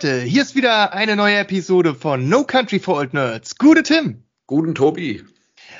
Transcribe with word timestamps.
Leute, 0.00 0.20
hier 0.20 0.42
ist 0.42 0.54
wieder 0.54 0.92
eine 0.92 1.16
neue 1.16 1.38
Episode 1.38 1.92
von 1.92 2.28
No 2.28 2.44
Country 2.44 2.78
for 2.78 2.98
Old 2.98 3.14
Nerds. 3.14 3.58
Gute 3.58 3.82
Tim. 3.82 4.22
Guten 4.46 4.76
Tobi. 4.76 5.24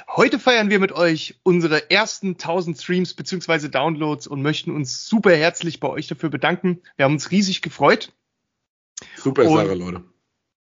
Heute 0.08 0.40
feiern 0.40 0.70
wir 0.70 0.80
mit 0.80 0.90
euch 0.90 1.38
unsere 1.45 1.88
ersten 1.92 2.30
1000 2.30 2.76
Streams 2.76 3.14
bzw. 3.14 3.68
Downloads 3.68 4.26
und 4.26 4.42
möchten 4.42 4.73
uns 4.73 5.06
super 5.06 5.30
herzlich 5.30 5.78
bei 5.78 5.86
euch 5.86 6.09
dafür 6.09 6.30
bedanken. 6.30 6.80
Wir 6.96 7.04
haben 7.04 7.12
uns 7.12 7.30
riesig 7.30 7.62
gefreut. 7.62 8.12
Super 9.14 9.48
Sache, 9.48 9.74
Leute. 9.74 10.02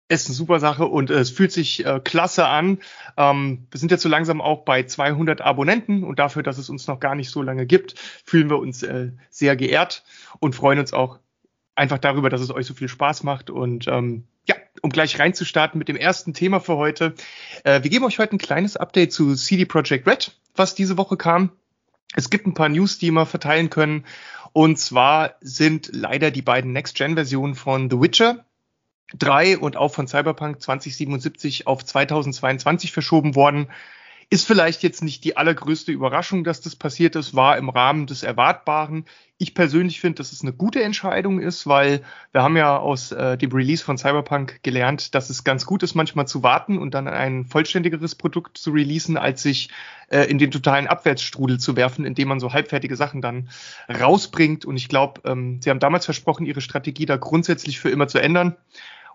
Es 0.07 0.21
ist 0.21 0.27
eine 0.27 0.35
super 0.35 0.59
Sache 0.59 0.85
und 0.85 1.09
äh, 1.09 1.15
es 1.15 1.31
fühlt 1.31 1.51
sich 1.51 1.83
äh, 1.83 1.99
klasse 2.03 2.45
an. 2.45 2.77
Ähm, 3.17 3.65
wir 3.71 3.79
sind 3.79 3.89
jetzt 3.89 4.03
so 4.03 4.09
langsam 4.09 4.39
auch 4.39 4.65
bei 4.65 4.83
200 4.83 5.41
Abonnenten 5.41 6.03
und 6.03 6.19
dafür, 6.19 6.43
dass 6.43 6.59
es 6.59 6.69
uns 6.69 6.85
noch 6.85 6.99
gar 6.99 7.15
nicht 7.15 7.31
so 7.31 7.41
lange 7.41 7.65
gibt, 7.65 7.95
fühlen 8.23 8.51
wir 8.51 8.59
uns 8.59 8.83
äh, 8.83 9.13
sehr 9.31 9.55
geehrt 9.55 10.03
und 10.37 10.53
freuen 10.53 10.77
uns 10.77 10.93
auch 10.93 11.17
einfach 11.77 11.99
darüber, 11.99 12.29
dass 12.29 12.41
es 12.41 12.51
euch 12.51 12.65
so 12.65 12.73
viel 12.73 12.89
Spaß 12.89 13.23
macht. 13.23 13.49
Und 13.49 13.87
ähm, 13.87 14.23
ja, 14.47 14.55
um 14.81 14.89
gleich 14.89 15.19
reinzustarten 15.19 15.77
mit 15.77 15.87
dem 15.87 15.95
ersten 15.95 16.33
Thema 16.33 16.59
für 16.59 16.77
heute. 16.77 17.13
Äh, 17.63 17.83
wir 17.83 17.89
geben 17.89 18.05
euch 18.05 18.19
heute 18.19 18.35
ein 18.35 18.39
kleines 18.39 18.77
Update 18.77 19.13
zu 19.13 19.35
CD 19.35 19.65
Projekt 19.65 20.07
Red, 20.07 20.31
was 20.55 20.75
diese 20.75 20.97
Woche 20.97 21.17
kam. 21.17 21.51
Es 22.15 22.29
gibt 22.29 22.47
ein 22.47 22.53
paar 22.53 22.69
News, 22.69 22.97
die 22.97 23.11
wir 23.11 23.25
verteilen 23.25 23.69
können. 23.69 24.05
Und 24.53 24.79
zwar 24.79 25.35
sind 25.41 25.89
leider 25.93 26.31
die 26.31 26.41
beiden 26.41 26.71
Next-Gen-Versionen 26.71 27.55
von 27.55 27.89
The 27.89 28.01
Witcher 28.01 28.45
3 29.17 29.59
und 29.59 29.77
auch 29.77 29.93
von 29.93 30.07
Cyberpunk 30.07 30.61
2077 30.61 31.67
auf 31.67 31.85
2022 31.85 32.91
verschoben 32.91 33.35
worden. 33.35 33.67
Ist 34.29 34.45
vielleicht 34.45 34.83
jetzt 34.83 35.01
nicht 35.01 35.23
die 35.23 35.37
allergrößte 35.37 35.93
Überraschung, 35.93 36.43
dass 36.43 36.59
das 36.59 36.75
passiert 36.75 37.15
ist, 37.15 37.33
war 37.33 37.57
im 37.57 37.69
Rahmen 37.69 38.07
des 38.07 38.23
Erwartbaren. 38.23 39.05
Ich 39.37 39.55
persönlich 39.55 40.01
finde, 40.01 40.17
dass 40.17 40.33
es 40.33 40.41
eine 40.41 40.51
gute 40.51 40.83
Entscheidung 40.83 41.39
ist, 41.39 41.65
weil 41.65 42.03
wir 42.33 42.43
haben 42.43 42.57
ja 42.57 42.75
aus 42.75 43.13
äh, 43.13 43.37
dem 43.37 43.53
Release 43.53 43.85
von 43.85 43.97
Cyberpunk 43.97 44.61
gelernt, 44.63 45.15
dass 45.15 45.29
es 45.29 45.45
ganz 45.45 45.65
gut 45.65 45.81
ist, 45.81 45.95
manchmal 45.95 46.27
zu 46.27 46.43
warten 46.43 46.77
und 46.77 46.93
dann 46.93 47.07
ein 47.07 47.45
vollständigeres 47.45 48.15
Produkt 48.15 48.57
zu 48.57 48.71
releasen, 48.71 49.15
als 49.15 49.43
sich 49.43 49.69
äh, 50.09 50.23
in 50.23 50.39
den 50.39 50.51
totalen 50.51 50.87
Abwärtsstrudel 50.87 51.57
zu 51.57 51.77
werfen, 51.77 52.03
indem 52.03 52.27
man 52.27 52.41
so 52.41 52.51
halbfertige 52.51 52.97
Sachen 52.97 53.21
dann 53.21 53.47
rausbringt. 53.87 54.65
Und 54.65 54.75
ich 54.75 54.89
glaube, 54.89 55.21
ähm, 55.23 55.61
sie 55.61 55.69
haben 55.69 55.79
damals 55.79 56.03
versprochen, 56.03 56.45
ihre 56.45 56.59
Strategie 56.59 57.05
da 57.05 57.15
grundsätzlich 57.15 57.79
für 57.79 57.91
immer 57.91 58.09
zu 58.09 58.17
ändern 58.17 58.57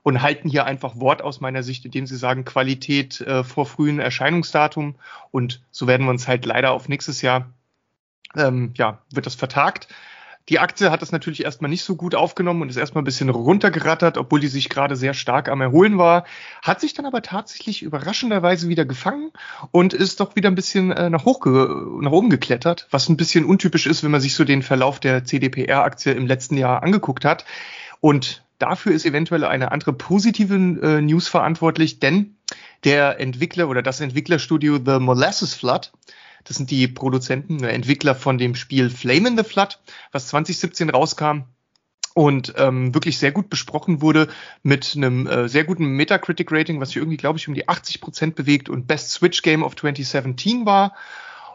und 0.03 0.23
halten 0.23 0.49
hier 0.49 0.65
einfach 0.65 0.99
Wort 0.99 1.23
aus 1.23 1.41
meiner 1.41 1.63
Sicht, 1.63 1.85
indem 1.85 2.07
sie 2.07 2.17
sagen 2.17 2.45
Qualität 2.45 3.21
äh, 3.21 3.45
vor 3.45 3.67
frühen 3.67 4.01
Erscheinungsdatum. 4.01 4.97
Und 5.31 5.63
so 5.71 5.87
werden 5.87 6.07
wir 6.07 6.11
uns 6.11 6.27
halt 6.27 6.45
leider 6.45 6.73
auf 6.73 6.89
nächstes 6.89 7.23
Jahr, 7.23 7.51
ähm, 8.37 8.73
ja, 8.77 9.03
wird 9.13 9.27
das 9.27 9.35
vertagt. 9.35 9.89
Die 10.49 10.59
Aktie 10.59 10.91
hat 10.91 11.03
das 11.03 11.13
natürlich 11.13 11.45
erstmal 11.45 11.71
nicht 11.71 11.85
so 11.85 11.95
gut 11.95 12.17
aufgenommen 12.17 12.63
und 12.63 12.69
ist 12.69 12.77
erstmal 12.77 13.03
ein 13.03 13.05
bisschen 13.05 13.29
runtergerattert, 13.29 14.19
obwohl 14.19 14.41
die 14.41 14.49
sich 14.49 14.69
gerade 14.69 14.97
sehr 14.97 15.15
stark 15.15 15.49
am 15.49 15.61
Erholen 15.61 15.99
war. 15.99 16.25
Hat 16.63 16.81
sich 16.81 16.95
dann 16.95 17.07
aber 17.07 17.23
tatsächlich 17.23 17.83
überraschenderweise 17.83 18.69
wieder 18.69 18.85
gefangen 18.85 19.31
und 19.71 19.95
ist 19.95 20.19
doch 20.19 20.35
wieder 20.35 20.51
ein 20.51 20.57
bisschen 20.57 20.91
äh, 20.91 21.11
nach, 21.11 21.25
hoch 21.25 21.47
nach 21.47 22.11
oben 22.11 22.29
geklettert, 22.29 22.89
was 22.91 23.09
ein 23.09 23.17
bisschen 23.17 23.45
untypisch 23.45 23.87
ist, 23.87 24.03
wenn 24.03 24.11
man 24.11 24.21
sich 24.21 24.35
so 24.35 24.45
den 24.45 24.65
Verlauf 24.65 24.99
der 24.99 25.25
CDPR-Aktie 25.25 26.13
im 26.13 26.27
letzten 26.27 26.57
Jahr 26.57 26.83
angeguckt 26.83 27.25
hat. 27.25 27.45
Und 28.01 28.43
Dafür 28.63 28.93
ist 28.93 29.05
eventuell 29.05 29.43
eine 29.43 29.73
andere 29.73 29.93
positive 29.93 30.55
äh, 30.55 31.01
News 31.01 31.27
verantwortlich, 31.27 31.99
denn 31.99 32.37
der 32.85 33.19
Entwickler 33.19 33.69
oder 33.69 33.83
das 33.83 34.01
Entwicklerstudio 34.01 34.77
The 34.77 35.01
Molasses 35.01 35.53
Flood, 35.53 35.91
das 36.45 36.59
sind 36.59 36.71
die 36.71 36.87
Produzenten, 36.87 37.59
der 37.59 37.73
Entwickler 37.73 38.15
von 38.15 38.39
dem 38.39 38.55
Spiel 38.55 38.89
Flame 38.89 39.31
in 39.31 39.37
the 39.37 39.43
Flood, 39.43 39.81
was 40.13 40.29
2017 40.29 40.91
rauskam 40.91 41.41
und 42.15 42.55
ähm, 42.57 42.95
wirklich 42.95 43.19
sehr 43.19 43.33
gut 43.33 43.51
besprochen 43.51 44.01
wurde 44.01 44.29
mit 44.63 44.93
einem 44.95 45.27
äh, 45.27 45.49
sehr 45.49 45.65
guten 45.65 45.87
Metacritic-Rating, 45.97 46.81
was 46.81 46.91
sich 46.91 46.99
irgendwie, 46.99 47.17
glaube 47.17 47.41
ich, 47.41 47.49
um 47.49 47.55
die 47.55 47.69
80 47.69 48.01
Prozent 48.01 48.37
bewegt 48.37 48.69
und 48.69 48.87
Best 48.87 49.11
Switch 49.11 49.43
Game 49.43 49.65
of 49.65 49.75
2017 49.75 50.67
war. 50.67 50.95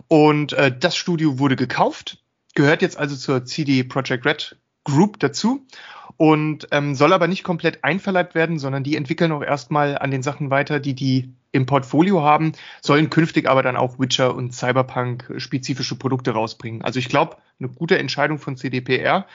Und 0.10 0.52
äh, 0.52 0.78
das 0.78 0.98
Studio 0.98 1.40
wurde 1.40 1.56
gekauft, 1.56 2.18
gehört 2.54 2.82
jetzt 2.82 2.98
also 2.98 3.16
zur 3.16 3.46
CD 3.46 3.86
Projekt 3.86 4.26
Red 4.26 4.58
Group 4.84 5.20
dazu 5.20 5.66
und 6.18 6.68
ähm, 6.72 6.96
soll 6.96 7.14
aber 7.14 7.28
nicht 7.28 7.44
komplett 7.44 7.84
einverleibt 7.84 8.36
werden, 8.36 8.60
sondern 8.60 8.84
die 8.84 8.96
entwickeln 8.96 9.32
auch 9.32 9.44
erstmal 9.44 9.98
an 9.98 10.12
den 10.12 10.24
Sachen 10.24 10.50
weiter, 10.50 10.80
die 10.80 10.96
die 10.96 11.30
im 11.52 11.66
Portfolio 11.66 12.22
haben, 12.22 12.52
sollen 12.82 13.10
künftig 13.10 13.48
aber 13.48 13.64
dann 13.64 13.78
auch 13.78 14.00
Witcher 14.00 14.36
und 14.36 14.54
Cyberpunk 14.54 15.34
spezifische 15.38 15.96
Produkte 15.96 16.32
rausbringen. 16.32 16.82
Also 16.82 17.00
ich 17.00 17.10
glaube, 17.10 17.38
eine 17.60 17.70
gute 17.70 17.98
Entscheidung 17.98 18.40
von 18.40 18.58
CDPR. 18.58 19.28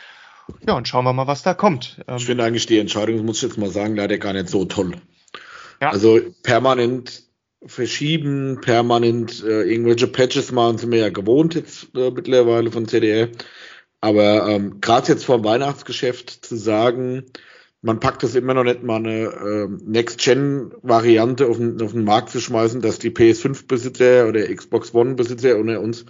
Ja, 0.66 0.74
und 0.74 0.88
schauen 0.88 1.04
wir 1.04 1.12
mal, 1.12 1.28
was 1.28 1.42
da 1.42 1.54
kommt. 1.54 2.02
Ähm, 2.08 2.16
ich 2.16 2.26
finde 2.26 2.44
eigentlich 2.44 2.66
die 2.66 2.78
Entscheidung, 2.78 3.24
muss 3.24 3.38
ich 3.38 3.42
jetzt 3.44 3.58
mal 3.58 3.70
sagen, 3.70 3.96
leider 3.96 4.18
gar 4.18 4.32
nicht 4.32 4.48
so 4.48 4.64
toll. 4.64 4.96
Ja. 5.80 5.90
Also 5.90 6.20
permanent 6.42 7.22
verschieben, 7.64 8.60
permanent 8.60 9.42
äh, 9.44 9.62
irgendwelche 9.62 10.08
Patches 10.08 10.50
machen, 10.50 10.78
sind 10.78 10.90
wir 10.90 10.98
ja 10.98 11.10
gewohnt 11.10 11.54
jetzt 11.54 11.94
äh, 11.94 12.10
mittlerweile 12.10 12.72
von 12.72 12.88
CDR. 12.88 13.28
Aber 14.02 14.48
ähm, 14.48 14.80
gerade 14.80 15.12
jetzt 15.12 15.24
vor 15.24 15.38
dem 15.38 15.44
Weihnachtsgeschäft 15.44 16.44
zu 16.44 16.56
sagen, 16.56 17.24
man 17.82 18.00
packt 18.00 18.24
das 18.24 18.34
immer 18.34 18.52
noch 18.52 18.64
nicht 18.64 18.82
mal 18.82 18.96
eine 18.96 19.26
äh, 19.26 19.68
Next-Gen-Variante 19.68 21.46
auf, 21.46 21.56
den, 21.56 21.80
auf 21.80 21.92
den 21.92 22.02
Markt 22.02 22.30
zu 22.30 22.40
schmeißen, 22.40 22.80
dass 22.80 22.98
die 22.98 23.10
PS5-Besitzer 23.10 24.28
oder 24.28 24.52
Xbox 24.52 24.92
One-Besitzer 24.92 25.56
unter 25.56 25.80
uns 25.80 26.04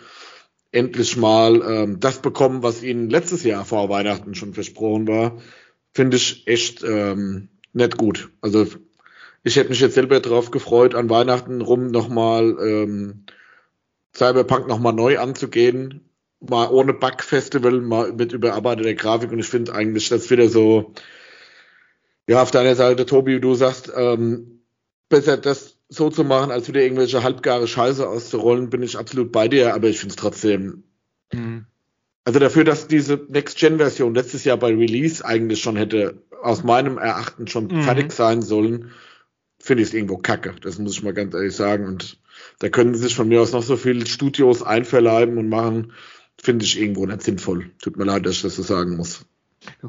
endlich 0.71 1.19
mal 1.19 1.61
ähm, 1.61 2.01
das 2.01 2.23
bekommen, 2.23 2.63
was 2.63 2.83
ihnen 2.83 3.11
letztes 3.11 3.45
Jahr 3.45 3.67
vor 3.67 3.91
Weihnachten 3.91 4.35
schon 4.35 4.55
versprochen 4.55 5.07
war, 5.07 5.43
finde 5.93 6.17
ich 6.17 6.47
echt 6.47 6.83
ähm, 6.83 7.51
nicht 7.75 7.99
gut. 7.99 8.31
Also 8.41 8.67
ich 9.43 9.57
hätte 9.57 9.69
mich 9.69 9.81
jetzt 9.81 9.97
selber 9.97 10.21
drauf 10.21 10.51
gefreut, 10.51 10.95
an 10.95 11.11
Weihnachten 11.11 11.61
rum 11.61 11.89
nochmal 11.89 12.57
ähm, 12.59 13.27
Cyberpunk 14.17 14.67
nochmal 14.67 14.95
neu 14.95 15.19
anzugehen 15.19 16.09
mal 16.49 16.69
ohne 16.71 16.93
Bug-Festival, 16.95 17.81
mal 17.81 18.13
mit 18.13 18.33
überarbeiteter 18.33 18.95
Grafik 18.95 19.33
und 19.33 19.39
ich 19.39 19.49
finde 19.49 19.75
eigentlich 19.75 20.09
das 20.09 20.31
wieder 20.31 20.49
so, 20.49 20.93
ja, 22.29 22.43
auf 22.43 22.51
deiner 22.51 22.75
Seite, 22.75 23.07
Tobi, 23.07 23.41
du 23.41 23.55
sagst, 23.55 23.93
ähm, 23.95 24.63
besser 25.09 25.37
das 25.37 25.79
so 25.89 26.09
zu 26.11 26.25
machen, 26.25 26.51
als 26.51 26.69
wieder 26.69 26.81
irgendwelche 26.81 27.23
halbgare 27.23 27.69
Scheiße 27.69 28.09
auszurollen, 28.09 28.71
bin 28.71 28.83
ich 28.83 28.97
absolut 28.97 29.31
bei 29.31 29.49
dir, 29.49 29.75
aber 29.75 29.89
ich 29.89 29.99
finde 29.99 30.13
es 30.13 30.17
trotzdem. 30.17 30.85
Mhm. 31.33 31.67
Also 32.25 32.39
dafür, 32.39 32.65
dass 32.65 32.87
diese 32.87 33.21
Next-Gen-Version 33.29 34.15
letztes 34.15 34.45
Jahr 34.45 34.57
bei 34.57 34.69
Release 34.69 35.25
eigentlich 35.25 35.61
schon 35.61 35.77
hätte, 35.77 36.23
aus 36.43 36.63
meinem 36.63 36.99
Erachten 36.99 37.47
schon 37.47 37.67
mhm. 37.67 37.83
fertig 37.83 38.13
sein 38.13 38.43
sollen, 38.43 38.91
finde 39.59 39.83
ich 39.83 39.91
es 39.91 39.95
irgendwo 39.95 40.17
kacke. 40.17 40.55
Das 40.61 40.79
muss 40.79 40.93
ich 40.93 41.03
mal 41.03 41.15
ganz 41.15 41.35
ehrlich 41.35 41.55
sagen. 41.55 41.87
Und 41.87 42.19
da 42.59 42.69
können 42.69 42.95
sich 42.95 43.15
von 43.15 43.29
mir 43.29 43.43
aus 43.43 43.53
noch 43.53 43.63
so 43.63 43.77
viele 43.77 44.07
Studios 44.07 44.63
einverleiben 44.63 45.37
und 45.39 45.49
machen, 45.49 45.93
finde 46.43 46.65
ich 46.65 46.79
irgendwo 46.79 47.07
nicht 47.07 47.23
sinnvoll. 47.23 47.71
Tut 47.81 47.97
mir 47.97 48.05
leid, 48.05 48.27
dass 48.27 48.37
ich 48.37 48.43
das 48.43 48.57
so 48.57 48.63
sagen 48.63 48.97
muss. 48.97 49.25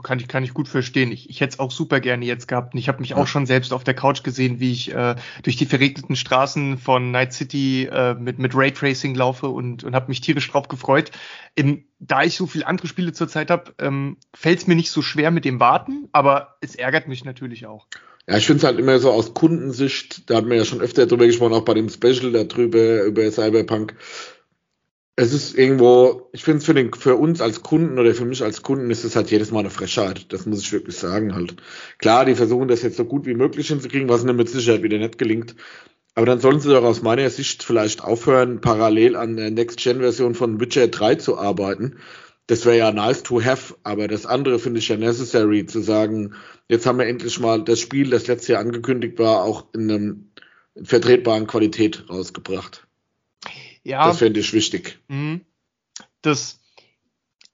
Kann 0.03 0.19
ich, 0.19 0.27
kann 0.27 0.43
ich 0.43 0.53
gut 0.53 0.67
verstehen. 0.67 1.11
Ich, 1.11 1.31
ich 1.31 1.41
hätte 1.41 1.53
es 1.53 1.59
auch 1.59 1.71
super 1.71 1.99
gerne 1.99 2.25
jetzt 2.25 2.47
gehabt. 2.47 2.75
Und 2.75 2.79
ich 2.79 2.87
habe 2.87 3.01
mich 3.01 3.09
ja. 3.09 3.17
auch 3.17 3.25
schon 3.25 3.47
selbst 3.47 3.73
auf 3.73 3.83
der 3.83 3.95
Couch 3.95 4.21
gesehen, 4.21 4.59
wie 4.59 4.71
ich 4.71 4.93
äh, 4.93 5.15
durch 5.41 5.55
die 5.55 5.65
verregneten 5.65 6.15
Straßen 6.15 6.77
von 6.77 7.09
Night 7.09 7.33
City 7.33 7.89
äh, 7.91 8.13
mit, 8.13 8.37
mit 8.37 8.55
Raytracing 8.55 9.15
laufe 9.15 9.47
und, 9.47 9.83
und 9.83 9.95
habe 9.95 10.09
mich 10.09 10.21
tierisch 10.21 10.49
drauf 10.51 10.67
gefreut. 10.67 11.09
Im, 11.55 11.85
da 11.97 12.21
ich 12.21 12.35
so 12.35 12.45
viele 12.45 12.67
andere 12.67 12.85
Spiele 12.85 13.13
zurzeit 13.13 13.49
habe, 13.49 13.73
ähm, 13.79 14.17
fällt 14.35 14.59
es 14.59 14.67
mir 14.67 14.75
nicht 14.75 14.91
so 14.91 15.01
schwer 15.01 15.31
mit 15.31 15.43
dem 15.43 15.59
Warten, 15.59 16.07
aber 16.11 16.57
es 16.61 16.75
ärgert 16.75 17.07
mich 17.07 17.25
natürlich 17.25 17.65
auch. 17.65 17.87
Ja, 18.27 18.37
ich 18.37 18.45
finde 18.45 18.59
es 18.59 18.63
halt 18.63 18.79
immer 18.79 18.99
so 18.99 19.11
aus 19.11 19.33
Kundensicht, 19.33 20.29
da 20.29 20.37
hatten 20.37 20.49
wir 20.49 20.55
ja 20.55 20.63
schon 20.63 20.79
öfter 20.79 21.07
drüber 21.07 21.25
gesprochen, 21.25 21.53
auch 21.53 21.65
bei 21.65 21.73
dem 21.73 21.89
Special 21.89 22.31
darüber, 22.31 23.03
über 23.03 23.29
Cyberpunk, 23.29 23.95
es 25.15 25.31
ist 25.31 25.55
irgendwo, 25.55 26.29
ich 26.33 26.43
finde 26.43 26.59
es 26.59 26.65
für, 26.65 26.73
den, 26.73 26.91
für 26.93 27.15
uns 27.15 27.39
als 27.39 27.61
Kunden 27.61 27.99
oder 27.99 28.15
für 28.15 28.25
mich 28.25 28.43
als 28.43 28.63
Kunden 28.63 28.89
ist 28.89 29.03
es 29.03 29.15
halt 29.15 29.29
jedes 29.29 29.51
Mal 29.51 29.59
eine 29.59 29.69
Frechheit. 29.69 30.33
Das 30.33 30.45
muss 30.47 30.61
ich 30.61 30.71
wirklich 30.71 30.97
sagen 30.97 31.35
halt. 31.35 31.55
Klar, 31.99 32.25
die 32.25 32.35
versuchen 32.35 32.67
das 32.67 32.81
jetzt 32.81 32.97
so 32.97 33.05
gut 33.05 33.27
wie 33.27 33.35
möglich 33.35 33.67
hinzukriegen, 33.67 34.09
was 34.09 34.23
ihnen 34.23 34.35
mit 34.35 34.49
Sicherheit 34.49 34.81
wieder 34.81 34.97
nicht 34.97 35.19
gelingt. 35.19 35.55
Aber 36.15 36.25
dann 36.25 36.39
sollen 36.39 36.59
sie 36.59 36.69
doch 36.69 36.83
aus 36.83 37.03
meiner 37.03 37.29
Sicht 37.29 37.63
vielleicht 37.63 38.03
aufhören, 38.03 38.61
parallel 38.61 39.15
an 39.15 39.35
der 39.35 39.51
Next-Gen-Version 39.51 40.35
von 40.35 40.59
Witcher 40.59 40.87
3 40.87 41.15
zu 41.15 41.37
arbeiten. 41.37 41.97
Das 42.47 42.65
wäre 42.65 42.77
ja 42.77 42.91
nice 42.91 43.23
to 43.23 43.41
have, 43.41 43.75
aber 43.83 44.07
das 44.07 44.25
andere 44.25 44.59
finde 44.59 44.79
ich 44.79 44.89
ja 44.89 44.97
necessary, 44.97 45.65
zu 45.65 45.81
sagen, 45.81 46.33
jetzt 46.67 46.85
haben 46.85 46.99
wir 46.99 47.07
endlich 47.07 47.39
mal 47.39 47.63
das 47.63 47.79
Spiel, 47.79 48.09
das 48.09 48.27
letztes 48.27 48.49
Jahr 48.49 48.61
angekündigt 48.61 49.17
war, 49.17 49.43
auch 49.43 49.73
in 49.73 49.89
einem 49.89 50.31
vertretbaren 50.83 51.47
Qualität 51.47 52.05
rausgebracht. 52.09 52.87
Ja. 53.83 54.07
Das 54.07 54.19
fände 54.19 54.39
ich 54.39 54.53
wichtig. 54.53 54.99
Mhm. 55.07 55.41
Das, 56.21 56.59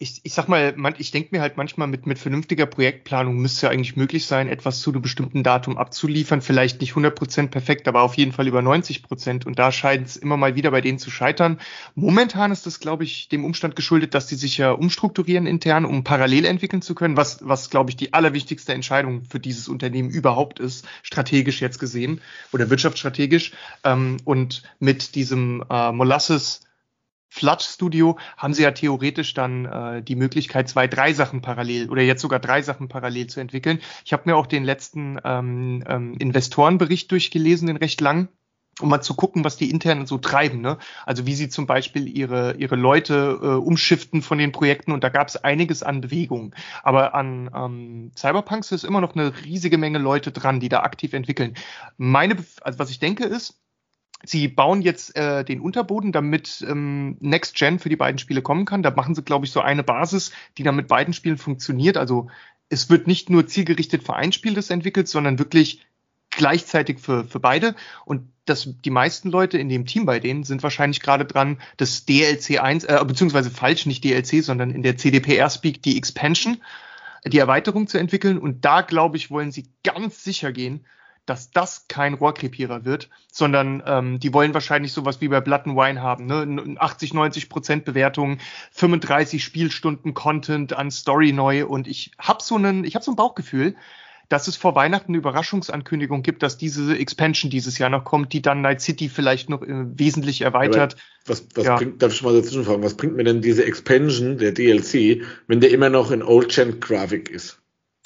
ich, 0.01 0.21
ich 0.23 0.33
sag 0.33 0.47
mal, 0.47 0.73
man, 0.77 0.95
ich 0.97 1.11
denke 1.11 1.35
mir 1.35 1.41
halt 1.41 1.57
manchmal 1.57 1.89
mit, 1.89 2.07
mit 2.07 2.19
vernünftiger 2.19 2.65
Projektplanung 2.65 3.35
müsste 3.35 3.65
ja 3.65 3.71
eigentlich 3.73 3.97
möglich 3.97 4.25
sein, 4.25 4.47
etwas 4.47 4.79
zu 4.79 4.91
einem 4.91 5.01
bestimmten 5.01 5.43
Datum 5.43 5.77
abzuliefern. 5.77 6.41
Vielleicht 6.41 6.79
nicht 6.79 6.91
100 6.91 7.13
Prozent 7.13 7.51
perfekt, 7.51 7.85
aber 7.85 8.01
auf 8.03 8.13
jeden 8.15 8.31
Fall 8.31 8.47
über 8.47 8.61
90 8.61 9.03
Prozent. 9.03 9.45
Und 9.45 9.59
da 9.59 9.73
scheint 9.73 10.07
es 10.07 10.15
immer 10.15 10.37
mal 10.37 10.55
wieder 10.55 10.71
bei 10.71 10.79
denen 10.79 10.99
zu 10.99 11.11
scheitern. 11.11 11.59
Momentan 11.95 12.53
ist 12.53 12.65
das, 12.65 12.79
glaube 12.79 13.03
ich, 13.03 13.27
dem 13.27 13.43
Umstand 13.43 13.75
geschuldet, 13.75 14.13
dass 14.13 14.27
die 14.27 14.35
sich 14.35 14.57
ja 14.57 14.71
umstrukturieren 14.71 15.45
intern, 15.45 15.83
um 15.83 16.05
parallel 16.05 16.45
entwickeln 16.45 16.81
zu 16.81 16.95
können, 16.95 17.17
was, 17.17 17.39
was 17.41 17.69
glaube 17.69 17.89
ich, 17.89 17.97
die 17.97 18.13
allerwichtigste 18.13 18.73
Entscheidung 18.73 19.25
für 19.25 19.41
dieses 19.41 19.67
Unternehmen 19.67 20.09
überhaupt 20.09 20.61
ist, 20.61 20.87
strategisch 21.03 21.59
jetzt 21.59 21.77
gesehen 21.77 22.21
oder 22.53 22.69
wirtschaftsstrategisch. 22.69 23.51
Ähm, 23.83 24.15
und 24.23 24.63
mit 24.79 25.15
diesem 25.15 25.61
äh, 25.69 25.91
Molasses 25.91 26.61
Flush 27.39 27.63
Studio 27.63 28.17
haben 28.35 28.53
sie 28.53 28.63
ja 28.63 28.71
theoretisch 28.71 29.33
dann 29.33 29.63
äh, 29.63 30.03
die 30.03 30.17
Möglichkeit, 30.17 30.67
zwei, 30.67 30.87
drei 30.87 31.13
Sachen 31.13 31.41
parallel 31.41 31.89
oder 31.89 32.01
jetzt 32.01 32.21
sogar 32.21 32.39
drei 32.39 32.61
Sachen 32.61 32.89
parallel 32.89 33.27
zu 33.27 33.39
entwickeln. 33.39 33.79
Ich 34.03 34.11
habe 34.11 34.23
mir 34.25 34.35
auch 34.35 34.45
den 34.45 34.65
letzten 34.65 35.19
ähm, 35.23 35.81
ähm, 35.87 36.15
Investorenbericht 36.19 37.09
durchgelesen, 37.09 37.67
den 37.67 37.77
recht 37.77 38.01
lang, 38.01 38.27
um 38.81 38.89
mal 38.89 38.99
zu 39.01 39.13
gucken, 39.13 39.45
was 39.45 39.55
die 39.55 39.69
intern 39.69 40.05
so 40.05 40.17
treiben. 40.17 40.59
Ne? 40.59 40.79
Also 41.05 41.25
wie 41.25 41.33
sie 41.33 41.47
zum 41.47 41.65
Beispiel 41.65 42.09
ihre, 42.09 42.55
ihre 42.57 42.75
Leute 42.75 43.39
äh, 43.41 43.45
umschiften 43.45 44.21
von 44.21 44.37
den 44.37 44.51
Projekten 44.51 44.91
und 44.91 45.05
da 45.05 45.07
gab 45.07 45.29
es 45.29 45.37
einiges 45.37 45.81
an 45.81 46.01
Bewegungen. 46.01 46.53
Aber 46.83 47.15
an 47.15 47.49
ähm, 47.55 48.11
Cyberpunks 48.17 48.73
ist 48.73 48.83
immer 48.83 48.99
noch 48.99 49.15
eine 49.15 49.31
riesige 49.45 49.77
Menge 49.77 49.99
Leute 49.99 50.33
dran, 50.33 50.59
die 50.59 50.69
da 50.69 50.81
aktiv 50.81 51.13
entwickeln. 51.13 51.53
Meine, 51.95 52.35
also 52.61 52.79
was 52.79 52.89
ich 52.89 52.99
denke 52.99 53.23
ist, 53.23 53.61
Sie 54.23 54.47
bauen 54.47 54.81
jetzt 54.81 55.15
äh, 55.15 55.45
den 55.45 55.61
Unterboden, 55.61 56.11
damit 56.11 56.65
ähm, 56.67 57.17
Next 57.21 57.55
Gen 57.55 57.79
für 57.79 57.89
die 57.89 57.95
beiden 57.95 58.19
Spiele 58.19 58.41
kommen 58.41 58.65
kann. 58.65 58.83
Da 58.83 58.91
machen 58.91 59.15
sie, 59.15 59.23
glaube 59.23 59.45
ich, 59.45 59.51
so 59.51 59.61
eine 59.61 59.83
Basis, 59.83 60.31
die 60.57 60.63
dann 60.63 60.75
mit 60.75 60.87
beiden 60.87 61.13
Spielen 61.13 61.37
funktioniert. 61.37 61.95
Also 61.95 62.27
es 62.67 62.89
wird 62.89 63.07
nicht 63.07 63.29
nur 63.29 63.47
zielgerichtet 63.47 64.03
für 64.03 64.15
ein 64.15 64.31
Spiel 64.31 64.53
das 64.53 64.69
entwickelt, 64.69 65.07
sondern 65.07 65.39
wirklich 65.39 65.85
gleichzeitig 66.31 66.99
für, 66.99 67.25
für 67.25 67.39
beide. 67.39 67.75
Und 68.05 68.29
das, 68.45 68.69
die 68.83 68.89
meisten 68.89 69.29
Leute 69.29 69.57
in 69.57 69.69
dem 69.69 69.85
Team 69.85 70.05
bei 70.05 70.19
denen 70.19 70.43
sind 70.43 70.63
wahrscheinlich 70.63 70.99
gerade 70.99 71.25
dran, 71.25 71.59
das 71.77 72.05
DLC 72.05 72.61
1, 72.61 72.83
äh, 72.85 73.03
beziehungsweise 73.05 73.49
falsch, 73.49 73.85
nicht 73.85 74.03
DLC, 74.03 74.43
sondern 74.43 74.71
in 74.71 74.83
der 74.83 74.97
CDPR-Speak 74.97 75.81
die 75.81 75.97
Expansion, 75.97 76.57
die 77.25 77.39
Erweiterung 77.39 77.87
zu 77.87 77.97
entwickeln. 77.97 78.37
Und 78.37 78.65
da, 78.65 78.81
glaube 78.81 79.17
ich, 79.17 79.31
wollen 79.31 79.51
sie 79.51 79.69
ganz 79.83 80.23
sicher 80.23 80.51
gehen, 80.51 80.85
dass 81.29 81.51
das 81.51 81.87
kein 81.87 82.15
Rohrkrepierer 82.15 82.85
wird, 82.85 83.09
sondern 83.31 83.83
ähm, 83.85 84.19
die 84.19 84.33
wollen 84.33 84.53
wahrscheinlich 84.53 84.93
sowas 84.93 85.21
wie 85.21 85.27
bei 85.27 85.41
Blood 85.41 85.67
and 85.67 85.77
Wine 85.77 86.01
haben, 86.01 86.25
ne? 86.25 86.75
80, 86.79 87.13
90 87.13 87.49
Prozent 87.49 87.85
Bewertung, 87.85 88.39
35 88.71 89.43
Spielstunden 89.43 90.13
Content 90.13 90.73
an 90.73 90.89
Story 90.89 91.31
neu 91.31 91.65
und 91.65 91.87
ich 91.87 92.11
habe 92.17 92.41
so 92.41 92.55
einen, 92.55 92.83
ich 92.83 92.95
habe 92.95 93.05
so 93.05 93.11
ein 93.11 93.15
Bauchgefühl, 93.15 93.75
dass 94.29 94.47
es 94.47 94.55
vor 94.55 94.75
Weihnachten 94.75 95.11
eine 95.11 95.17
Überraschungsankündigung 95.17 96.21
gibt, 96.21 96.43
dass 96.43 96.57
diese 96.57 96.97
Expansion 96.97 97.49
dieses 97.49 97.79
Jahr 97.79 97.89
noch 97.89 98.03
kommt, 98.03 98.31
die 98.31 98.41
dann 98.41 98.61
Night 98.61 98.79
City 98.79 99.09
vielleicht 99.09 99.49
noch 99.49 99.63
äh, 99.63 99.85
wesentlich 99.97 100.41
erweitert. 100.41 100.93
Aber 100.93 101.01
was, 101.25 101.47
was 101.55 101.65
ja. 101.65 101.77
bringt, 101.77 102.01
darf 102.01 102.13
ich 102.13 102.21
mal 102.21 102.33
dazwischen 102.33 102.63
fragen, 102.63 102.83
was 102.83 102.95
bringt 102.95 103.15
mir 103.15 103.23
denn 103.23 103.41
diese 103.41 103.65
Expansion, 103.65 104.37
der 104.37 104.51
DLC, 104.51 105.23
wenn 105.47 105.59
der 105.59 105.71
immer 105.71 105.89
noch 105.89 106.11
in 106.11 106.21
Old-Gen-Grafik 106.21 107.29
ist? 107.29 107.58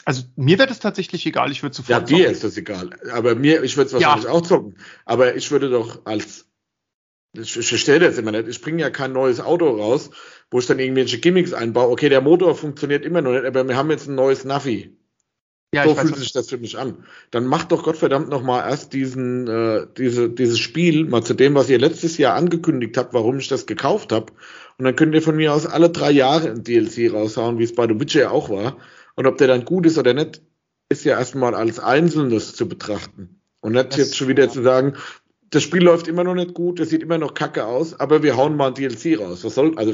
Also 0.05 0.23
mir 0.35 0.57
wäre 0.57 0.67
das 0.67 0.79
tatsächlich 0.79 1.25
egal, 1.25 1.51
ich 1.51 1.63
würde 1.63 1.75
sofort. 1.75 2.09
Ja, 2.09 2.17
dir 2.17 2.29
ist 2.29 2.43
das 2.43 2.57
egal. 2.57 2.91
Aber 3.11 3.35
mir, 3.35 3.63
ich 3.63 3.77
würde 3.77 3.87
es 3.87 3.93
wahrscheinlich 3.93 4.25
ja. 4.25 4.31
auch 4.31 4.41
zocken. 4.41 4.77
Aber 5.05 5.35
ich 5.35 5.51
würde 5.51 5.69
doch 5.69 6.05
als, 6.05 6.45
ich, 7.33 7.57
ich 7.57 7.67
verstehe 7.67 7.99
das 7.99 8.17
immer 8.17 8.31
nicht, 8.31 8.47
ich 8.47 8.61
bringe 8.61 8.81
ja 8.81 8.89
kein 8.89 9.13
neues 9.13 9.39
Auto 9.39 9.69
raus, 9.69 10.09
wo 10.51 10.59
ich 10.59 10.67
dann 10.67 10.79
irgendwelche 10.79 11.19
Gimmicks 11.19 11.53
einbaue. 11.53 11.89
Okay, 11.89 12.09
der 12.09 12.21
Motor 12.21 12.55
funktioniert 12.55 13.05
immer 13.05 13.21
noch 13.21 13.31
nicht, 13.31 13.45
aber 13.45 13.67
wir 13.67 13.77
haben 13.77 13.91
jetzt 13.91 14.07
ein 14.07 14.15
neues 14.15 14.43
Navi. 14.43 14.97
Ja, 15.73 15.87
so 15.87 15.95
fühlt 15.95 16.15
sich 16.17 16.31
das 16.31 16.49
für 16.49 16.59
mich 16.59 16.77
an. 16.77 17.03
Dann 17.31 17.47
macht 17.47 17.71
doch 17.71 17.81
Gottverdammt 17.81 18.29
noch 18.29 18.43
mal 18.43 18.69
erst 18.69 18.93
diesen, 18.93 19.47
äh, 19.47 19.87
diese, 19.97 20.29
dieses 20.29 20.59
Spiel 20.59 21.05
mal 21.05 21.23
zu 21.23 21.33
dem, 21.33 21.55
was 21.55 21.67
ihr 21.67 21.79
letztes 21.79 22.19
Jahr 22.19 22.35
angekündigt 22.35 22.95
habt, 22.95 23.15
warum 23.15 23.39
ich 23.39 23.47
das 23.47 23.65
gekauft 23.65 24.11
habe. 24.11 24.33
Und 24.77 24.85
dann 24.85 24.95
könnt 24.95 25.15
ihr 25.15 25.23
von 25.23 25.35
mir 25.35 25.51
aus 25.51 25.65
alle 25.65 25.89
drei 25.89 26.11
Jahre 26.11 26.51
ein 26.51 26.63
DLC 26.63 27.11
raushauen, 27.11 27.57
wie 27.57 27.63
es 27.63 27.73
bei 27.73 27.87
The 27.87 27.99
Witcher 27.99 28.31
auch 28.31 28.51
war. 28.51 28.77
Und 29.15 29.27
ob 29.27 29.37
der 29.37 29.47
dann 29.47 29.65
gut 29.65 29.85
ist 29.85 29.97
oder 29.97 30.13
nicht, 30.13 30.41
ist 30.89 31.05
ja 31.05 31.17
erstmal 31.17 31.55
als 31.55 31.79
Einzelnes 31.79 32.55
zu 32.55 32.67
betrachten. 32.67 33.41
Und 33.61 33.73
nicht 33.73 33.91
das, 33.91 33.97
jetzt 33.97 34.17
schon 34.17 34.27
wieder 34.27 34.49
zu 34.49 34.61
sagen, 34.61 34.95
das 35.49 35.63
Spiel 35.63 35.83
läuft 35.83 36.07
immer 36.07 36.23
noch 36.23 36.35
nicht 36.35 36.53
gut, 36.53 36.79
das 36.79 36.89
sieht 36.89 37.03
immer 37.03 37.17
noch 37.17 37.33
kacke 37.33 37.65
aus, 37.65 37.99
aber 37.99 38.23
wir 38.23 38.35
hauen 38.35 38.55
mal 38.55 38.67
ein 38.69 38.73
DLC 38.73 39.19
raus. 39.19 39.43
Was 39.43 39.55
soll, 39.55 39.77
also, 39.77 39.93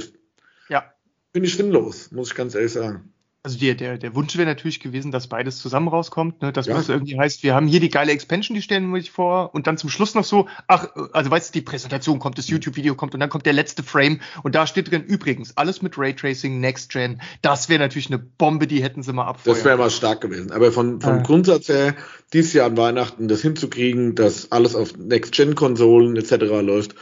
ja. 0.69 0.93
bin 1.33 1.43
ich 1.43 1.55
sinnlos, 1.55 2.11
muss 2.11 2.29
ich 2.29 2.35
ganz 2.35 2.55
ehrlich 2.55 2.71
sagen 2.71 3.13
also 3.49 3.59
der, 3.59 3.73
der, 3.73 3.97
der 3.97 4.15
Wunsch 4.15 4.37
wäre 4.37 4.47
natürlich 4.47 4.79
gewesen, 4.79 5.11
dass 5.11 5.25
beides 5.25 5.57
zusammen 5.57 5.87
rauskommt, 5.87 6.41
ne? 6.43 6.53
dass 6.53 6.67
ja. 6.67 6.77
es 6.77 6.87
irgendwie 6.87 7.17
heißt, 7.17 7.41
wir 7.41 7.55
haben 7.55 7.65
hier 7.65 7.79
die 7.79 7.89
geile 7.89 8.11
Expansion, 8.11 8.53
die 8.53 8.61
stellen 8.61 8.91
wir 8.91 9.01
sich 9.01 9.09
vor 9.09 9.55
und 9.55 9.65
dann 9.65 9.75
zum 9.75 9.89
Schluss 9.89 10.13
noch 10.13 10.23
so, 10.23 10.47
ach, 10.67 10.87
also 11.13 11.31
weißt 11.31 11.49
du, 11.49 11.59
die 11.59 11.65
Präsentation 11.65 12.19
kommt, 12.19 12.37
das 12.37 12.47
YouTube-Video 12.47 12.93
kommt 12.93 13.15
und 13.15 13.19
dann 13.19 13.29
kommt 13.29 13.47
der 13.47 13.53
letzte 13.53 13.81
Frame 13.81 14.19
und 14.43 14.53
da 14.53 14.67
steht 14.67 14.91
drin, 14.91 15.03
übrigens, 15.03 15.57
alles 15.57 15.81
mit 15.81 15.97
Raytracing, 15.97 16.59
Next 16.59 16.91
Gen, 16.91 17.21
das 17.41 17.69
wäre 17.69 17.79
natürlich 17.79 18.07
eine 18.07 18.19
Bombe, 18.19 18.67
die 18.67 18.83
hätten 18.83 19.01
sie 19.01 19.13
mal 19.13 19.25
abfeuern. 19.25 19.55
Das 19.55 19.65
wäre 19.65 19.77
mal 19.77 19.89
stark 19.89 20.21
gewesen, 20.21 20.51
aber 20.51 20.71
von, 20.71 21.01
vom 21.01 21.13
ah. 21.13 21.21
Grundsatz 21.23 21.69
her, 21.69 21.95
dieses 22.31 22.53
Jahr 22.53 22.67
an 22.67 22.77
Weihnachten 22.77 23.27
das 23.27 23.41
hinzukriegen, 23.41 24.13
dass 24.13 24.51
alles 24.51 24.75
auf 24.75 24.95
Next 24.95 25.31
Gen-Konsolen 25.31 26.15
etc. 26.17 26.33
läuft 26.61 26.93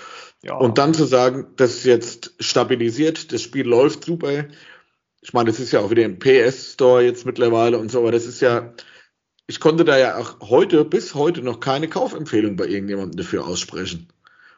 ja. 0.44 0.56
und 0.56 0.78
dann 0.78 0.94
zu 0.94 1.04
sagen, 1.04 1.48
das 1.58 1.76
ist 1.76 1.86
jetzt 1.86 2.36
stabilisiert, 2.40 3.34
das 3.34 3.42
Spiel 3.42 3.68
läuft 3.68 4.06
super, 4.06 4.46
ich 5.28 5.34
meine, 5.34 5.50
das 5.52 5.60
ist 5.60 5.74
ja 5.74 5.82
auch 5.82 5.90
wieder 5.92 6.06
im 6.06 6.20
PS-Store 6.20 7.04
jetzt 7.04 7.26
mittlerweile 7.26 7.78
und 7.78 7.92
so, 7.92 8.00
aber 8.00 8.14
das 8.14 8.26
ist 8.26 8.40
ja, 8.40 8.74
ich 9.46 9.60
konnte 9.60 9.84
da 9.84 9.98
ja 9.98 10.16
auch 10.16 10.40
heute, 10.40 10.86
bis 10.86 11.16
heute 11.16 11.42
noch 11.42 11.60
keine 11.60 11.90
Kaufempfehlung 11.90 12.56
bei 12.56 12.66
irgendjemandem 12.66 13.18
dafür 13.18 13.46
aussprechen. 13.46 14.08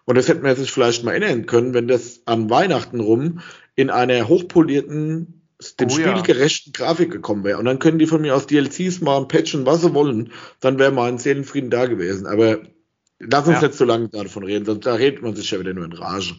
Und 0.05 0.15
das 0.15 0.27
hätte 0.27 0.43
man 0.43 0.55
sich 0.55 0.71
vielleicht 0.71 1.03
mal 1.03 1.13
erinnern 1.13 1.47
können, 1.47 1.73
wenn 1.73 1.87
das 1.87 2.21
an 2.25 2.51
Weihnachten 2.51 2.99
rum 2.99 3.39
in 3.73 3.89
einer 3.89 4.27
hochpolierten, 4.27 5.41
dem 5.79 5.87
oh, 5.87 5.89
Spiel 5.89 6.21
gerechten 6.21 6.71
ja. 6.75 6.85
Grafik 6.85 7.13
gekommen 7.13 7.43
wäre. 7.43 7.57
Und 7.57 7.65
dann 7.65 7.79
können 7.79 7.97
die 7.97 8.05
von 8.05 8.21
mir 8.21 8.35
aus 8.35 8.45
DLCs 8.45 9.01
mal 9.01 9.27
patchen, 9.27 9.65
was 9.65 9.81
sie 9.81 9.95
wollen. 9.95 10.31
Dann 10.59 10.77
wäre 10.77 10.91
mal 10.91 11.09
ein 11.09 11.17
Seelenfrieden 11.17 11.71
da 11.71 11.87
gewesen. 11.87 12.27
Aber 12.27 12.59
lass 13.17 13.47
uns 13.47 13.61
ja. 13.61 13.69
nicht 13.69 13.77
so 13.77 13.85
lange 13.85 14.09
davon 14.09 14.43
reden, 14.43 14.65
sonst 14.65 14.85
da 14.85 14.93
redet 14.93 15.23
man 15.23 15.35
sich 15.35 15.49
ja 15.49 15.59
wieder 15.59 15.73
nur 15.73 15.85
in 15.85 15.93
Rage. 15.93 16.35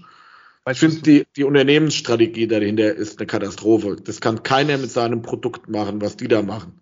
Ich 0.72 0.78
finde, 0.78 1.02
die, 1.02 1.26
die 1.36 1.44
Unternehmensstrategie 1.44 2.46
dahinter 2.46 2.94
ist 2.94 3.18
eine 3.18 3.26
Katastrophe. 3.26 3.96
Das 3.96 4.20
kann 4.20 4.42
keiner 4.42 4.78
mit 4.78 4.90
seinem 4.90 5.22
Produkt 5.22 5.68
machen, 5.68 6.00
was 6.00 6.16
die 6.16 6.28
da 6.28 6.42
machen. 6.42 6.80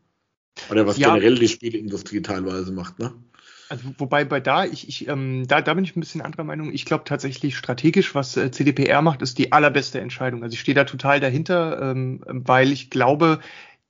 Oder 0.70 0.86
was 0.86 0.98
ja. 0.98 1.08
generell 1.08 1.36
die 1.36 1.48
Spieleindustrie 1.48 2.22
teilweise 2.22 2.72
macht, 2.72 2.98
ne? 2.98 3.12
Also 3.70 3.84
wobei 3.98 4.24
bei 4.24 4.40
da, 4.40 4.64
ich, 4.64 4.88
ich 4.88 5.08
ähm, 5.08 5.46
da, 5.46 5.60
da 5.60 5.74
bin 5.74 5.84
ich 5.84 5.94
ein 5.94 6.00
bisschen 6.00 6.22
anderer 6.22 6.44
Meinung. 6.44 6.72
Ich 6.72 6.86
glaube 6.86 7.04
tatsächlich 7.04 7.54
strategisch, 7.56 8.14
was 8.14 8.34
äh, 8.36 8.50
CDPR 8.50 9.02
macht, 9.02 9.20
ist 9.20 9.36
die 9.36 9.52
allerbeste 9.52 10.00
Entscheidung. 10.00 10.42
Also 10.42 10.54
ich 10.54 10.60
stehe 10.60 10.74
da 10.74 10.84
total 10.84 11.20
dahinter, 11.20 11.78
ähm, 11.82 12.22
weil 12.26 12.72
ich 12.72 12.88
glaube, 12.88 13.40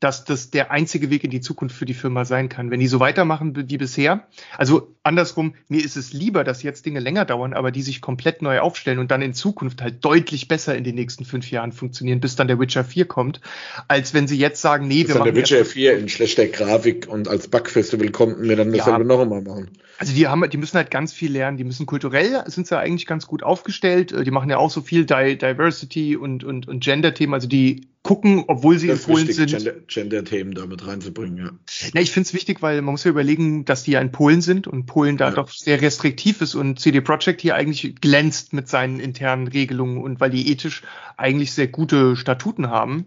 dass 0.00 0.24
das 0.24 0.50
der 0.50 0.70
einzige 0.70 1.10
Weg 1.10 1.24
in 1.24 1.30
die 1.30 1.40
Zukunft 1.40 1.74
für 1.74 1.84
die 1.84 1.94
Firma 1.94 2.24
sein 2.24 2.48
kann. 2.48 2.70
Wenn 2.70 2.78
die 2.78 2.86
so 2.86 3.00
weitermachen 3.00 3.68
wie 3.68 3.78
bisher, 3.78 4.28
also 4.56 4.94
andersrum, 5.02 5.54
mir 5.68 5.84
ist 5.84 5.96
es 5.96 6.12
lieber, 6.12 6.44
dass 6.44 6.62
jetzt 6.62 6.86
Dinge 6.86 7.00
länger 7.00 7.24
dauern, 7.24 7.52
aber 7.52 7.72
die 7.72 7.82
sich 7.82 8.00
komplett 8.00 8.40
neu 8.40 8.60
aufstellen 8.60 9.00
und 9.00 9.10
dann 9.10 9.22
in 9.22 9.34
Zukunft 9.34 9.82
halt 9.82 10.04
deutlich 10.04 10.46
besser 10.46 10.76
in 10.76 10.84
den 10.84 10.94
nächsten 10.94 11.24
fünf 11.24 11.50
Jahren 11.50 11.72
funktionieren, 11.72 12.20
bis 12.20 12.36
dann 12.36 12.46
der 12.46 12.60
Witcher 12.60 12.84
4 12.84 13.06
kommt, 13.06 13.40
als 13.88 14.14
wenn 14.14 14.28
sie 14.28 14.38
jetzt 14.38 14.62
sagen, 14.62 14.86
nee, 14.86 15.02
bis 15.02 15.14
wir 15.14 15.18
machen. 15.18 15.34
der 15.34 15.36
Witcher 15.36 15.64
4 15.64 15.98
in 15.98 16.08
schlechter 16.08 16.46
Grafik 16.46 17.08
und 17.08 17.26
als 17.26 17.48
Bugfestival 17.48 18.10
kommt 18.10 18.38
und 18.38 18.48
wir 18.48 18.56
dann 18.56 18.72
dasselbe 18.72 19.00
ja, 19.00 19.04
noch 19.04 19.20
einmal 19.20 19.42
machen. 19.42 19.70
Also 19.98 20.14
die 20.14 20.28
haben, 20.28 20.48
die 20.48 20.56
müssen 20.58 20.76
halt 20.76 20.92
ganz 20.92 21.12
viel 21.12 21.32
lernen, 21.32 21.56
die 21.56 21.64
müssen 21.64 21.86
kulturell, 21.86 22.44
sind 22.46 22.68
sie 22.68 22.78
eigentlich 22.78 23.06
ganz 23.06 23.26
gut 23.26 23.42
aufgestellt, 23.42 24.14
die 24.24 24.30
machen 24.30 24.48
ja 24.48 24.58
auch 24.58 24.70
so 24.70 24.80
viel 24.80 25.04
Diversity 25.04 26.14
und, 26.14 26.44
und, 26.44 26.68
und 26.68 26.84
Gender-Themen, 26.84 27.34
also 27.34 27.48
die 27.48 27.88
gucken, 28.02 28.44
obwohl 28.46 28.78
sie 28.78 28.88
Polen 28.88 29.28
wichtig, 29.28 29.50
sind. 29.50 29.88
Gender-Themen 29.88 30.54
da 30.54 30.66
mit 30.66 30.86
reinzubringen, 30.86 31.36
ja. 31.36 31.50
Na, 31.92 32.00
ich 32.00 32.10
finde 32.10 32.26
es 32.26 32.34
wichtig, 32.34 32.62
weil 32.62 32.80
man 32.80 32.92
muss 32.92 33.04
ja 33.04 33.10
überlegen, 33.10 33.64
dass 33.64 33.82
die 33.82 33.92
ja 33.92 34.00
in 34.00 34.12
Polen 34.12 34.40
sind 34.40 34.66
und 34.66 34.86
Polen 34.86 35.16
da 35.16 35.28
ja. 35.28 35.34
doch 35.34 35.50
sehr 35.50 35.82
restriktiv 35.82 36.40
ist 36.40 36.54
und 36.54 36.80
CD 36.80 37.00
Projekt 37.00 37.40
hier 37.40 37.54
eigentlich 37.54 37.96
glänzt 38.00 38.52
mit 38.52 38.68
seinen 38.68 39.00
internen 39.00 39.48
Regelungen 39.48 39.98
und 40.02 40.20
weil 40.20 40.30
die 40.30 40.50
ethisch 40.50 40.82
eigentlich 41.16 41.52
sehr 41.52 41.66
gute 41.66 42.16
Statuten 42.16 42.70
haben. 42.70 43.06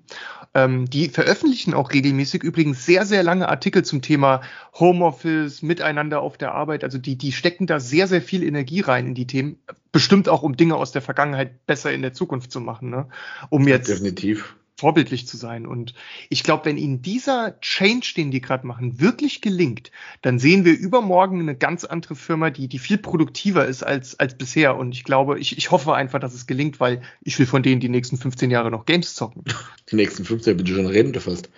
Ähm, 0.53 0.89
die 0.89 1.07
veröffentlichen 1.07 1.73
auch 1.73 1.93
regelmäßig 1.93 2.43
übrigens 2.43 2.85
sehr, 2.85 3.05
sehr 3.05 3.23
lange 3.23 3.47
Artikel 3.47 3.85
zum 3.85 4.01
Thema 4.01 4.41
Homeoffice, 4.77 5.61
Miteinander 5.61 6.21
auf 6.21 6.37
der 6.37 6.53
Arbeit. 6.53 6.83
Also 6.83 6.97
die, 6.97 7.17
die 7.17 7.31
stecken 7.31 7.67
da 7.67 7.79
sehr, 7.79 8.07
sehr 8.07 8.21
viel 8.21 8.43
Energie 8.43 8.81
rein 8.81 9.07
in 9.07 9.15
die 9.15 9.27
Themen. 9.27 9.57
Bestimmt 9.93 10.27
auch, 10.27 10.43
um 10.43 10.57
Dinge 10.57 10.75
aus 10.75 10.91
der 10.91 11.01
Vergangenheit 11.01 11.65
besser 11.65 11.93
in 11.93 12.01
der 12.01 12.13
Zukunft 12.13 12.51
zu 12.51 12.59
machen. 12.59 12.89
Ne? 12.89 13.07
Um 13.49 13.65
jetzt 13.67 13.89
Definitiv 13.89 14.55
vorbildlich 14.81 15.27
zu 15.27 15.37
sein. 15.37 15.67
Und 15.67 15.93
ich 16.29 16.43
glaube, 16.43 16.65
wenn 16.65 16.75
ihnen 16.75 17.03
dieser 17.03 17.59
Change, 17.61 18.13
den 18.17 18.31
die 18.31 18.41
gerade 18.41 18.65
machen, 18.65 18.99
wirklich 18.99 19.39
gelingt, 19.39 19.91
dann 20.23 20.39
sehen 20.39 20.65
wir 20.65 20.75
übermorgen 20.75 21.39
eine 21.39 21.55
ganz 21.55 21.85
andere 21.85 22.15
Firma, 22.15 22.49
die, 22.49 22.67
die 22.67 22.79
viel 22.79 22.97
produktiver 22.97 23.67
ist 23.67 23.83
als, 23.83 24.19
als 24.19 24.35
bisher. 24.35 24.75
Und 24.75 24.93
ich 24.93 25.03
glaube, 25.03 25.37
ich, 25.37 25.55
ich 25.55 25.69
hoffe 25.69 25.93
einfach, 25.93 26.19
dass 26.19 26.33
es 26.33 26.47
gelingt, 26.47 26.79
weil 26.79 27.03
ich 27.21 27.37
will 27.37 27.45
von 27.45 27.61
denen 27.61 27.79
die 27.79 27.89
nächsten 27.89 28.17
15 28.17 28.49
Jahre 28.49 28.71
noch 28.71 28.85
Games 28.87 29.13
zocken. 29.13 29.43
Die 29.91 29.95
nächsten 29.95 30.25
15 30.25 30.57
bin 30.57 30.65
ich 30.65 30.73
schon 30.73 30.87
Rente 30.87 31.21
fast. 31.21 31.49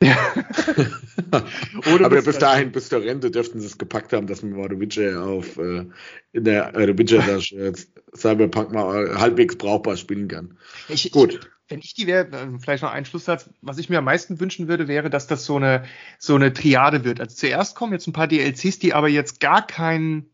Ja. 0.00 0.16
Aber 2.04 2.22
bis 2.22 2.38
dahin, 2.38 2.70
bis 2.70 2.88
zur 2.88 3.02
Rente, 3.02 3.30
dürften 3.30 3.60
sie 3.60 3.66
es 3.66 3.78
gepackt 3.78 4.12
haben, 4.12 4.26
dass 4.28 4.42
man 4.42 4.52
mal 4.52 4.68
The 4.68 4.78
Witcher 4.78 5.22
auf 5.22 5.58
äh, 5.58 5.84
in 6.32 6.44
der 6.44 6.74
äh, 6.76 6.86
The 6.86 6.98
Witcher 6.98 7.38
äh, 7.38 7.72
Cyberpunk 8.16 8.72
mal 8.72 9.18
halbwegs 9.18 9.56
brauchbar 9.56 9.96
spielen 9.96 10.28
kann. 10.28 10.56
Ich, 10.88 11.10
Gut. 11.10 11.40
Wenn 11.72 11.80
ich 11.80 11.94
die 11.94 12.06
wäre, 12.06 12.26
äh, 12.26 12.58
vielleicht 12.58 12.82
noch 12.82 12.92
ein 12.92 13.06
Schlusssatz, 13.06 13.48
was 13.62 13.78
ich 13.78 13.88
mir 13.88 13.98
am 13.98 14.04
meisten 14.04 14.38
wünschen 14.40 14.68
würde, 14.68 14.88
wäre, 14.88 15.08
dass 15.08 15.26
das 15.26 15.46
so 15.46 15.56
eine, 15.56 15.84
so 16.18 16.34
eine 16.34 16.52
Triade 16.52 17.02
wird. 17.02 17.18
Also 17.18 17.34
zuerst 17.34 17.74
kommen 17.76 17.94
jetzt 17.94 18.06
ein 18.06 18.12
paar 18.12 18.28
DLCs, 18.28 18.78
die 18.78 18.92
aber 18.92 19.08
jetzt 19.08 19.40
gar 19.40 19.66
keinen 19.66 20.31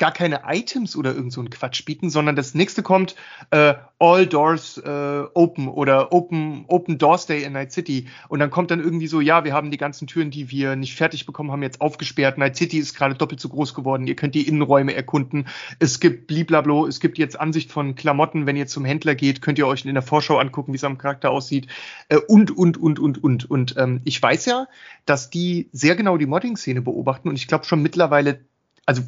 gar 0.00 0.12
keine 0.12 0.42
Items 0.46 0.96
oder 0.96 1.14
irgend 1.14 1.30
so 1.30 1.42
einen 1.42 1.50
Quatsch 1.50 1.84
bieten, 1.84 2.08
sondern 2.08 2.34
das 2.34 2.54
nächste 2.54 2.82
kommt 2.82 3.16
äh, 3.50 3.74
All 3.98 4.26
Doors 4.26 4.78
äh, 4.78 5.24
Open 5.34 5.68
oder 5.68 6.10
Open 6.12 6.64
Open 6.68 6.96
Doors 6.96 7.26
Day 7.26 7.44
in 7.44 7.52
Night 7.52 7.70
City 7.70 8.08
und 8.28 8.40
dann 8.40 8.50
kommt 8.50 8.70
dann 8.70 8.80
irgendwie 8.80 9.08
so, 9.08 9.20
ja, 9.20 9.44
wir 9.44 9.52
haben 9.52 9.70
die 9.70 9.76
ganzen 9.76 10.06
Türen, 10.06 10.30
die 10.30 10.50
wir 10.50 10.74
nicht 10.74 10.96
fertig 10.96 11.26
bekommen 11.26 11.52
haben, 11.52 11.62
jetzt 11.62 11.82
aufgesperrt. 11.82 12.38
Night 12.38 12.56
City 12.56 12.78
ist 12.78 12.94
gerade 12.94 13.14
doppelt 13.14 13.40
so 13.40 13.50
groß 13.50 13.74
geworden. 13.74 14.06
Ihr 14.06 14.16
könnt 14.16 14.34
die 14.34 14.48
Innenräume 14.48 14.94
erkunden. 14.94 15.46
Es 15.80 16.00
gibt 16.00 16.26
bliblablo, 16.28 16.86
es 16.86 16.98
gibt 17.00 17.18
jetzt 17.18 17.38
Ansicht 17.38 17.70
von 17.70 17.94
Klamotten, 17.94 18.46
wenn 18.46 18.56
ihr 18.56 18.66
zum 18.66 18.86
Händler 18.86 19.14
geht, 19.14 19.42
könnt 19.42 19.58
ihr 19.58 19.66
euch 19.66 19.84
in 19.84 19.92
der 19.92 20.02
Vorschau 20.02 20.38
angucken, 20.38 20.72
wie 20.72 20.76
es 20.76 20.84
am 20.84 20.96
Charakter 20.96 21.30
aussieht 21.30 21.66
äh, 22.08 22.16
und 22.16 22.56
und 22.56 22.78
und 22.78 22.98
und 22.98 23.22
und 23.22 23.50
und 23.50 23.74
ähm, 23.76 24.00
ich 24.04 24.22
weiß 24.22 24.46
ja, 24.46 24.66
dass 25.04 25.28
die 25.28 25.68
sehr 25.72 25.94
genau 25.94 26.16
die 26.16 26.26
Modding-Szene 26.26 26.80
beobachten 26.80 27.28
und 27.28 27.36
ich 27.36 27.48
glaube 27.48 27.66
schon 27.66 27.82
mittlerweile 27.82 28.40
also 28.86 29.02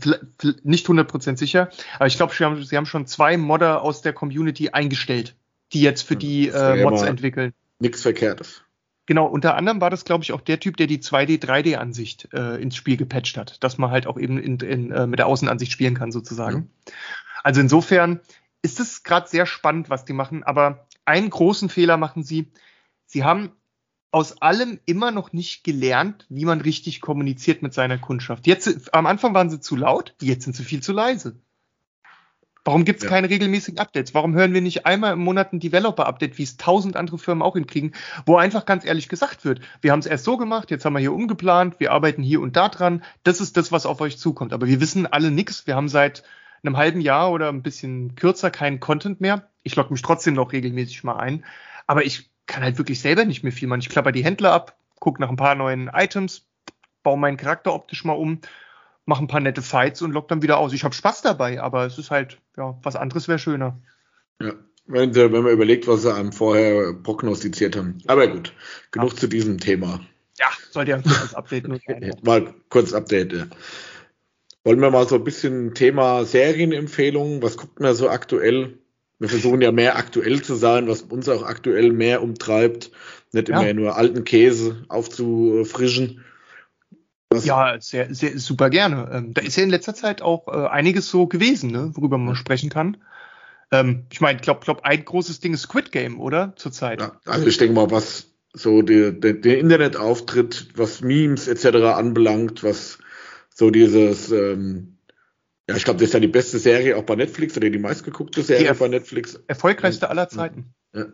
nicht 0.62 0.87
100% 0.87 1.37
sicher, 1.37 1.71
aber 1.97 2.07
ich 2.07 2.17
glaube, 2.17 2.35
sie 2.35 2.45
haben, 2.45 2.62
sie 2.62 2.76
haben 2.76 2.87
schon 2.87 3.07
zwei 3.07 3.37
Modder 3.37 3.83
aus 3.83 4.02
der 4.02 4.12
Community 4.12 4.71
eingestellt, 4.71 5.37
die 5.73 5.81
jetzt 5.81 6.02
für 6.02 6.17
die 6.17 6.49
äh, 6.49 6.83
Mods 6.85 7.02
entwickeln. 7.02 7.52
Nichts 7.79 8.02
Verkehrtes. 8.02 8.62
Genau, 9.07 9.26
unter 9.26 9.57
anderem 9.57 9.81
war 9.81 9.91
das, 9.91 10.05
glaube 10.05 10.23
ich, 10.23 10.33
auch 10.33 10.41
der 10.41 10.61
Typ, 10.61 10.76
der 10.76 10.87
die 10.87 11.00
2D, 11.00 11.45
3D-Ansicht 11.45 12.29
äh, 12.33 12.62
ins 12.62 12.76
Spiel 12.76 12.97
gepatcht 12.97 13.37
hat, 13.37 13.62
dass 13.64 13.76
man 13.76 13.91
halt 13.91 14.07
auch 14.07 14.19
eben 14.19 14.38
in, 14.38 14.59
in, 14.59 14.93
äh, 14.93 15.07
mit 15.09 15.19
der 15.19 15.26
Außenansicht 15.26 15.73
spielen 15.73 15.95
kann, 15.95 16.12
sozusagen. 16.12 16.57
Mhm. 16.57 16.71
Also 17.43 17.61
insofern 17.61 18.21
ist 18.62 18.79
es 18.79 19.02
gerade 19.02 19.29
sehr 19.29 19.47
spannend, 19.47 19.91
was 19.91 20.05
die 20.05 20.12
machen, 20.12 20.45
aber 20.45 20.87
einen 21.05 21.31
großen 21.31 21.69
Fehler 21.69 21.97
machen 21.97 22.23
sie. 22.23 22.52
Sie 23.07 23.25
haben 23.25 23.50
aus 24.12 24.40
allem 24.42 24.78
immer 24.85 25.11
noch 25.11 25.33
nicht 25.33 25.64
gelernt, 25.64 26.26
wie 26.28 26.45
man 26.45 26.61
richtig 26.61 27.00
kommuniziert 27.00 27.62
mit 27.62 27.73
seiner 27.73 27.99
Kundschaft. 27.99 28.47
Jetzt 28.47 28.95
am 28.95 29.07
Anfang 29.07 29.35
waren 29.35 29.50
sie 29.50 29.59
zu 29.59 29.75
laut, 29.75 30.14
jetzt 30.21 30.45
sind 30.45 30.54
sie 30.54 30.64
viel 30.64 30.83
zu 30.83 30.92
leise. 30.92 31.40
Warum 32.64 32.85
gibt 32.85 32.99
es 32.99 33.04
ja. 33.04 33.11
keine 33.11 33.28
regelmäßigen 33.28 33.81
Updates? 33.81 34.14
Warum 34.14 34.35
hören 34.35 34.54
wir 34.54 34.61
nicht 34.61 34.87
einmal 34.87 35.14
im 35.14 35.21
Monat 35.21 35.52
ein 35.52 35.59
Developer-Update, 35.59 36.38
wie 36.38 36.45
es 36.45 36.59
tausend 36.59 36.95
andere 36.95 37.19
Firmen 37.19 37.42
auch 37.42 37.54
hinkriegen, 37.54 37.92
wo 38.25 38.37
einfach 38.37 38.66
ganz 38.66 38.85
ehrlich 38.85 39.09
gesagt 39.09 39.45
wird, 39.45 39.61
wir 39.81 39.90
haben 39.90 39.99
es 39.99 40.07
erst 40.07 40.25
so 40.25 40.37
gemacht, 40.37 40.71
jetzt 40.71 40.85
haben 40.85 40.92
wir 40.92 41.00
hier 41.00 41.12
umgeplant, 41.12 41.81
wir 41.81 41.90
arbeiten 41.90 42.23
hier 42.23 42.40
und 42.40 42.54
da 42.54 42.69
dran, 42.69 43.02
das 43.25 43.40
ist 43.40 43.57
das, 43.57 43.73
was 43.73 43.87
auf 43.87 44.00
euch 44.00 44.19
zukommt. 44.19 44.52
Aber 44.52 44.69
wir 44.69 44.81
wissen 44.81 45.07
alle 45.07 45.33
nichts. 45.33 45.66
Wir 45.66 45.75
haben 45.75 45.88
seit 45.88 46.23
einem 46.62 46.76
halben 46.76 47.00
Jahr 47.00 47.33
oder 47.33 47.49
ein 47.49 47.62
bisschen 47.62 48.14
kürzer 48.14 48.50
keinen 48.52 48.78
Content 48.78 49.21
mehr. 49.21 49.49
Ich 49.64 49.75
logge 49.75 49.92
mich 49.92 50.02
trotzdem 50.02 50.35
noch 50.35 50.52
regelmäßig 50.52 51.02
mal 51.02 51.16
ein. 51.16 51.45
Aber 51.88 52.04
ich 52.04 52.31
kann 52.47 52.63
halt 52.63 52.79
wirklich 52.79 53.01
selber 53.01 53.25
nicht 53.25 53.43
mehr 53.43 53.53
viel 53.53 53.69
machen. 53.69 53.81
Ich 53.81 53.89
klapper 53.89 54.13
die 54.13 54.25
Händler 54.25 54.53
ab, 54.53 54.77
gucke 54.99 55.21
nach 55.21 55.31
ein 55.31 55.37
paar 55.37 55.55
neuen 55.55 55.89
Items, 55.89 56.45
baue 57.03 57.19
meinen 57.19 57.37
Charakter 57.37 57.75
optisch 57.75 58.05
mal 58.05 58.13
um, 58.13 58.41
mache 59.05 59.25
ein 59.25 59.29
paar 59.29 59.41
nette 59.41 59.63
Fights 59.63 60.03
und 60.03 60.13
lock 60.13 60.29
dann 60.29 60.43
wieder 60.43 60.59
aus. 60.59 60.73
Ich 60.73 60.85
habe 60.85 60.95
Spaß 60.95 61.23
dabei, 61.23 61.61
aber 61.61 61.87
es 61.87 61.99
ist 61.99 62.11
halt, 62.11 62.39
ja, 62.57 62.79
was 62.83 62.97
anderes 62.97 63.29
wäre 63.29 63.39
schöner. 63.39 63.79
Ja, 64.41 64.53
wenn, 64.87 65.15
wenn 65.15 65.31
man 65.31 65.53
überlegt, 65.53 65.87
was 65.87 66.03
sie 66.03 66.15
einem 66.15 66.33
vorher 66.33 66.93
prognostiziert 66.93 67.77
haben. 67.77 67.99
Aber 68.07 68.27
gut, 68.29 68.53
genug 68.91 69.11
ja. 69.11 69.17
zu 69.17 69.29
diesem 69.29 69.59
Thema. 69.59 70.01
Ja, 70.39 70.49
sollte 70.71 70.93
ja 70.93 70.97
ein 70.97 71.03
kurzes 71.03 71.35
Update 71.35 71.69
nur 71.69 71.79
sein. 71.87 72.15
mal 72.23 72.55
kurz 72.69 72.93
Update, 72.93 73.33
ja. 73.33 73.47
Wollen 74.65 74.81
wir 74.81 74.91
mal 74.91 75.09
so 75.09 75.17
ein 75.17 75.25
bisschen 75.25 75.75
Thema 75.75 76.25
Serienempfehlungen, 76.25 77.43
was 77.43 77.57
guckt 77.57 77.81
man 77.81 77.95
so 77.95 78.09
aktuell? 78.09 78.79
Wir 79.23 79.29
versuchen 79.29 79.62
ja 79.62 79.71
mehr 79.71 79.97
aktuell 79.97 80.43
zu 80.43 80.57
sein, 80.57 80.88
was 80.88 81.02
uns 81.02 81.29
auch 81.29 81.45
aktuell 81.45 81.93
mehr 81.93 82.23
umtreibt, 82.23 82.91
nicht 83.31 83.49
ja. 83.49 83.62
immer 83.62 83.73
nur 83.73 83.97
alten 83.97 84.25
Käse 84.25 84.85
aufzufrischen. 84.88 86.25
Was 87.31 87.47
ja, 87.47 87.81
sehr, 87.81 88.12
sehr, 88.12 88.37
super 88.38 88.69
gerne. 88.69 89.09
Ähm, 89.12 89.33
da 89.33 89.43
ist 89.43 89.57
ja 89.57 89.62
in 89.62 89.71
letzter 89.71 89.95
Zeit 89.95 90.23
auch 90.23 90.49
äh, 90.49 90.67
einiges 90.67 91.09
so 91.09 91.29
gewesen, 91.29 91.71
ne, 91.71 91.93
worüber 91.95 92.19
man 92.19 92.35
sprechen 92.35 92.69
kann. 92.69 92.97
Ähm, 93.71 94.07
ich 94.11 94.21
meine, 94.21 94.37
ich 94.37 94.43
glaube, 94.43 94.61
glaub, 94.64 94.85
ein 94.85 95.05
großes 95.05 95.38
Ding 95.38 95.55
ist 95.55 95.62
Squid 95.62 95.93
Game, 95.93 96.21
oder? 96.21 96.55
Zurzeit. 96.57 97.00
Ja, 97.00 97.12
also 97.25 97.47
ich 97.47 97.57
denke 97.59 97.75
mal, 97.75 97.93
was 97.93 98.26
so 98.52 98.83
der, 98.83 99.12
der, 99.12 99.35
der 99.35 99.59
Internetauftritt, 99.61 100.71
was 100.75 101.00
Memes 101.00 101.47
etc. 101.47 101.76
anbelangt, 101.95 102.64
was 102.64 102.99
so 103.55 103.71
dieses 103.71 104.33
ähm, 104.33 104.99
ja, 105.69 105.76
ich 105.76 105.85
glaube, 105.85 106.00
das 106.00 106.09
ist 106.09 106.14
ja 106.14 106.21
die 106.21 106.28
beste 106.28 106.59
Serie 106.59 106.97
auch 106.97 107.04
bei 107.04 107.14
Netflix 107.14 107.57
oder 107.57 107.71
die 107.71 107.78
meistgeguckte 107.78 108.42
Serie 108.42 108.75
bei 108.75 108.88
Netflix. 108.88 109.40
Erfolgreichste 109.47 110.11
aller 110.11 110.28
Zeiten. 110.28 110.75
Ja. 110.95 111.07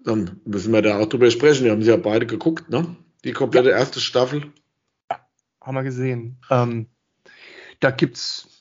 Dann 0.00 0.40
müssen 0.44 0.72
wir 0.72 0.82
da 0.82 0.98
auch 0.98 1.06
drüber 1.06 1.30
sprechen. 1.30 1.64
Wir 1.64 1.72
haben 1.72 1.82
sie 1.82 1.90
ja 1.90 1.96
beide 1.96 2.26
geguckt, 2.26 2.70
ne? 2.70 2.96
Die 3.24 3.32
komplette 3.32 3.70
ja. 3.70 3.76
erste 3.76 4.00
Staffel. 4.00 4.52
Ja, 5.10 5.20
haben 5.60 5.74
wir 5.74 5.82
gesehen. 5.82 6.38
Ähm, 6.50 6.86
da 7.80 7.90
gibt's 7.90 8.58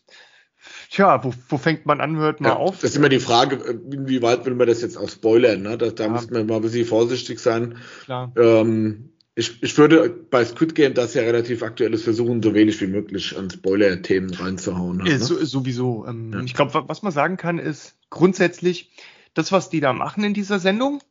Tja, 0.89 1.23
wo, 1.23 1.33
wo 1.49 1.57
fängt 1.57 1.85
man 1.85 1.99
an, 1.99 2.15
hört 2.15 2.39
man 2.39 2.51
ja, 2.51 2.57
auf? 2.57 2.79
Das 2.79 2.91
ist 2.91 2.95
immer 2.95 3.09
die 3.09 3.19
Frage, 3.19 3.57
inwieweit 3.91 4.45
will 4.45 4.55
man 4.55 4.67
das 4.67 4.81
jetzt 4.81 4.97
auch 4.97 5.09
spoilern? 5.09 5.61
Ne? 5.61 5.77
Da, 5.77 5.89
da 5.89 6.03
ja. 6.05 6.09
muss 6.09 6.29
man 6.29 6.47
mal 6.47 6.55
ein 6.55 6.61
bisschen 6.61 6.85
vorsichtig 6.85 7.39
sein. 7.39 7.77
Klar. 8.05 8.31
Ähm, 8.37 9.09
ich, 9.37 9.61
ich 9.61 9.77
würde 9.77 10.09
bei 10.09 10.43
Squid 10.43 10.73
Game, 10.73 10.95
das 10.95 11.13
ja 11.13 11.21
relativ 11.21 11.61
aktuell 11.61 11.93
ist, 11.93 12.05
versuchen, 12.05 12.41
so 12.41 12.55
wenig 12.55 12.81
wie 12.81 12.87
möglich 12.87 13.37
an 13.37 13.51
Spoiler-Themen 13.51 14.33
reinzuhauen. 14.33 15.03
Halt, 15.03 15.11
ne? 15.11 15.19
so, 15.19 15.45
sowieso. 15.45 16.07
Ähm, 16.07 16.33
ja. 16.33 16.41
Ich 16.41 16.55
glaube, 16.55 16.85
was 16.87 17.03
man 17.03 17.11
sagen 17.11 17.37
kann, 17.37 17.59
ist 17.59 17.95
grundsätzlich, 18.09 18.91
das, 19.35 19.51
was 19.51 19.69
die 19.69 19.79
da 19.79 19.93
machen 19.93 20.23
in 20.23 20.33
dieser 20.33 20.57
Sendung, 20.57 21.03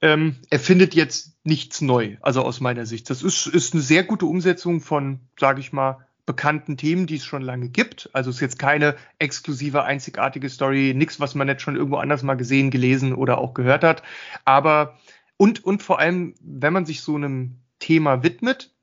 ähm, 0.00 0.36
erfindet 0.50 0.94
jetzt 0.94 1.32
nichts 1.42 1.80
neu, 1.80 2.16
also 2.20 2.42
aus 2.42 2.60
meiner 2.60 2.86
Sicht. 2.86 3.10
Das 3.10 3.24
ist, 3.24 3.48
ist 3.48 3.74
eine 3.74 3.82
sehr 3.82 4.04
gute 4.04 4.26
Umsetzung 4.26 4.80
von, 4.80 5.18
sage 5.36 5.58
ich 5.58 5.72
mal, 5.72 6.06
bekannten 6.26 6.76
Themen, 6.76 7.08
die 7.08 7.16
es 7.16 7.24
schon 7.24 7.42
lange 7.42 7.70
gibt. 7.70 8.08
Also 8.12 8.30
es 8.30 8.36
ist 8.36 8.42
jetzt 8.42 8.58
keine 8.60 8.94
exklusive, 9.18 9.82
einzigartige 9.82 10.48
Story, 10.48 10.92
nichts, 10.94 11.18
was 11.18 11.34
man 11.34 11.48
nicht 11.48 11.60
schon 11.60 11.74
irgendwo 11.74 11.96
anders 11.96 12.22
mal 12.22 12.36
gesehen, 12.36 12.70
gelesen 12.70 13.14
oder 13.14 13.38
auch 13.38 13.52
gehört 13.52 13.82
hat. 13.82 14.04
Aber 14.44 14.96
und, 15.38 15.64
und 15.64 15.82
vor 15.82 16.00
allem, 16.00 16.34
wenn 16.40 16.74
man 16.74 16.84
sich 16.84 17.00
so 17.00 17.14
einem 17.14 17.60
Thema 17.78 18.22
widmet, 18.22 18.74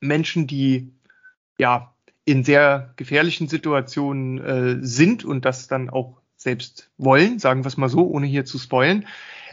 Menschen, 0.00 0.46
die 0.46 0.92
ja 1.56 1.94
in 2.26 2.44
sehr 2.44 2.92
gefährlichen 2.96 3.48
Situationen 3.48 4.38
äh, 4.38 4.76
sind 4.84 5.24
und 5.24 5.44
das 5.44 5.68
dann 5.68 5.88
auch 5.88 6.20
selbst 6.36 6.90
wollen, 6.98 7.38
sagen 7.38 7.64
wir 7.64 7.68
es 7.68 7.76
mal 7.76 7.88
so, 7.88 8.06
ohne 8.06 8.26
hier 8.26 8.44
zu 8.44 8.58
spoilen, 8.58 9.06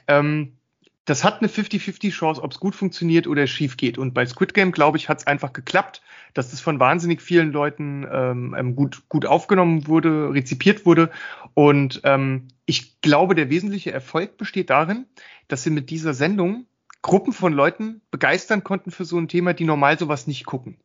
ähm, 0.08 0.58
das 1.06 1.24
hat 1.24 1.40
eine 1.40 1.50
50-50 1.50 2.12
Chance, 2.12 2.44
ob 2.44 2.52
es 2.52 2.60
gut 2.60 2.76
funktioniert 2.76 3.28
oder 3.28 3.48
schief 3.48 3.76
geht. 3.76 3.98
Und 3.98 4.14
bei 4.14 4.26
Squid 4.26 4.54
Game, 4.54 4.72
glaube 4.72 4.98
ich, 4.98 5.10
hat 5.10 5.20
es 5.20 5.28
einfach 5.28 5.52
geklappt, 5.52 6.02
dass 6.34 6.52
das 6.52 6.62
von 6.62 6.80
wahnsinnig 6.80 7.22
vielen 7.22 7.52
Leuten 7.52 8.08
ähm, 8.12 8.56
ähm, 8.58 8.76
gut, 8.76 9.04
gut 9.10 9.26
aufgenommen 9.26 9.88
wurde, 9.88 10.34
rezipiert 10.34 10.86
wurde. 10.86 11.10
Und 11.54 12.02
ähm, 12.04 12.50
ich 12.72 13.02
glaube, 13.02 13.36
der 13.36 13.50
wesentliche 13.50 13.92
Erfolg 13.92 14.38
besteht 14.38 14.70
darin, 14.70 15.06
dass 15.50 15.64
sie 15.64 15.72
mit 15.72 15.90
dieser 15.90 16.14
Sendung 16.14 16.68
Gruppen 17.02 17.34
von 17.34 17.52
Leuten 17.52 18.02
begeistern 18.12 18.64
konnten 18.64 18.92
für 18.92 19.04
so 19.04 19.18
ein 19.18 19.28
Thema, 19.28 19.54
die 19.54 19.66
normal 19.66 20.00
sowas 20.00 20.26
nicht 20.26 20.46
gucken. 20.46 20.78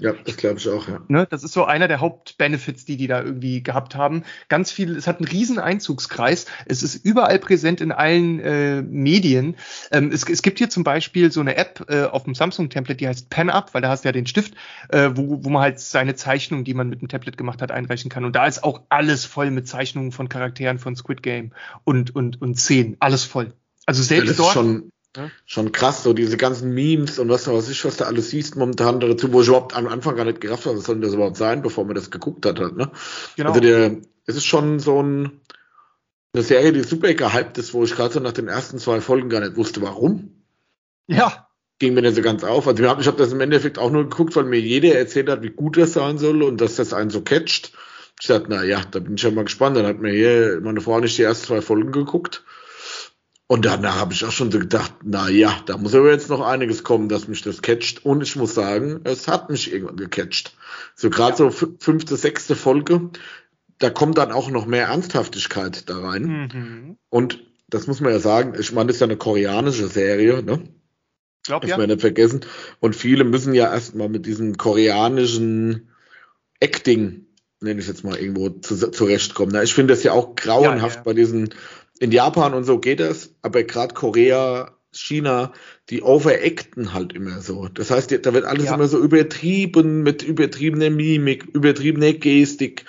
Ja, 0.00 0.12
das 0.12 0.36
glaube 0.36 0.58
ich 0.58 0.68
auch, 0.68 0.86
ja. 0.88 1.00
Ne, 1.08 1.26
das 1.28 1.42
ist 1.42 1.52
so 1.52 1.64
einer 1.64 1.88
der 1.88 2.00
Hauptbenefits, 2.00 2.84
die 2.84 2.96
die 2.96 3.08
da 3.08 3.20
irgendwie 3.20 3.64
gehabt 3.64 3.96
haben. 3.96 4.22
Ganz 4.48 4.70
viel, 4.70 4.96
es 4.96 5.08
hat 5.08 5.18
einen 5.18 5.26
riesen 5.26 5.58
Einzugskreis. 5.58 6.46
Es 6.66 6.84
ist 6.84 7.04
überall 7.04 7.40
präsent 7.40 7.80
in 7.80 7.90
allen 7.90 8.38
äh, 8.38 8.80
Medien. 8.82 9.56
Ähm, 9.90 10.12
es, 10.12 10.28
es 10.28 10.42
gibt 10.42 10.58
hier 10.58 10.70
zum 10.70 10.84
Beispiel 10.84 11.32
so 11.32 11.40
eine 11.40 11.56
App 11.56 11.86
äh, 11.88 12.04
auf 12.04 12.24
dem 12.24 12.36
Samsung-Tablet, 12.36 13.00
die 13.00 13.08
heißt 13.08 13.28
Pen 13.28 13.50
Up, 13.50 13.74
weil 13.74 13.82
da 13.82 13.88
hast 13.88 14.04
du 14.04 14.08
ja 14.08 14.12
den 14.12 14.26
Stift, 14.26 14.54
äh, 14.88 15.10
wo, 15.14 15.44
wo 15.44 15.48
man 15.50 15.62
halt 15.62 15.80
seine 15.80 16.14
Zeichnungen, 16.14 16.64
die 16.64 16.74
man 16.74 16.88
mit 16.88 17.00
dem 17.00 17.08
Tablet 17.08 17.36
gemacht 17.36 17.60
hat, 17.60 17.72
einreichen 17.72 18.08
kann. 18.08 18.24
Und 18.24 18.36
da 18.36 18.46
ist 18.46 18.62
auch 18.62 18.82
alles 18.90 19.24
voll 19.24 19.50
mit 19.50 19.66
Zeichnungen 19.66 20.12
von 20.12 20.28
Charakteren 20.28 20.78
von 20.78 20.94
Squid 20.94 21.24
Game 21.24 21.50
und, 21.82 22.14
und, 22.14 22.40
und 22.40 22.56
Szenen. 22.56 22.96
Alles 23.00 23.24
voll. 23.24 23.52
Also 23.84 24.02
selbst 24.04 24.30
das 24.30 24.36
dort. 24.36 24.82
Schon 25.18 25.24
ja. 25.24 25.30
Schon 25.46 25.72
krass, 25.72 26.02
so 26.02 26.12
diese 26.12 26.36
ganzen 26.36 26.72
Memes 26.72 27.18
und 27.18 27.28
was 27.28 27.46
weiß 27.46 27.68
ich, 27.68 27.84
was 27.84 27.96
da 27.96 28.06
alles 28.06 28.30
siehst 28.30 28.56
momentan 28.56 29.00
dazu, 29.00 29.32
wo 29.32 29.42
ich 29.42 29.48
überhaupt 29.48 29.74
am 29.74 29.88
Anfang 29.88 30.16
gar 30.16 30.24
nicht 30.24 30.40
gerafft 30.40 30.66
habe, 30.66 30.78
was 30.78 30.84
soll 30.84 30.96
denn 30.96 31.02
das 31.02 31.14
überhaupt 31.14 31.36
sein, 31.36 31.62
bevor 31.62 31.84
man 31.84 31.94
das 31.94 32.10
geguckt 32.10 32.46
hat 32.46 32.58
halt, 32.60 32.76
ne? 32.76 32.90
Genau. 33.36 33.50
Also 33.50 33.60
der, 33.60 33.96
es 34.26 34.36
ist 34.36 34.46
schon 34.46 34.78
so 34.78 35.02
ein, 35.02 35.40
eine 36.32 36.42
Serie, 36.42 36.72
die 36.72 36.82
super 36.82 37.12
gehypt 37.12 37.58
ist, 37.58 37.74
wo 37.74 37.84
ich 37.84 37.94
gerade 37.94 38.12
so 38.14 38.20
nach 38.20 38.32
den 38.32 38.48
ersten 38.48 38.78
zwei 38.78 39.00
Folgen 39.00 39.28
gar 39.28 39.40
nicht 39.40 39.56
wusste, 39.56 39.82
warum. 39.82 40.44
Ja. 41.06 41.48
Ging 41.78 41.94
mir 41.94 42.02
nicht 42.02 42.16
so 42.16 42.22
ganz 42.22 42.44
auf. 42.44 42.68
Also 42.68 42.82
ich 42.82 43.06
habe 43.06 43.16
das 43.16 43.32
im 43.32 43.40
Endeffekt 43.40 43.78
auch 43.78 43.90
nur 43.90 44.08
geguckt, 44.08 44.36
weil 44.36 44.44
mir 44.44 44.60
jeder 44.60 44.94
erzählt 44.94 45.28
hat, 45.28 45.42
wie 45.42 45.50
gut 45.50 45.76
das 45.76 45.92
sein 45.92 46.18
soll 46.18 46.42
und 46.42 46.60
dass 46.60 46.76
das 46.76 46.92
einen 46.92 47.10
so 47.10 47.22
catcht. 47.22 47.72
Ich 48.20 48.26
dachte, 48.26 48.46
na 48.48 48.64
ja, 48.64 48.82
da 48.90 48.98
bin 48.98 49.14
ich 49.14 49.22
ja 49.22 49.30
mal 49.30 49.44
gespannt. 49.44 49.76
Dann 49.76 49.86
hat 49.86 50.00
mir 50.00 50.12
hier 50.12 50.60
meine 50.60 50.80
Frau 50.80 50.98
nicht 50.98 51.16
die 51.16 51.22
ersten 51.22 51.46
zwei 51.46 51.60
Folgen 51.60 51.92
geguckt. 51.92 52.42
Und 53.50 53.64
dann 53.64 53.84
habe 53.86 54.12
ich 54.12 54.24
auch 54.26 54.30
schon 54.30 54.52
so 54.52 54.58
gedacht, 54.58 54.92
na 55.02 55.30
ja, 55.30 55.58
da 55.64 55.78
muss 55.78 55.94
aber 55.94 56.12
jetzt 56.12 56.28
noch 56.28 56.42
einiges 56.42 56.84
kommen, 56.84 57.08
dass 57.08 57.28
mich 57.28 57.40
das 57.40 57.62
catcht. 57.62 58.04
Und 58.04 58.22
ich 58.22 58.36
muss 58.36 58.54
sagen, 58.54 59.00
es 59.04 59.26
hat 59.26 59.48
mich 59.48 59.72
irgendwann 59.72 59.96
gecatcht. 59.96 60.54
So 60.94 61.08
gerade 61.08 61.36
so 61.36 61.50
fünfte, 61.50 62.16
sechste 62.16 62.54
Folge, 62.54 63.08
da 63.78 63.88
kommt 63.88 64.18
dann 64.18 64.32
auch 64.32 64.50
noch 64.50 64.66
mehr 64.66 64.88
Ernsthaftigkeit 64.88 65.88
da 65.88 65.98
rein. 65.98 66.22
Mhm. 66.52 66.96
Und 67.08 67.42
das 67.70 67.86
muss 67.86 68.00
man 68.00 68.12
ja 68.12 68.18
sagen, 68.18 68.54
ich 68.58 68.72
meine, 68.72 68.88
das 68.88 68.96
ist 68.96 69.00
ja 69.00 69.06
eine 69.06 69.16
koreanische 69.16 69.88
Serie, 69.88 70.42
ne? 70.42 70.62
Glaub, 71.44 71.62
das 71.62 71.70
ja. 71.70 71.78
man 71.78 71.88
nicht 71.88 72.02
vergessen. 72.02 72.40
Und 72.80 72.96
viele 72.96 73.24
müssen 73.24 73.54
ja 73.54 73.72
erstmal 73.72 74.10
mit 74.10 74.26
diesem 74.26 74.58
koreanischen 74.58 75.88
Acting, 76.60 77.26
nenne 77.60 77.80
ich 77.80 77.88
jetzt 77.88 78.04
mal, 78.04 78.18
irgendwo 78.18 78.50
zu, 78.50 78.90
zurechtkommen. 78.90 79.62
Ich 79.62 79.72
finde 79.72 79.94
das 79.94 80.02
ja 80.02 80.12
auch 80.12 80.34
grauenhaft 80.34 80.96
ja, 80.96 81.00
ja. 81.00 81.04
bei 81.04 81.14
diesen 81.14 81.54
in 82.00 82.12
Japan 82.12 82.54
und 82.54 82.64
so 82.64 82.78
geht 82.78 83.00
das, 83.00 83.34
aber 83.42 83.62
gerade 83.64 83.94
Korea, 83.94 84.74
China, 84.92 85.52
die 85.90 86.02
overacten 86.02 86.94
halt 86.94 87.12
immer 87.12 87.40
so. 87.40 87.68
Das 87.68 87.90
heißt, 87.90 88.10
da 88.24 88.34
wird 88.34 88.44
alles 88.44 88.66
ja. 88.66 88.74
immer 88.74 88.88
so 88.88 88.98
übertrieben, 88.98 90.02
mit 90.02 90.22
übertriebener 90.22 90.90
Mimik, 90.90 91.44
übertriebener 91.52 92.12
Gestik 92.12 92.84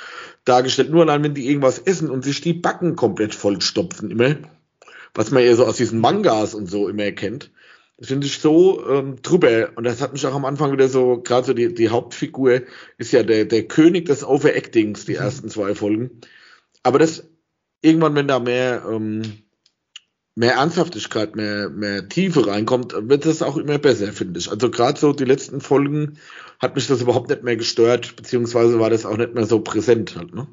dargestellt. 0.45 0.91
Nur 0.91 1.03
allein, 1.03 1.23
wenn 1.23 1.33
die 1.33 1.47
irgendwas 1.47 1.79
essen 1.79 2.09
und 2.09 2.23
sich 2.23 2.41
die 2.41 2.53
Backen 2.53 2.95
komplett 2.95 3.35
vollstopfen, 3.35 4.11
immer. 4.11 4.35
Was 5.13 5.31
man 5.31 5.43
ja 5.43 5.55
so 5.55 5.65
aus 5.65 5.77
diesen 5.77 5.99
Mangas 5.99 6.53
und 6.53 6.69
so 6.69 6.87
immer 6.87 7.11
kennt. 7.11 7.51
Das 7.97 8.07
finde 8.07 8.27
ich 8.27 8.39
so 8.39 8.87
ähm, 8.87 9.21
drüber. 9.21 9.71
Und 9.75 9.83
das 9.83 10.01
hat 10.01 10.13
mich 10.13 10.25
auch 10.25 10.35
am 10.35 10.45
Anfang 10.45 10.71
wieder 10.71 10.87
so, 10.87 11.21
gerade 11.21 11.47
so 11.47 11.53
die, 11.53 11.73
die 11.73 11.89
Hauptfigur 11.89 12.61
ist 12.97 13.11
ja 13.11 13.23
der, 13.23 13.45
der 13.45 13.63
König 13.63 14.05
des 14.05 14.23
Overactings, 14.23 15.05
die 15.05 15.13
mhm. 15.13 15.19
ersten 15.19 15.49
zwei 15.49 15.75
Folgen. 15.75 16.21
Aber 16.83 16.99
das 16.99 17.27
irgendwann, 17.81 18.15
wenn 18.15 18.27
da 18.27 18.39
mehr, 18.39 18.83
ähm, 18.89 19.21
mehr 20.35 20.53
Ernsthaftigkeit, 20.53 21.35
mehr, 21.35 21.69
mehr 21.69 22.07
Tiefe 22.07 22.47
reinkommt, 22.47 22.93
wird 22.97 23.25
das 23.25 23.41
auch 23.41 23.57
immer 23.57 23.77
besser, 23.77 24.13
finde 24.13 24.39
ich. 24.39 24.49
Also 24.49 24.71
gerade 24.71 24.99
so 24.99 25.13
die 25.13 25.25
letzten 25.25 25.61
Folgen 25.61 26.17
hat 26.59 26.75
mich 26.75 26.87
das 26.87 27.01
überhaupt 27.01 27.29
nicht 27.29 27.43
mehr 27.43 27.57
gestört, 27.57 28.15
beziehungsweise 28.15 28.79
war 28.79 28.89
das 28.89 29.05
auch 29.05 29.17
nicht 29.17 29.33
mehr 29.33 29.45
so 29.45 29.59
präsent 29.59 30.15
halt, 30.15 30.33
ne? 30.33 30.47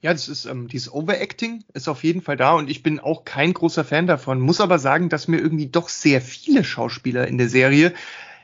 Ja, 0.00 0.12
das 0.12 0.28
ist 0.28 0.44
ähm, 0.44 0.68
dieses 0.68 0.92
Overacting 0.92 1.64
ist 1.74 1.88
auf 1.88 2.04
jeden 2.04 2.22
Fall 2.22 2.36
da 2.36 2.54
und 2.54 2.70
ich 2.70 2.84
bin 2.84 3.00
auch 3.00 3.24
kein 3.24 3.52
großer 3.52 3.84
Fan 3.84 4.06
davon. 4.06 4.40
Muss 4.40 4.60
aber 4.60 4.78
sagen, 4.78 5.08
dass 5.08 5.26
mir 5.26 5.38
irgendwie 5.38 5.66
doch 5.66 5.88
sehr 5.88 6.20
viele 6.20 6.62
Schauspieler 6.62 7.26
in 7.26 7.38
der 7.38 7.48
Serie 7.48 7.92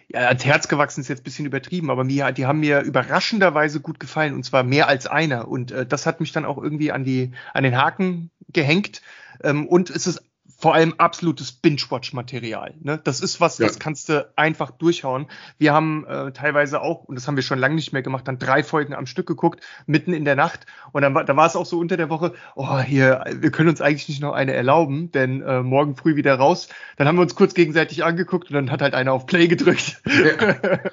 ja, 0.09 0.29
ans 0.29 0.45
Herz 0.45 0.69
gewachsen 0.69 1.00
ist 1.00 1.09
jetzt 1.09 1.21
ein 1.21 1.25
bisschen 1.25 1.47
übertrieben, 1.47 1.91
aber 1.91 2.05
mir, 2.05 2.33
die 2.33 2.47
haben 2.47 2.61
mir 2.61 2.81
überraschenderweise 2.81 3.81
gut 3.81 4.00
gefallen 4.00 4.35
und 4.35 4.45
zwar 4.45 4.62
mehr 4.62 4.88
als 4.88 5.07
einer. 5.07 5.49
Und 5.49 5.71
äh, 5.71 5.87
das 5.87 6.07
hat 6.07 6.21
mich 6.21 6.33
dann 6.33 6.47
auch 6.47 6.59
irgendwie 6.59 6.93
an 6.93 7.05
die 7.05 7.33
an 7.53 7.62
den 7.62 7.77
Haken 7.77 8.31
gehängt. 8.53 9.03
Ähm, 9.43 9.67
und 9.67 9.91
es 9.91 10.07
ist 10.07 10.23
vor 10.61 10.75
allem 10.75 10.95
absolutes 10.99 11.53
Binge-Watch-Material. 11.53 12.75
Ne? 12.81 13.00
Das 13.03 13.21
ist 13.21 13.41
was, 13.41 13.59
ja. 13.59 13.67
das 13.67 13.79
kannst 13.79 14.09
du 14.09 14.29
einfach 14.35 14.73
durchhauen. 14.73 15.29
Wir 15.57 15.73
haben 15.73 16.05
äh, 16.05 16.33
teilweise 16.33 16.83
auch, 16.83 17.05
und 17.05 17.15
das 17.15 17.29
haben 17.29 17.37
wir 17.37 17.45
schon 17.45 17.61
lange 17.61 17.77
nicht 17.77 17.93
mehr 17.93 18.03
gemacht, 18.03 18.27
dann 18.27 18.41
drei 18.41 18.65
Folgen 18.65 18.93
am 18.93 19.07
Stück 19.07 19.27
geguckt, 19.29 19.61
mitten 19.87 20.12
in 20.12 20.25
der 20.25 20.35
Nacht. 20.35 20.67
Und 20.91 21.03
dann 21.03 21.15
war, 21.15 21.25
da 21.25 21.37
war 21.37 21.47
es 21.47 21.55
auch 21.55 21.65
so 21.65 21.79
unter 21.79 21.97
der 21.97 22.11
Woche, 22.11 22.35
oh, 22.57 22.81
hier, 22.81 23.25
wir 23.33 23.53
können 23.53 23.69
uns 23.69 23.81
eigentlich 23.81 24.09
nicht 24.09 24.21
noch 24.21 24.33
eine 24.33 24.53
erlauben, 24.53 25.12
denn 25.12 25.43
äh, 25.43 25.62
morgen 25.62 25.95
früh 25.95 26.17
wieder 26.17 26.35
raus. 26.35 26.69
Dann 26.97 27.07
haben 27.07 27.15
wir 27.15 27.23
uns 27.23 27.37
kurz 27.37 27.55
gegenseitig 27.55 28.03
angeguckt 28.03 28.49
und 28.50 28.55
dann 28.55 28.73
hat 28.73 28.83
halt 28.83 28.95
einer 28.95 29.12
auf 29.12 29.27
Play 29.27 29.47
gedrückt. 29.47 30.03
Ja. 30.07 30.81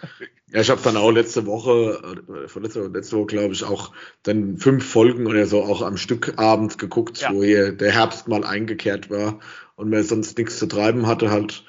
Ja, 0.56 0.62
ich 0.62 0.70
habe 0.70 0.80
dann 0.82 0.96
auch 0.96 1.12
letzte 1.12 1.46
Woche, 1.48 2.00
äh, 2.30 2.60
letzte, 2.60 2.88
letzte 2.88 3.18
Woche 3.18 3.26
glaube 3.26 3.54
ich, 3.54 3.66
auch 3.66 3.92
dann 4.24 4.58
fünf 4.58 4.88
Folgen 4.90 5.28
oder 5.28 5.48
so 5.48 5.62
auch 5.64 5.82
am 5.82 5.98
Stück 5.98 6.36
abends 6.38 6.78
geguckt, 6.78 7.20
ja. 7.20 7.34
wo 7.34 7.44
hier 7.44 7.74
der 7.74 7.92
Herbst 7.92 8.30
mal 8.30 8.46
eingekehrt 8.46 9.10
war 9.10 9.40
und 9.76 9.90
man 9.90 10.04
sonst 10.04 10.38
nichts 10.38 10.60
zu 10.60 10.68
treiben 10.68 11.08
hatte 11.08 11.32
halt. 11.32 11.64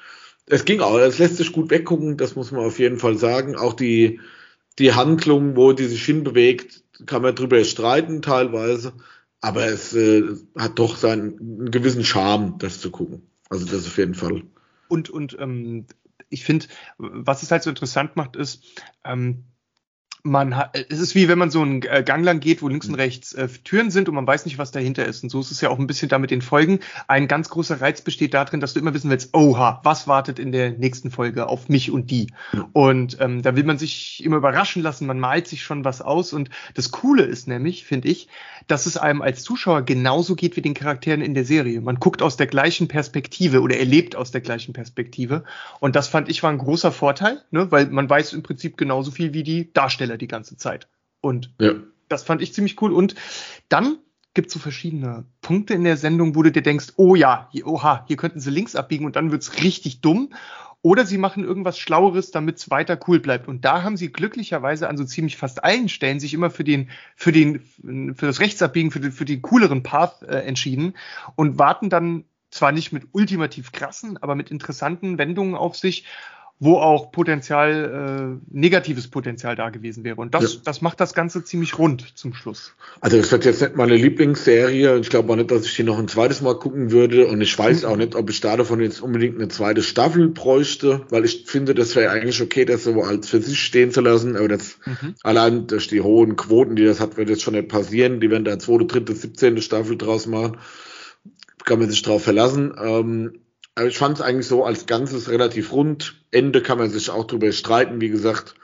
Es 0.45 0.65
ging 0.65 0.79
auch, 0.79 0.97
es 0.97 1.19
lässt 1.19 1.37
sich 1.37 1.51
gut 1.51 1.69
weggucken, 1.69 2.17
das 2.17 2.35
muss 2.35 2.51
man 2.51 2.65
auf 2.65 2.79
jeden 2.79 2.99
Fall 2.99 3.17
sagen. 3.17 3.55
Auch 3.55 3.73
die, 3.73 4.19
die 4.79 4.93
Handlung, 4.93 5.55
wo 5.55 5.73
die 5.73 5.85
sich 5.85 6.05
hinbewegt, 6.05 6.83
kann 7.05 7.21
man 7.21 7.35
drüber 7.35 7.63
streiten 7.63 8.21
teilweise, 8.21 8.93
aber 9.41 9.65
es 9.65 9.93
äh, 9.93 10.23
hat 10.57 10.79
doch 10.79 10.95
seinen 10.95 11.37
einen 11.39 11.71
gewissen 11.71 12.03
Charme, 12.03 12.55
das 12.59 12.79
zu 12.79 12.91
gucken. 12.91 13.23
Also 13.49 13.65
das 13.65 13.85
auf 13.85 13.97
jeden 13.97 14.15
Fall. 14.15 14.43
Und, 14.87 15.09
und 15.09 15.37
ähm, 15.39 15.85
ich 16.29 16.43
finde, 16.43 16.67
was 16.97 17.43
es 17.43 17.51
halt 17.51 17.63
so 17.63 17.69
interessant 17.69 18.15
macht, 18.15 18.35
ist, 18.35 18.63
ähm, 19.03 19.43
man 20.27 20.55
hat, 20.55 20.77
es 20.89 20.99
ist 20.99 21.15
wie 21.15 21.27
wenn 21.27 21.37
man 21.37 21.49
so 21.49 21.61
einen 21.61 21.81
äh, 21.83 22.03
Gang 22.05 22.23
lang 22.23 22.39
geht, 22.39 22.61
wo 22.61 22.67
links 22.67 22.87
und 22.87 22.93
mhm. 22.93 22.99
rechts 22.99 23.33
äh, 23.33 23.47
Türen 23.63 23.91
sind 23.91 24.09
und 24.09 24.15
man 24.15 24.27
weiß 24.27 24.45
nicht, 24.45 24.57
was 24.57 24.71
dahinter 24.71 25.05
ist. 25.05 25.23
Und 25.23 25.29
so 25.29 25.39
ist 25.39 25.51
es 25.51 25.61
ja 25.61 25.69
auch 25.69 25.79
ein 25.79 25.87
bisschen 25.87 26.09
damit 26.09 26.31
den 26.31 26.41
Folgen. 26.41 26.79
Ein 27.07 27.27
ganz 27.27 27.49
großer 27.49 27.81
Reiz 27.81 28.01
besteht 28.01 28.33
darin, 28.33 28.59
dass 28.59 28.73
du 28.73 28.79
immer 28.79 28.93
wissen 28.93 29.09
willst, 29.09 29.33
oha, 29.33 29.81
was 29.83 30.07
wartet 30.07 30.39
in 30.39 30.51
der 30.51 30.71
nächsten 30.71 31.11
Folge 31.11 31.47
auf 31.47 31.69
mich 31.69 31.91
und 31.91 32.11
die? 32.11 32.27
Und 32.73 33.17
ähm, 33.19 33.41
da 33.41 33.55
will 33.55 33.63
man 33.63 33.77
sich 33.77 34.23
immer 34.23 34.37
überraschen 34.37 34.81
lassen, 34.81 35.07
man 35.07 35.19
malt 35.19 35.47
sich 35.47 35.63
schon 35.63 35.85
was 35.85 36.01
aus. 36.01 36.33
Und 36.33 36.49
das 36.73 36.91
Coole 36.91 37.23
ist 37.23 37.47
nämlich, 37.47 37.85
finde 37.85 38.09
ich, 38.09 38.27
dass 38.67 38.85
es 38.85 38.97
einem 38.97 39.21
als 39.21 39.43
Zuschauer 39.43 39.83
genauso 39.83 40.35
geht 40.35 40.55
wie 40.57 40.61
den 40.61 40.73
Charakteren 40.73 41.21
in 41.21 41.33
der 41.33 41.45
Serie. 41.45 41.81
Man 41.81 41.99
guckt 41.99 42.21
aus 42.21 42.37
der 42.37 42.47
gleichen 42.47 42.87
Perspektive 42.87 43.61
oder 43.61 43.77
erlebt 43.77 44.15
aus 44.15 44.31
der 44.31 44.41
gleichen 44.41 44.73
Perspektive. 44.73 45.43
Und 45.79 45.95
das 45.95 46.07
fand 46.07 46.29
ich 46.29 46.43
war 46.43 46.51
ein 46.51 46.57
großer 46.57 46.91
Vorteil, 46.91 47.41
ne? 47.51 47.71
weil 47.71 47.87
man 47.87 48.09
weiß 48.09 48.33
im 48.33 48.43
Prinzip 48.43 48.77
genauso 48.77 49.11
viel 49.11 49.33
wie 49.33 49.43
die 49.43 49.71
Darsteller 49.73 50.16
die 50.17 50.27
ganze 50.27 50.57
Zeit. 50.57 50.87
Und 51.21 51.53
ja. 51.59 51.73
das 52.09 52.23
fand 52.23 52.41
ich 52.41 52.53
ziemlich 52.53 52.81
cool. 52.81 52.93
Und 52.93 53.15
dann 53.69 53.97
gibt 54.33 54.47
es 54.47 54.53
so 54.53 54.59
verschiedene 54.59 55.25
Punkte 55.41 55.73
in 55.73 55.83
der 55.83 55.97
Sendung, 55.97 56.35
wo 56.35 56.43
du 56.43 56.51
dir 56.51 56.61
denkst, 56.61 56.93
oh 56.97 57.15
ja, 57.15 57.49
hier, 57.51 57.65
oha, 57.65 58.05
hier 58.07 58.17
könnten 58.17 58.39
sie 58.39 58.51
links 58.51 58.75
abbiegen 58.75 59.05
und 59.05 59.15
dann 59.15 59.31
wird's 59.31 59.63
richtig 59.63 60.01
dumm. 60.01 60.29
Oder 60.83 61.07
sie 61.07 61.17
machen 61.17 61.43
irgendwas 61.43 61.79
Schlaueres, 61.79 62.29
damit 62.29 62.57
es 62.57 62.69
weiter 62.69 62.99
cool 63.07 63.19
bleibt. 63.19 63.47
Und 63.47 63.65
da 63.65 63.81
haben 63.81 63.97
sie 63.97 64.11
glücklicherweise 64.11 64.87
an 64.87 64.95
so 64.95 65.03
ziemlich 65.05 65.35
fast 65.35 65.63
allen 65.63 65.89
Stellen 65.89 66.19
sich 66.19 66.35
immer 66.35 66.51
für 66.51 66.63
den, 66.63 66.89
für 67.15 67.31
den, 67.31 67.61
für 68.15 68.27
das 68.27 68.39
Rechtsabbiegen, 68.39 68.91
für 68.91 68.99
den, 68.99 69.11
für 69.11 69.25
den 69.25 69.41
cooleren 69.41 69.81
Path 69.81 70.21
äh, 70.21 70.41
entschieden 70.41 70.93
und 71.35 71.57
warten 71.57 71.89
dann 71.89 72.25
zwar 72.51 72.71
nicht 72.71 72.93
mit 72.93 73.07
ultimativ 73.11 73.71
krassen, 73.71 74.17
aber 74.17 74.35
mit 74.35 74.51
interessanten 74.51 75.17
Wendungen 75.17 75.55
auf 75.55 75.75
sich 75.75 76.05
wo 76.59 76.77
auch 76.77 77.11
Potenzial, 77.11 78.39
äh, 78.41 78.55
negatives 78.57 79.07
Potenzial 79.07 79.55
da 79.55 79.69
gewesen 79.69 80.03
wäre. 80.03 80.15
Und 80.15 80.33
das, 80.33 80.55
ja. 80.55 80.59
das 80.63 80.81
macht 80.81 80.99
das 80.99 81.13
Ganze 81.13 81.43
ziemlich 81.43 81.77
rund 81.77 82.17
zum 82.17 82.33
Schluss. 82.33 82.73
Also 82.99 83.17
es 83.17 83.31
wird 83.31 83.45
jetzt 83.45 83.61
nicht 83.61 83.75
meine 83.75 83.95
Lieblingsserie. 83.95 84.97
Ich 84.97 85.09
glaube 85.09 85.31
auch 85.31 85.35
nicht, 85.35 85.51
dass 85.51 85.65
ich 85.65 85.75
die 85.75 85.83
noch 85.83 85.99
ein 85.99 86.07
zweites 86.07 86.41
Mal 86.41 86.57
gucken 86.57 86.89
würde. 86.89 87.27
Und 87.27 87.41
ich 87.41 87.57
weiß 87.57 87.83
mhm. 87.83 87.89
auch 87.89 87.95
nicht, 87.97 88.15
ob 88.15 88.31
ich 88.31 88.41
da 88.41 88.57
davon 88.57 88.81
jetzt 88.81 89.01
unbedingt 89.01 89.35
eine 89.35 89.49
zweite 89.49 89.83
Staffel 89.83 90.29
bräuchte, 90.29 91.01
weil 91.09 91.25
ich 91.25 91.43
finde, 91.45 91.75
das 91.75 91.95
wäre 91.95 92.11
eigentlich 92.11 92.41
okay, 92.41 92.65
das 92.65 92.85
so 92.85 93.03
als 93.03 93.29
für 93.29 93.39
sich 93.39 93.59
stehen 93.59 93.91
zu 93.91 94.01
lassen. 94.01 94.35
Aber 94.35 94.47
das 94.47 94.79
mhm. 94.85 95.13
allein 95.21 95.67
durch 95.67 95.87
die 95.87 96.01
hohen 96.01 96.37
Quoten, 96.37 96.75
die 96.75 96.85
das 96.85 96.99
hat, 96.99 97.17
wird 97.17 97.29
jetzt 97.29 97.43
schon 97.43 97.53
nicht 97.53 97.67
passieren. 97.67 98.19
Die 98.19 98.31
werden 98.31 98.45
da 98.45 98.57
zweite, 98.57 98.85
dritte, 98.85 99.13
siebzehnte 99.13 99.61
Staffel 99.61 99.95
draus 99.95 100.25
machen. 100.25 100.57
Kann 101.65 101.77
man 101.77 101.89
sich 101.89 102.01
drauf 102.01 102.23
verlassen. 102.23 102.73
Ähm, 102.81 103.33
aber 103.77 103.87
ich 103.87 103.97
fand 103.99 104.17
es 104.17 104.23
eigentlich 104.23 104.47
so 104.47 104.65
als 104.65 104.87
Ganzes 104.87 105.29
relativ 105.29 105.71
rund. 105.71 106.25
Ende 106.31 106.63
kann 106.63 106.79
man 106.79 106.89
sich 106.89 107.11
auch 107.11 107.25
drüber 107.25 107.51
streiten, 107.51 108.01
wie 108.01 108.09
gesagt. 108.09 108.55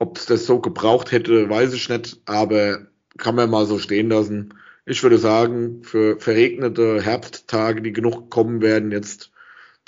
Ob 0.00 0.18
es 0.18 0.26
das 0.26 0.44
so 0.44 0.60
gebraucht 0.60 1.12
hätte, 1.12 1.48
weiß 1.48 1.72
ich 1.72 1.88
nicht, 1.88 2.20
aber 2.26 2.88
kann 3.16 3.36
man 3.36 3.48
mal 3.48 3.64
so 3.66 3.78
stehen 3.78 4.08
lassen. 4.08 4.54
Ich 4.84 5.04
würde 5.04 5.18
sagen, 5.18 5.84
für 5.84 6.18
verregnete 6.18 7.00
Herbsttage, 7.00 7.80
die 7.80 7.92
genug 7.92 8.28
kommen 8.28 8.60
werden, 8.60 8.90
jetzt 8.90 9.30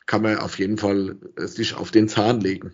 kann 0.07 0.23
man 0.23 0.39
auf 0.39 0.61
jeden 0.61 0.79
Fall 0.79 1.17
sich 1.37 1.75
auf 1.75 1.91
den 1.91 2.09
Zahn 2.09 2.41
legen. 2.41 2.73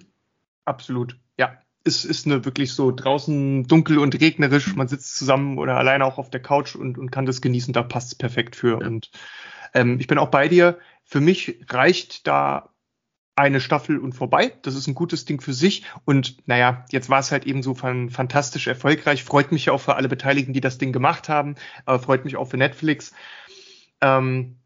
Absolut, 0.67 1.17
ja. 1.39 1.59
Es 1.85 2.05
ist 2.05 2.27
eine 2.27 2.45
wirklich 2.45 2.75
so 2.75 2.93
draußen 2.93 3.67
dunkel 3.67 3.99
und 3.99 4.21
regnerisch. 4.21 4.75
Man 4.77 4.89
sitzt 4.89 5.17
zusammen 5.17 5.59
oder 5.59 5.77
alleine 5.77 6.05
auch 6.05 6.19
auf 6.19 6.29
der 6.31 6.41
Couch 6.41 6.77
und, 6.77 6.99
und 6.99 7.11
kann 7.11 7.27
das 7.27 7.41
genießen. 7.41 7.73
Da 7.73 7.83
passt 7.83 8.09
es 8.09 8.15
perfekt 8.15 8.57
für. 8.57 8.81
Ja. 8.81 8.87
Und 8.87 9.11
ähm, 9.75 9.99
ich 10.01 10.07
bin 10.07 10.19
auch 10.19 10.31
bei 10.31 10.49
dir. 10.49 10.79
Für 11.05 11.21
mich 11.21 11.61
reicht 11.69 12.27
da 12.27 12.71
eine 13.37 13.61
Staffel 13.61 13.99
und 13.99 14.13
vorbei. 14.13 14.57
Das 14.63 14.75
ist 14.75 14.87
ein 14.87 14.95
gutes 14.95 15.25
Ding 15.25 15.41
für 15.41 15.53
sich. 15.53 15.85
Und 16.05 16.37
naja, 16.47 16.85
jetzt 16.91 17.11
war 17.11 17.19
es 17.19 17.33
halt 17.33 17.47
eben 17.47 17.63
so 17.63 17.75
fantastisch 17.75 18.67
erfolgreich. 18.67 19.25
Freut 19.25 19.51
mich 19.51 19.67
ja 19.67 19.73
auch 19.73 19.81
für 19.81 19.97
alle 19.97 20.09
Beteiligten, 20.09 20.53
die 20.53 20.61
das 20.61 20.79
Ding 20.79 20.93
gemacht 20.93 21.29
haben. 21.29 21.57
Aber 21.85 21.99
freut 21.99 22.25
mich 22.25 22.37
auch 22.37 22.49
für 22.49 22.57
Netflix. 22.57 23.13
Ähm, 24.01 24.59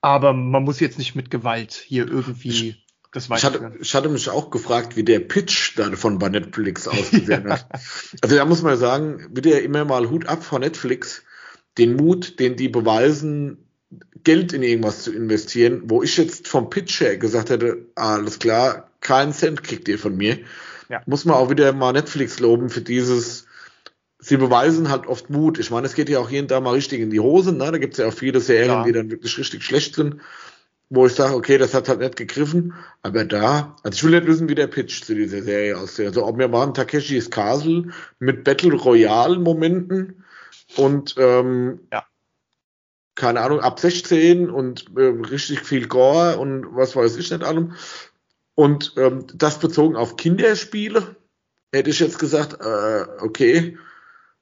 aber 0.00 0.32
man 0.32 0.64
muss 0.64 0.80
jetzt 0.80 0.98
nicht 0.98 1.14
mit 1.14 1.30
Gewalt 1.30 1.72
hier 1.74 2.06
irgendwie 2.06 2.76
das 3.12 3.28
ich 3.28 3.44
hatte, 3.44 3.72
ich 3.80 3.94
hatte 3.94 4.08
mich 4.08 4.30
auch 4.30 4.50
gefragt, 4.50 4.96
wie 4.96 5.02
der 5.02 5.18
Pitch 5.18 5.76
davon 5.76 6.20
bei 6.20 6.28
Netflix 6.28 6.86
ausgesehen 6.88 7.50
hat. 7.50 7.66
also 8.22 8.36
da 8.36 8.44
muss 8.44 8.62
man 8.62 8.78
sagen, 8.78 9.26
wird 9.34 9.46
ja 9.46 9.58
immer 9.58 9.84
mal 9.84 10.08
Hut 10.10 10.26
ab 10.26 10.44
von 10.44 10.60
Netflix. 10.60 11.24
Den 11.76 11.96
Mut, 11.96 12.38
den 12.38 12.56
die 12.56 12.68
beweisen, 12.68 13.69
Geld 14.22 14.52
in 14.52 14.62
irgendwas 14.62 15.02
zu 15.02 15.12
investieren, 15.12 15.82
wo 15.84 16.02
ich 16.02 16.16
jetzt 16.16 16.46
vom 16.46 16.70
Pitch 16.70 17.00
her 17.00 17.16
gesagt 17.16 17.50
hätte, 17.50 17.86
alles 17.94 18.38
klar, 18.38 18.90
keinen 19.00 19.32
Cent 19.32 19.62
kriegt 19.62 19.88
ihr 19.88 19.98
von 19.98 20.16
mir. 20.16 20.38
Ja. 20.88 21.02
Muss 21.06 21.24
man 21.24 21.36
auch 21.36 21.50
wieder 21.50 21.72
mal 21.72 21.92
Netflix 21.92 22.38
loben 22.40 22.70
für 22.70 22.82
dieses, 22.82 23.46
sie 24.18 24.36
beweisen 24.36 24.90
halt 24.90 25.06
oft 25.06 25.30
Mut. 25.30 25.58
Ich 25.58 25.70
meine, 25.70 25.86
es 25.86 25.94
geht 25.94 26.08
ja 26.08 26.18
auch 26.18 26.28
hier 26.28 26.42
und 26.42 26.50
da 26.50 26.60
mal 26.60 26.74
richtig 26.74 27.00
in 27.00 27.10
die 27.10 27.20
Hosen, 27.20 27.56
ne? 27.56 27.70
Da 27.70 27.78
gibt 27.78 27.94
es 27.94 27.98
ja 27.98 28.06
auch 28.06 28.12
viele 28.12 28.40
Serien, 28.40 28.70
ja. 28.70 28.84
die 28.84 28.92
dann 28.92 29.10
wirklich 29.10 29.38
richtig 29.38 29.64
schlecht 29.64 29.94
sind, 29.94 30.16
wo 30.90 31.06
ich 31.06 31.14
sage, 31.14 31.34
okay, 31.34 31.58
das 31.58 31.74
hat 31.74 31.88
halt 31.88 32.00
nicht 32.00 32.16
gegriffen. 32.16 32.74
Aber 33.02 33.24
da, 33.24 33.76
also 33.82 33.96
ich 33.96 34.04
will 34.04 34.10
nicht 34.10 34.26
wissen, 34.26 34.48
wie 34.48 34.54
der 34.54 34.66
Pitch 34.66 35.02
zu 35.02 35.14
dieser 35.14 35.42
Serie 35.42 35.78
aussieht. 35.78 36.06
Also 36.06 36.26
ob 36.26 36.38
wir 36.38 36.48
mal 36.48 36.72
Takeshis 36.72 37.30
Castle 37.30 37.90
mit 38.18 38.44
Battle 38.44 38.74
Royale 38.74 39.38
Momenten 39.38 40.24
und 40.76 41.14
ähm, 41.18 41.80
ja 41.92 42.04
keine 43.14 43.40
Ahnung, 43.40 43.60
ab 43.60 43.80
16 43.80 44.50
und 44.50 44.86
äh, 44.96 45.02
richtig 45.02 45.60
viel 45.60 45.88
Gore 45.88 46.38
und 46.38 46.74
was 46.74 46.96
weiß 46.96 47.16
ich 47.16 47.30
nicht 47.30 47.44
allem. 47.44 47.74
Und 48.54 48.94
ähm, 48.96 49.26
das 49.34 49.58
bezogen 49.58 49.96
auf 49.96 50.16
Kinderspiele, 50.16 51.16
hätte 51.72 51.90
ich 51.90 52.00
jetzt 52.00 52.18
gesagt, 52.18 52.60
äh, 52.60 53.06
okay, 53.20 53.78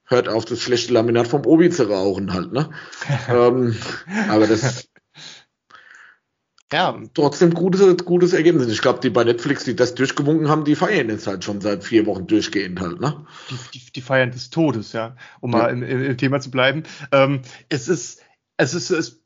hört 0.05 0.29
auf, 0.29 0.45
das 0.45 0.61
schlechte 0.61 0.93
Laminat 0.93 1.29
vom 1.29 1.45
Obi 1.47 1.71
zu 1.71 1.89
rauchen 1.89 2.33
halt, 2.33 2.53
ne? 2.53 2.71
ähm, 3.29 3.77
aber 4.29 4.47
das 4.47 4.89
ja. 6.73 7.01
trotzdem 7.15 7.55
gutes, 7.55 8.05
gutes 8.05 8.33
Ergebnis. 8.33 8.69
Ich 8.69 8.83
glaube, 8.83 9.01
die 9.01 9.11
bei 9.11 9.25
Netflix, 9.25 9.65
die 9.65 9.77
das 9.77 9.95
durchgewunken 9.95 10.49
haben, 10.49 10.65
die 10.65 10.75
feiern 10.75 11.09
jetzt 11.09 11.27
halt 11.27 11.45
schon 11.45 11.61
seit 11.61 11.85
vier 11.85 12.05
Wochen 12.07 12.27
durchgehend 12.27 12.81
halt, 12.81 13.01
ne? 13.01 13.25
Die, 13.51 13.79
die, 13.79 13.93
die 13.93 14.01
feiern 14.01 14.31
des 14.31 14.51
Todes, 14.51 14.93
ja, 14.93 15.17
um 15.41 15.53
ja. 15.53 15.59
mal 15.59 15.69
im, 15.71 15.83
im, 15.83 16.17
Thema 16.19 16.41
zu 16.41 16.51
bleiben. 16.51 16.83
Ähm, 17.13 17.41
es 17.69 17.89
ist, 17.89 18.21
es 18.59 18.75
ist, 18.75 18.91
es, 18.91 19.23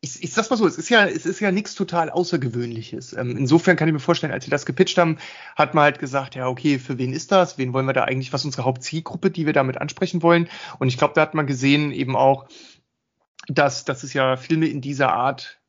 ich, 0.00 0.22
ich 0.22 0.32
sag's 0.32 0.48
mal 0.48 0.56
so, 0.56 0.66
es 0.66 0.78
ist 0.78 0.88
ja, 0.88 1.06
es 1.06 1.26
ist 1.26 1.40
ja 1.40 1.50
nichts 1.50 1.74
total 1.74 2.08
Außergewöhnliches. 2.08 3.12
Ähm, 3.14 3.36
insofern 3.36 3.76
kann 3.76 3.88
ich 3.88 3.92
mir 3.92 4.00
vorstellen, 4.00 4.32
als 4.32 4.44
sie 4.44 4.50
das 4.50 4.64
gepitcht 4.64 4.96
haben, 4.96 5.18
hat 5.56 5.74
man 5.74 5.84
halt 5.84 5.98
gesagt, 5.98 6.36
ja, 6.36 6.46
okay, 6.46 6.78
für 6.78 6.98
wen 6.98 7.12
ist 7.12 7.32
das? 7.32 7.58
Wen 7.58 7.72
wollen 7.72 7.86
wir 7.86 7.92
da 7.92 8.04
eigentlich, 8.04 8.32
was 8.32 8.42
ist 8.42 8.46
unsere 8.46 8.64
Hauptzielgruppe, 8.64 9.30
die 9.30 9.44
wir 9.44 9.52
damit 9.52 9.78
ansprechen 9.78 10.22
wollen? 10.22 10.48
Und 10.78 10.88
ich 10.88 10.96
glaube, 10.96 11.14
da 11.14 11.22
hat 11.22 11.34
man 11.34 11.46
gesehen 11.46 11.90
eben 11.90 12.14
auch, 12.16 12.46
dass, 13.48 13.84
dass 13.84 14.04
es 14.04 14.12
ja 14.12 14.36
Filme 14.36 14.66
in 14.66 14.80
dieser 14.80 15.12
Art 15.12 15.60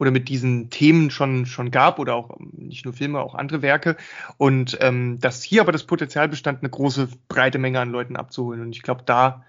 oder 0.00 0.10
mit 0.10 0.28
diesen 0.28 0.68
Themen 0.70 1.12
schon, 1.12 1.46
schon 1.46 1.70
gab 1.70 2.00
oder 2.00 2.16
auch 2.16 2.36
nicht 2.40 2.84
nur 2.84 2.92
Filme, 2.92 3.20
auch 3.20 3.36
andere 3.36 3.62
Werke. 3.62 3.96
Und 4.36 4.76
ähm, 4.80 5.20
dass 5.20 5.44
hier 5.44 5.60
aber 5.60 5.70
das 5.70 5.84
Potenzial 5.84 6.28
bestand, 6.28 6.60
eine 6.60 6.70
große, 6.70 7.08
breite 7.28 7.58
Menge 7.58 7.78
an 7.78 7.90
Leuten 7.90 8.16
abzuholen. 8.16 8.62
Und 8.62 8.74
ich 8.74 8.82
glaube, 8.82 9.04
da 9.06 9.44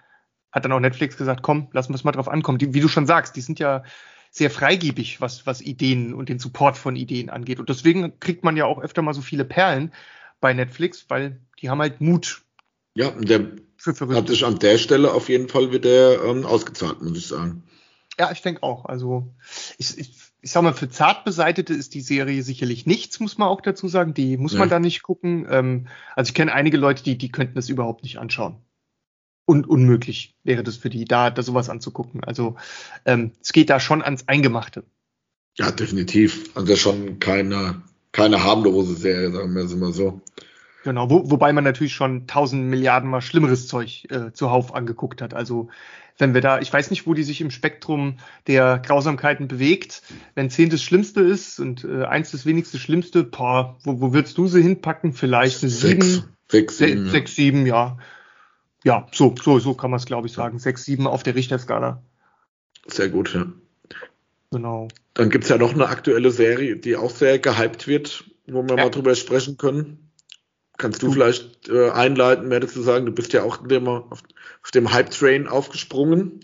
hat 0.54 0.64
dann 0.64 0.72
auch 0.72 0.80
Netflix 0.80 1.18
gesagt, 1.18 1.42
komm, 1.42 1.68
lassen 1.74 1.90
wir 1.90 1.96
es 1.96 2.04
mal 2.04 2.12
drauf 2.12 2.30
ankommen. 2.30 2.60
Die, 2.60 2.74
wie 2.74 2.80
du 2.80 2.88
schon 2.88 3.08
sagst, 3.08 3.36
die 3.36 3.42
sind 3.42 3.60
ja 3.60 3.84
sehr 4.30 4.52
freigebig, 4.52 5.20
was, 5.20 5.46
was 5.46 5.62
Ideen 5.62 6.14
und 6.14 6.30
den 6.30 6.40
Support 6.40 6.78
von 6.78 6.96
Ideen 6.96 7.30
angeht. 7.30 7.60
Und 7.60 7.70
deswegen 7.70 8.20
kriegt 8.20 8.44
man 8.44 8.56
ja 8.56 8.66
auch 8.66 8.80
öfter 8.80 9.02
mal 9.02 9.14
so 9.14 9.22
viele 9.22 9.46
Perlen 9.46 9.92
bei 10.40 10.54
Netflix, 10.54 11.06
weil 11.10 11.40
die 11.60 11.70
haben 11.70 11.82
halt 11.82 12.02
Mut. 12.02 12.44
Ja, 12.96 13.12
der 13.12 13.48
für, 13.78 13.96
für 13.96 14.08
hat 14.16 14.28
sich 14.28 14.46
an 14.46 14.60
der 14.60 14.78
Stelle 14.78 15.12
auf 15.12 15.28
jeden 15.28 15.50
Fall 15.50 15.72
wieder 15.72 16.24
ähm, 16.24 16.46
ausgezahlt, 16.46 17.02
muss 17.02 17.18
ich 17.18 17.28
sagen. 17.28 17.64
Ja, 18.20 18.32
ich 18.32 18.44
denke 18.44 18.62
auch. 18.62 18.86
Also 18.86 19.34
ich, 19.80 19.98
ich, 19.98 20.16
ich 20.42 20.52
sag 20.52 20.62
mal, 20.62 20.74
für 20.74 20.90
Zartbeseitete 20.90 21.74
ist 21.74 21.96
die 21.96 22.02
Serie 22.02 22.44
sicherlich 22.44 22.86
nichts, 22.86 23.20
muss 23.20 23.40
man 23.40 23.48
auch 23.48 23.62
dazu 23.62 23.88
sagen. 23.88 24.14
Die 24.14 24.38
muss 24.38 24.54
ja. 24.54 24.60
man 24.60 24.70
da 24.70 24.80
nicht 24.80 25.02
gucken. 25.02 25.48
Ähm, 25.50 25.88
also 26.16 26.30
ich 26.30 26.36
kenne 26.36 26.54
einige 26.54 26.78
Leute, 26.78 27.04
die, 27.04 27.18
die 27.18 27.32
könnten 27.32 27.56
das 27.56 27.70
überhaupt 27.70 28.04
nicht 28.04 28.20
anschauen 28.20 28.58
un 29.46 29.66
unmöglich 29.66 30.36
wäre 30.44 30.64
das 30.64 30.78
für 30.78 30.90
die, 30.90 31.06
da, 31.06 31.30
da 31.30 31.42
sowas 31.42 31.70
anzugucken. 31.70 32.24
Also 32.24 32.56
ähm, 33.06 33.32
es 33.42 33.52
geht 33.52 33.70
da 33.70 33.80
schon 33.80 34.02
ans 34.02 34.28
Eingemachte. 34.28 34.84
Ja, 35.56 35.72
definitiv. 35.72 36.50
Also 36.56 36.76
schon 36.76 37.20
keine, 37.20 37.82
keine 38.12 38.44
harmlose 38.44 38.96
Serie, 38.96 39.32
sagen 39.32 39.54
wir 39.54 39.64
es 39.64 39.74
immer 39.74 39.92
so. 39.92 40.22
Genau, 40.84 41.10
wo, 41.10 41.30
wobei 41.30 41.54
man 41.54 41.64
natürlich 41.64 41.94
schon 41.94 42.28
tausend 42.28 42.66
Milliarden 42.66 43.10
mal 43.10 43.22
schlimmeres 43.22 43.68
Zeug 43.68 44.06
äh, 44.10 44.34
zuhauf 44.34 44.74
angeguckt 44.74 45.22
hat. 45.22 45.34
Also 45.34 45.70
wenn 46.18 46.34
wir 46.34 46.42
da, 46.42 46.60
ich 46.60 46.72
weiß 46.72 46.90
nicht, 46.90 47.08
wo 47.08 47.14
die 47.14 47.24
sich 47.24 47.42
im 47.42 47.52
Spektrum 47.52 48.18
der 48.48 48.80
Grausamkeiten 48.80 49.48
bewegt. 49.48 50.04
Wenn 50.36 50.50
zehn 50.50 50.70
das 50.70 50.84
Schlimmste 50.84 51.22
ist 51.22 51.60
und 51.60 51.84
äh, 51.86 52.06
eins 52.06 52.32
das 52.32 52.46
wenigste 52.46 52.80
Schlimmste, 52.80 53.24
boah, 53.24 53.78
wo, 53.84 54.00
wo 54.00 54.14
würdest 54.14 54.38
du 54.38 54.48
sie 54.48 54.62
hinpacken? 54.62 55.14
Vielleicht 55.14 55.64
eine 55.64 55.72
sechs, 55.72 56.06
sieben, 56.16 56.26
sechs, 56.50 56.78
sieben, 56.78 57.10
sechs, 57.10 57.36
sieben, 57.36 57.66
ja 57.66 57.74
ja, 57.76 57.98
so, 59.12 59.36
so, 59.42 59.60
so 59.60 59.74
kann 59.74 59.92
man 59.92 60.00
es, 60.00 60.06
glaube 60.06 60.28
ich, 60.28 60.34
sagen. 60.34 60.60
Sechs, 60.60 60.84
sieben 60.84 61.08
auf 61.08 61.24
der 61.24 61.36
Richterskala. 61.36 62.04
Sehr 62.88 63.10
gut, 63.10 63.34
ja. 63.34 63.46
Genau. 64.52 64.88
Dann 65.14 65.30
gibt 65.30 65.46
es 65.46 65.50
ja 65.50 65.58
noch 65.58 65.74
eine 65.74 65.88
aktuelle 65.88 66.32
Serie, 66.32 66.76
die 66.76 66.96
auch 66.96 67.10
sehr 67.10 67.40
gehypt 67.40 67.88
wird, 67.88 68.26
wo 68.46 68.62
wir 68.64 68.76
ja. 68.76 68.84
mal 68.84 68.90
drüber 68.90 69.16
sprechen 69.16 69.58
können. 69.58 70.12
Kannst 70.78 71.04
du, 71.04 71.12
vielleicht 71.12 71.70
äh, 71.70 71.92
einleiten, 71.92 72.48
mehr 72.48 72.60
dazu 72.60 72.82
sagen? 72.82 73.06
Du 73.06 73.12
bist 73.12 73.32
ja 73.32 73.44
auch 73.44 73.64
immer 73.66 74.06
auf, 74.10 74.24
auf 74.64 74.72
dem 74.72 74.92
Hype-Train 74.92 75.48
aufgesprungen. 75.48 76.40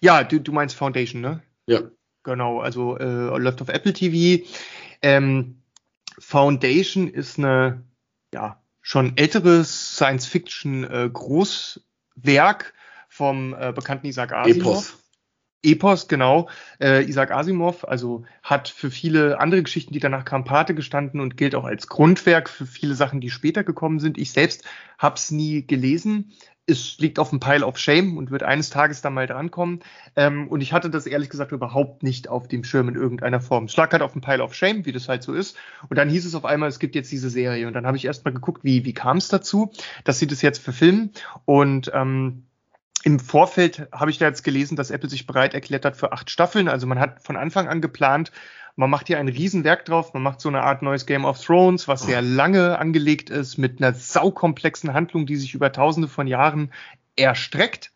Ja, 0.00 0.22
du, 0.24 0.40
du 0.40 0.52
meinst 0.52 0.76
Foundation, 0.76 1.20
ne? 1.20 1.42
Ja. 1.66 1.82
Genau, 2.22 2.60
also 2.60 2.96
äh, 2.98 3.38
läuft 3.38 3.60
auf 3.60 3.68
Apple 3.68 3.92
TV. 3.92 4.44
Ähm, 5.02 5.62
Foundation 6.18 7.08
ist 7.08 7.38
eine, 7.38 7.82
ja, 8.32 8.61
schon 8.82 9.16
älteres 9.16 9.96
Science-Fiction-Großwerk 9.96 12.64
äh, 12.64 12.72
vom 13.08 13.56
äh, 13.58 13.72
bekannten 13.72 14.06
Isaac 14.06 14.32
Asimov. 14.32 14.56
Epos. 14.56 14.98
Epos, 15.64 16.08
genau. 16.08 16.48
Äh, 16.80 17.04
Isaac 17.04 17.30
Asimov, 17.30 17.86
also 17.86 18.24
hat 18.42 18.68
für 18.68 18.90
viele 18.90 19.38
andere 19.38 19.62
Geschichten, 19.62 19.92
die 19.92 20.00
danach 20.00 20.24
kamen, 20.24 20.44
Pate 20.44 20.74
gestanden 20.74 21.20
und 21.20 21.36
gilt 21.36 21.54
auch 21.54 21.64
als 21.64 21.86
Grundwerk 21.86 22.50
für 22.50 22.66
viele 22.66 22.96
Sachen, 22.96 23.20
die 23.20 23.30
später 23.30 23.62
gekommen 23.62 24.00
sind. 24.00 24.18
Ich 24.18 24.32
selbst 24.32 24.64
habe 24.98 25.14
es 25.14 25.30
nie 25.30 25.64
gelesen, 25.64 26.32
es 26.66 26.98
liegt 26.98 27.18
auf 27.18 27.30
dem 27.30 27.40
Pile 27.40 27.66
of 27.66 27.76
Shame 27.76 28.16
und 28.16 28.30
wird 28.30 28.42
eines 28.42 28.70
Tages 28.70 29.02
dann 29.02 29.14
mal 29.14 29.26
drankommen. 29.26 29.80
Ähm, 30.14 30.46
und 30.48 30.60
ich 30.60 30.72
hatte 30.72 30.90
das 30.90 31.06
ehrlich 31.06 31.28
gesagt 31.28 31.52
überhaupt 31.52 32.02
nicht 32.02 32.28
auf 32.28 32.46
dem 32.46 32.62
Schirm 32.62 32.88
in 32.88 32.94
irgendeiner 32.94 33.40
Form. 33.40 33.64
Es 33.64 33.76
lag 33.76 33.90
halt 33.92 34.02
auf 34.02 34.12
dem 34.12 34.20
Pile 34.20 34.42
of 34.42 34.54
Shame, 34.54 34.86
wie 34.86 34.92
das 34.92 35.08
halt 35.08 35.22
so 35.22 35.32
ist. 35.32 35.56
Und 35.88 35.98
dann 35.98 36.08
hieß 36.08 36.24
es 36.24 36.34
auf 36.34 36.44
einmal, 36.44 36.68
es 36.68 36.78
gibt 36.78 36.94
jetzt 36.94 37.10
diese 37.10 37.30
Serie. 37.30 37.66
Und 37.66 37.72
dann 37.72 37.86
habe 37.86 37.96
ich 37.96 38.04
erst 38.04 38.24
mal 38.24 38.32
geguckt, 38.32 38.62
wie, 38.62 38.84
wie 38.84 38.94
kam 38.94 39.16
es 39.16 39.28
dazu, 39.28 39.72
dass 40.04 40.18
sie 40.20 40.28
das 40.28 40.40
jetzt 40.40 40.62
verfilmen. 40.62 41.10
Und 41.44 41.90
ähm, 41.94 42.44
im 43.04 43.18
Vorfeld 43.18 43.88
habe 43.90 44.12
ich 44.12 44.18
da 44.18 44.26
jetzt 44.26 44.44
gelesen, 44.44 44.76
dass 44.76 44.92
Apple 44.92 45.08
sich 45.08 45.26
bereit 45.26 45.54
erklärt 45.54 45.84
hat 45.84 45.96
für 45.96 46.12
acht 46.12 46.30
Staffeln. 46.30 46.68
Also 46.68 46.86
man 46.86 47.00
hat 47.00 47.24
von 47.24 47.36
Anfang 47.36 47.68
an 47.68 47.80
geplant, 47.80 48.30
man 48.76 48.90
macht 48.90 49.06
hier 49.06 49.18
ein 49.18 49.28
Riesenwerk 49.28 49.84
drauf, 49.84 50.14
man 50.14 50.22
macht 50.22 50.40
so 50.40 50.48
eine 50.48 50.62
Art 50.62 50.82
neues 50.82 51.06
Game 51.06 51.24
of 51.24 51.42
Thrones, 51.44 51.88
was 51.88 52.02
sehr 52.02 52.22
lange 52.22 52.78
angelegt 52.78 53.30
ist, 53.30 53.58
mit 53.58 53.82
einer 53.82 53.94
saukomplexen 53.94 54.94
Handlung, 54.94 55.26
die 55.26 55.36
sich 55.36 55.54
über 55.54 55.72
tausende 55.72 56.08
von 56.08 56.26
Jahren 56.26 56.72
erstreckt. 57.16 57.92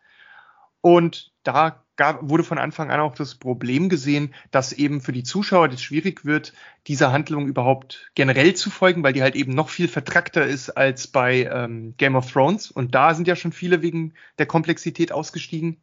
Und 0.82 1.32
da 1.42 1.82
gab, 1.96 2.28
wurde 2.28 2.44
von 2.44 2.58
Anfang 2.58 2.90
an 2.90 3.00
auch 3.00 3.14
das 3.14 3.34
Problem 3.34 3.88
gesehen, 3.88 4.34
dass 4.50 4.72
eben 4.72 5.00
für 5.00 5.12
die 5.12 5.22
Zuschauer 5.22 5.68
das 5.68 5.82
schwierig 5.82 6.24
wird, 6.24 6.52
dieser 6.86 7.10
Handlung 7.10 7.46
überhaupt 7.46 8.10
generell 8.14 8.54
zu 8.54 8.70
folgen, 8.70 9.02
weil 9.02 9.12
die 9.12 9.22
halt 9.22 9.34
eben 9.34 9.54
noch 9.54 9.70
viel 9.70 9.88
vertrackter 9.88 10.44
ist 10.44 10.70
als 10.70 11.06
bei 11.06 11.44
ähm, 11.44 11.94
Game 11.96 12.16
of 12.16 12.30
Thrones. 12.30 12.70
Und 12.70 12.94
da 12.94 13.14
sind 13.14 13.26
ja 13.26 13.36
schon 13.36 13.52
viele 13.52 13.82
wegen 13.82 14.12
der 14.38 14.46
Komplexität 14.46 15.10
ausgestiegen. 15.10 15.78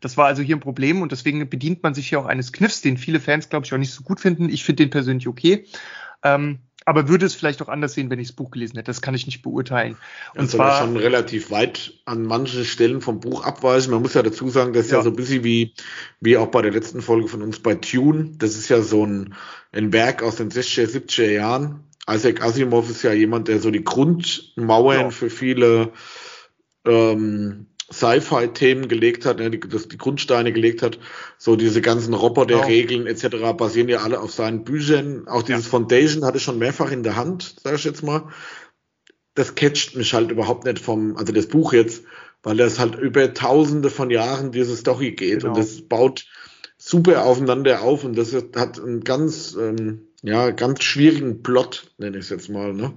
Das 0.00 0.16
war 0.16 0.26
also 0.26 0.42
hier 0.42 0.56
ein 0.56 0.60
Problem 0.60 1.02
und 1.02 1.12
deswegen 1.12 1.48
bedient 1.48 1.82
man 1.82 1.94
sich 1.94 2.08
hier 2.08 2.20
auch 2.20 2.26
eines 2.26 2.52
Kniffs, 2.52 2.80
den 2.80 2.96
viele 2.96 3.20
Fans, 3.20 3.48
glaube 3.48 3.66
ich, 3.66 3.74
auch 3.74 3.78
nicht 3.78 3.92
so 3.92 4.02
gut 4.02 4.20
finden. 4.20 4.48
Ich 4.48 4.64
finde 4.64 4.84
den 4.84 4.90
persönlich 4.90 5.28
okay. 5.28 5.66
Ähm, 6.22 6.60
aber 6.88 7.06
würde 7.06 7.26
es 7.26 7.34
vielleicht 7.34 7.60
auch 7.60 7.68
anders 7.68 7.92
sehen, 7.92 8.08
wenn 8.08 8.18
ich 8.18 8.28
das 8.28 8.36
Buch 8.36 8.50
gelesen 8.50 8.76
hätte. 8.76 8.86
Das 8.86 9.02
kann 9.02 9.14
ich 9.14 9.26
nicht 9.26 9.42
beurteilen. 9.42 9.98
Und 10.32 10.40
also 10.40 10.56
zwar 10.56 10.78
schon 10.78 10.96
relativ 10.96 11.50
weit 11.50 11.92
an 12.06 12.22
manchen 12.22 12.64
Stellen 12.64 13.02
vom 13.02 13.20
Buch 13.20 13.44
abweichen. 13.44 13.92
Man 13.92 14.00
muss 14.00 14.14
ja 14.14 14.22
dazu 14.22 14.48
sagen, 14.48 14.72
das 14.72 14.86
ist 14.86 14.92
ja, 14.92 14.98
ja 14.98 15.04
so 15.04 15.10
ein 15.10 15.16
bisschen 15.16 15.44
wie, 15.44 15.74
wie 16.20 16.38
auch 16.38 16.46
bei 16.46 16.62
der 16.62 16.72
letzten 16.72 17.02
Folge 17.02 17.28
von 17.28 17.42
uns 17.42 17.60
bei 17.60 17.74
Tune. 17.74 18.32
Das 18.38 18.56
ist 18.56 18.70
ja 18.70 18.80
so 18.80 19.04
ein, 19.04 19.34
ein 19.72 19.92
Werk 19.92 20.22
aus 20.22 20.36
den 20.36 20.50
60er, 20.50 20.86
70er 20.86 21.30
Jahren. 21.30 21.84
Isaac 22.08 22.42
Asimov 22.42 22.88
ist 22.88 23.02
ja 23.02 23.12
jemand, 23.12 23.48
der 23.48 23.60
so 23.60 23.70
die 23.70 23.84
Grundmauern 23.84 25.00
ja. 25.00 25.10
für 25.10 25.28
viele 25.28 25.92
ähm, 26.86 27.66
Sci-Fi-Themen 27.90 28.88
gelegt 28.88 29.24
hat, 29.24 29.38
ne, 29.38 29.50
die, 29.50 29.60
das, 29.60 29.88
die 29.88 29.96
Grundsteine 29.96 30.52
gelegt 30.52 30.82
hat, 30.82 30.98
so 31.38 31.56
diese 31.56 31.80
ganzen 31.80 32.12
Roboter-Regeln 32.12 33.06
genau. 33.06 33.10
etc. 33.10 33.56
basieren 33.56 33.88
ja 33.88 33.98
alle 33.98 34.20
auf 34.20 34.32
seinen 34.32 34.64
Büchern. 34.64 35.26
Auch 35.26 35.42
dieses 35.42 35.64
ja. 35.64 35.70
Foundation 35.70 36.24
hatte 36.24 36.36
ich 36.36 36.42
schon 36.42 36.58
mehrfach 36.58 36.90
in 36.90 37.02
der 37.02 37.16
Hand, 37.16 37.56
sage 37.62 37.76
ich 37.76 37.84
jetzt 37.84 38.02
mal. 38.02 38.28
Das 39.34 39.54
catcht 39.54 39.96
mich 39.96 40.12
halt 40.12 40.30
überhaupt 40.30 40.64
nicht 40.64 40.78
vom, 40.78 41.16
also 41.16 41.32
das 41.32 41.46
Buch 41.46 41.72
jetzt, 41.72 42.04
weil 42.42 42.56
das 42.56 42.78
halt 42.78 42.96
über 42.96 43.32
tausende 43.32 43.88
von 43.88 44.10
Jahren 44.10 44.52
diese 44.52 44.76
Story 44.76 45.12
geht 45.12 45.40
genau. 45.40 45.52
und 45.52 45.58
das 45.58 45.80
baut 45.82 46.26
super 46.76 47.24
aufeinander 47.24 47.82
auf 47.82 48.04
und 48.04 48.18
das 48.18 48.34
hat 48.34 48.78
einen 48.78 49.02
ganz, 49.02 49.56
ähm, 49.58 50.07
ja, 50.22 50.50
ganz 50.50 50.82
schwierigen 50.82 51.42
Plot, 51.42 51.92
nenne 51.98 52.18
ich 52.18 52.24
es 52.24 52.30
jetzt 52.30 52.48
mal, 52.48 52.72
ne? 52.72 52.92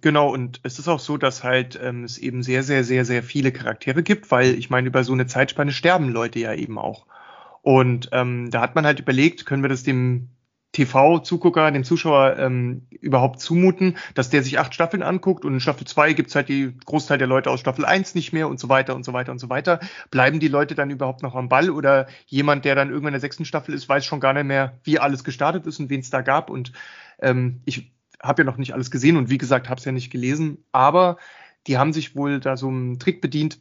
Genau, 0.00 0.32
und 0.32 0.60
es 0.62 0.78
ist 0.78 0.88
auch 0.88 1.00
so, 1.00 1.16
dass 1.18 1.44
halt 1.44 1.78
ähm, 1.82 2.04
es 2.04 2.16
eben 2.16 2.42
sehr, 2.42 2.62
sehr, 2.62 2.84
sehr, 2.84 3.04
sehr 3.04 3.22
viele 3.22 3.52
Charaktere 3.52 4.02
gibt, 4.02 4.30
weil 4.30 4.54
ich 4.54 4.70
meine, 4.70 4.88
über 4.88 5.04
so 5.04 5.12
eine 5.12 5.26
Zeitspanne 5.26 5.72
sterben 5.72 6.08
Leute 6.08 6.38
ja 6.38 6.54
eben 6.54 6.78
auch. 6.78 7.06
Und 7.60 8.08
ähm, 8.12 8.50
da 8.50 8.60
hat 8.60 8.74
man 8.74 8.86
halt 8.86 9.00
überlegt, 9.00 9.44
können 9.46 9.62
wir 9.62 9.68
das 9.68 9.82
dem 9.82 10.30
TV-Zugucker, 10.72 11.70
dem 11.70 11.84
Zuschauer 11.84 12.38
ähm, 12.38 12.86
überhaupt 12.90 13.40
zumuten, 13.40 13.96
dass 14.14 14.30
der 14.30 14.42
sich 14.42 14.58
acht 14.58 14.74
Staffeln 14.74 15.02
anguckt 15.02 15.44
und 15.44 15.52
in 15.52 15.60
Staffel 15.60 15.86
2 15.86 16.14
gibt's 16.14 16.34
halt 16.34 16.48
die 16.48 16.74
Großteil 16.84 17.18
der 17.18 17.26
Leute 17.26 17.50
aus 17.50 17.60
Staffel 17.60 17.84
1 17.84 18.14
nicht 18.14 18.32
mehr 18.32 18.48
und 18.48 18.58
so 18.58 18.68
weiter 18.68 18.94
und 18.94 19.04
so 19.04 19.12
weiter 19.12 19.32
und 19.32 19.38
so 19.38 19.50
weiter. 19.50 19.80
Bleiben 20.10 20.40
die 20.40 20.48
Leute 20.48 20.74
dann 20.74 20.90
überhaupt 20.90 21.22
noch 21.22 21.34
am 21.34 21.48
Ball 21.48 21.70
oder 21.70 22.06
jemand, 22.26 22.64
der 22.64 22.74
dann 22.74 22.88
irgendwann 22.88 23.10
in 23.10 23.14
der 23.14 23.20
sechsten 23.20 23.44
Staffel 23.44 23.74
ist, 23.74 23.88
weiß 23.88 24.04
schon 24.04 24.20
gar 24.20 24.32
nicht 24.32 24.46
mehr, 24.46 24.78
wie 24.84 24.98
alles 24.98 25.24
gestartet 25.24 25.66
ist 25.66 25.78
und 25.78 25.90
wen 25.90 26.00
es 26.00 26.10
da 26.10 26.22
gab. 26.22 26.48
Und 26.48 26.72
ähm, 27.20 27.60
ich 27.66 27.92
habe 28.22 28.42
ja 28.42 28.46
noch 28.46 28.56
nicht 28.56 28.72
alles 28.72 28.90
gesehen 28.90 29.16
und 29.16 29.28
wie 29.28 29.38
gesagt, 29.38 29.68
habe 29.68 29.78
es 29.78 29.84
ja 29.84 29.92
nicht 29.92 30.10
gelesen, 30.10 30.64
aber 30.72 31.18
die 31.66 31.78
haben 31.78 31.92
sich 31.92 32.16
wohl 32.16 32.40
da 32.40 32.56
so 32.56 32.68
einen 32.68 32.98
Trick 32.98 33.20
bedient, 33.20 33.60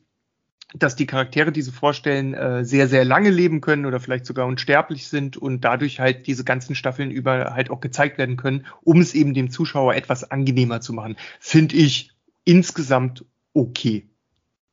dass 0.74 0.96
die 0.96 1.06
Charaktere, 1.06 1.52
die 1.52 1.62
sie 1.62 1.72
vorstellen, 1.72 2.34
äh, 2.34 2.64
sehr, 2.64 2.88
sehr 2.88 3.04
lange 3.04 3.30
leben 3.30 3.62
können 3.62 3.86
oder 3.86 4.00
vielleicht 4.00 4.26
sogar 4.26 4.48
unsterblich 4.48 5.08
sind 5.08 5.38
und 5.38 5.62
dadurch 5.62 6.00
halt 6.00 6.28
diese 6.28 6.44
ganzen 6.44 6.76
Staffeln 6.76 7.12
über 7.12 7.54
halt 7.54 7.70
auch 7.70 7.82
gezeigt 7.82 8.18
werden 8.18 8.38
können, 8.38 8.66
um 8.84 9.02
es 9.02 9.14
eben 9.14 9.34
dem 9.34 9.52
Zuschauer 9.52 9.96
etwas 9.96 10.30
angenehmer 10.30 10.82
zu 10.82 10.94
machen. 10.94 11.18
Finde 11.40 11.76
ich 11.76 12.12
insgesamt 12.46 13.26
okay. 13.54 14.08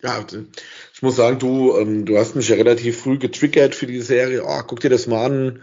Ja, 0.01 0.25
ich 0.95 1.03
muss 1.03 1.17
sagen, 1.17 1.41
du, 1.41 1.77
ähm, 1.77 2.05
du 2.05 2.17
hast 2.19 2.37
mich 2.37 2.49
ja 2.49 2.55
relativ 2.55 3.01
früh 3.01 3.19
getriggert 3.19 3.75
für 3.75 3.87
die 3.87 4.01
Serie. 4.01 4.45
Oh, 4.45 4.63
guck 4.65 4.79
dir 4.79 4.91
das 4.91 5.09
mal 5.09 5.25
an. 5.25 5.63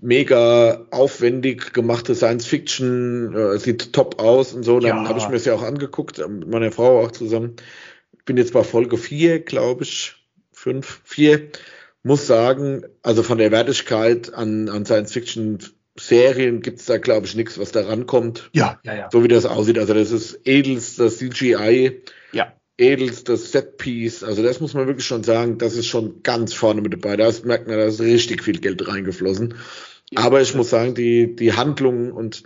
Mega 0.00 0.86
aufwendig 0.90 1.74
gemachte 1.74 2.14
Science 2.14 2.46
Fiction, 2.46 3.34
äh, 3.34 3.58
sieht 3.58 3.92
top 3.92 4.22
aus 4.22 4.54
und 4.54 4.62
so. 4.62 4.78
Dann 4.78 5.02
ja. 5.02 5.08
habe 5.08 5.18
ich 5.18 5.26
mir 5.26 5.34
das 5.34 5.44
ja 5.44 5.54
auch 5.54 5.62
angeguckt, 5.62 6.20
äh, 6.20 6.28
mit 6.28 6.48
meiner 6.48 6.70
Frau 6.70 7.00
auch 7.00 7.10
zusammen 7.10 7.56
bin 8.24 8.36
jetzt 8.36 8.52
bei 8.52 8.62
Folge 8.62 8.98
4, 8.98 9.40
glaube 9.40 9.84
ich, 9.84 10.14
5, 10.52 11.00
4. 11.04 11.48
Muss 12.02 12.26
sagen, 12.26 12.84
also 13.02 13.22
von 13.22 13.38
der 13.38 13.52
Wertigkeit 13.52 14.34
an, 14.34 14.68
an 14.68 14.84
Science-Fiction-Serien 14.84 16.60
gibt 16.60 16.80
es 16.80 16.86
da, 16.86 16.98
glaube 16.98 17.26
ich, 17.26 17.36
nichts, 17.36 17.58
was 17.58 17.70
da 17.70 17.86
rankommt. 17.86 18.50
Ja, 18.52 18.80
ja, 18.84 18.94
ja. 18.94 19.08
So 19.12 19.22
wie 19.22 19.28
das 19.28 19.46
aussieht. 19.46 19.78
Also 19.78 19.94
das 19.94 20.10
ist 20.10 20.40
edelster 20.44 21.10
CGI. 21.10 22.02
Ja. 22.32 22.52
Edelstes 22.76 23.52
Setpiece. 23.52 24.24
Also 24.24 24.42
das 24.42 24.58
muss 24.60 24.74
man 24.74 24.88
wirklich 24.88 25.06
schon 25.06 25.22
sagen, 25.22 25.58
das 25.58 25.76
ist 25.76 25.86
schon 25.86 26.22
ganz 26.24 26.54
vorne 26.54 26.80
mit 26.80 26.92
dabei. 26.92 27.16
Da 27.16 27.30
merkt 27.44 27.68
man, 27.68 27.76
da 27.76 27.84
ist 27.84 28.00
richtig 28.00 28.42
viel 28.42 28.58
Geld 28.58 28.86
reingeflossen. 28.88 29.54
Ja, 30.10 30.20
Aber 30.22 30.40
ich 30.40 30.54
muss 30.54 30.70
sagen, 30.70 30.94
die, 30.94 31.36
die 31.36 31.52
Handlung 31.52 32.12
und 32.12 32.42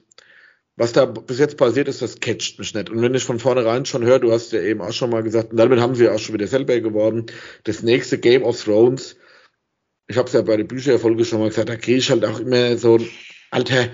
was 0.77 0.93
da 0.93 1.07
bis 1.07 1.39
jetzt 1.39 1.57
passiert 1.57 1.89
ist, 1.89 2.03
das 2.03 2.21
catcht 2.21 2.59
mich 2.59 2.75
nicht. 2.75 2.91
Und 2.91 3.01
wenn 3.01 3.15
ich 3.15 3.25
von 3.25 3.39
vornherein 3.39 3.87
schon 3.87 4.05
höre, 4.05 4.19
du 4.19 4.33
hast 4.33 4.53
ja 4.53 4.61
eben 4.61 4.83
auch 4.83 4.93
schon 4.93 5.11
mal 5.11 5.23
gesagt, 5.23 5.53
und 5.53 5.57
damit 5.57 5.81
haben 5.81 5.95
sie 5.95 6.05
ja 6.05 6.13
auch 6.13 6.19
schon 6.19 6.35
wieder 6.35 6.47
selber 6.47 6.79
geworden, 6.81 7.27
das 7.65 7.83
nächste 7.83 8.19
Game 8.19 8.43
of 8.43 8.63
Thrones, 8.63 9.17
ich 10.07 10.17
habe 10.17 10.29
es 10.29 10.35
ja 10.35 10.43
bei 10.43 10.57
der 10.57 10.65
Bücherfolge 10.65 11.25
schon 11.25 11.41
mal 11.41 11.49
gesagt, 11.49 11.69
da 11.69 11.77
kriege 11.77 11.99
ich 11.99 12.11
halt 12.11 12.25
auch 12.25 12.39
immer 12.39 12.77
so, 12.77 12.99
Alter, 13.51 13.89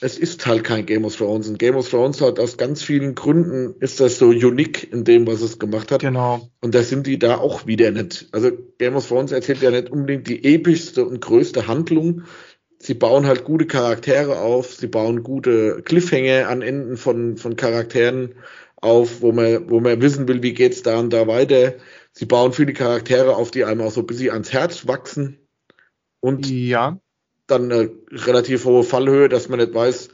es 0.00 0.18
ist 0.18 0.46
halt 0.46 0.62
kein 0.62 0.86
Game 0.86 1.04
of 1.04 1.16
Thrones. 1.16 1.48
Und 1.48 1.58
Game 1.58 1.74
of 1.74 1.88
Thrones 1.88 2.20
hat 2.20 2.38
aus 2.38 2.56
ganz 2.56 2.82
vielen 2.82 3.14
Gründen 3.14 3.74
ist 3.80 3.98
das 3.98 4.18
so 4.18 4.26
unique 4.26 4.92
in 4.92 5.04
dem, 5.04 5.26
was 5.26 5.40
es 5.40 5.58
gemacht 5.58 5.90
hat. 5.90 6.02
Genau. 6.02 6.50
Und 6.60 6.74
da 6.74 6.82
sind 6.82 7.06
die 7.06 7.18
da 7.18 7.38
auch 7.38 7.66
wieder 7.66 7.90
nicht. 7.90 8.28
Also 8.32 8.50
Game 8.78 8.94
of 8.94 9.08
Thrones 9.08 9.32
erzählt 9.32 9.62
ja 9.62 9.70
nicht 9.70 9.90
unbedingt 9.90 10.28
die 10.28 10.44
epischste 10.44 11.04
und 11.04 11.20
größte 11.20 11.66
Handlung, 11.66 12.22
sie 12.86 12.94
bauen 12.94 13.26
halt 13.26 13.42
gute 13.42 13.66
Charaktere 13.66 14.38
auf, 14.38 14.72
sie 14.72 14.86
bauen 14.86 15.24
gute 15.24 15.82
Cliffhanger 15.82 16.48
an 16.48 16.62
Enden 16.62 16.96
von, 16.96 17.36
von 17.36 17.56
Charakteren 17.56 18.36
auf, 18.76 19.22
wo 19.22 19.32
man, 19.32 19.68
wo 19.68 19.80
man 19.80 20.00
wissen 20.00 20.28
will, 20.28 20.40
wie 20.44 20.54
geht's 20.54 20.82
da 20.82 21.00
und 21.00 21.12
da 21.12 21.26
weiter. 21.26 21.74
Sie 22.12 22.26
bauen 22.26 22.52
viele 22.52 22.72
Charaktere 22.72 23.34
auf, 23.34 23.50
die 23.50 23.64
einem 23.64 23.80
auch 23.80 23.90
so 23.90 24.02
ein 24.02 24.06
bisschen 24.06 24.30
ans 24.30 24.52
Herz 24.52 24.86
wachsen. 24.86 25.38
Und 26.20 26.48
ja. 26.48 27.00
dann 27.48 27.72
eine 27.72 27.90
relativ 28.12 28.64
hohe 28.64 28.84
Fallhöhe, 28.84 29.28
dass 29.28 29.48
man 29.48 29.58
nicht 29.58 29.74
weiß, 29.74 30.08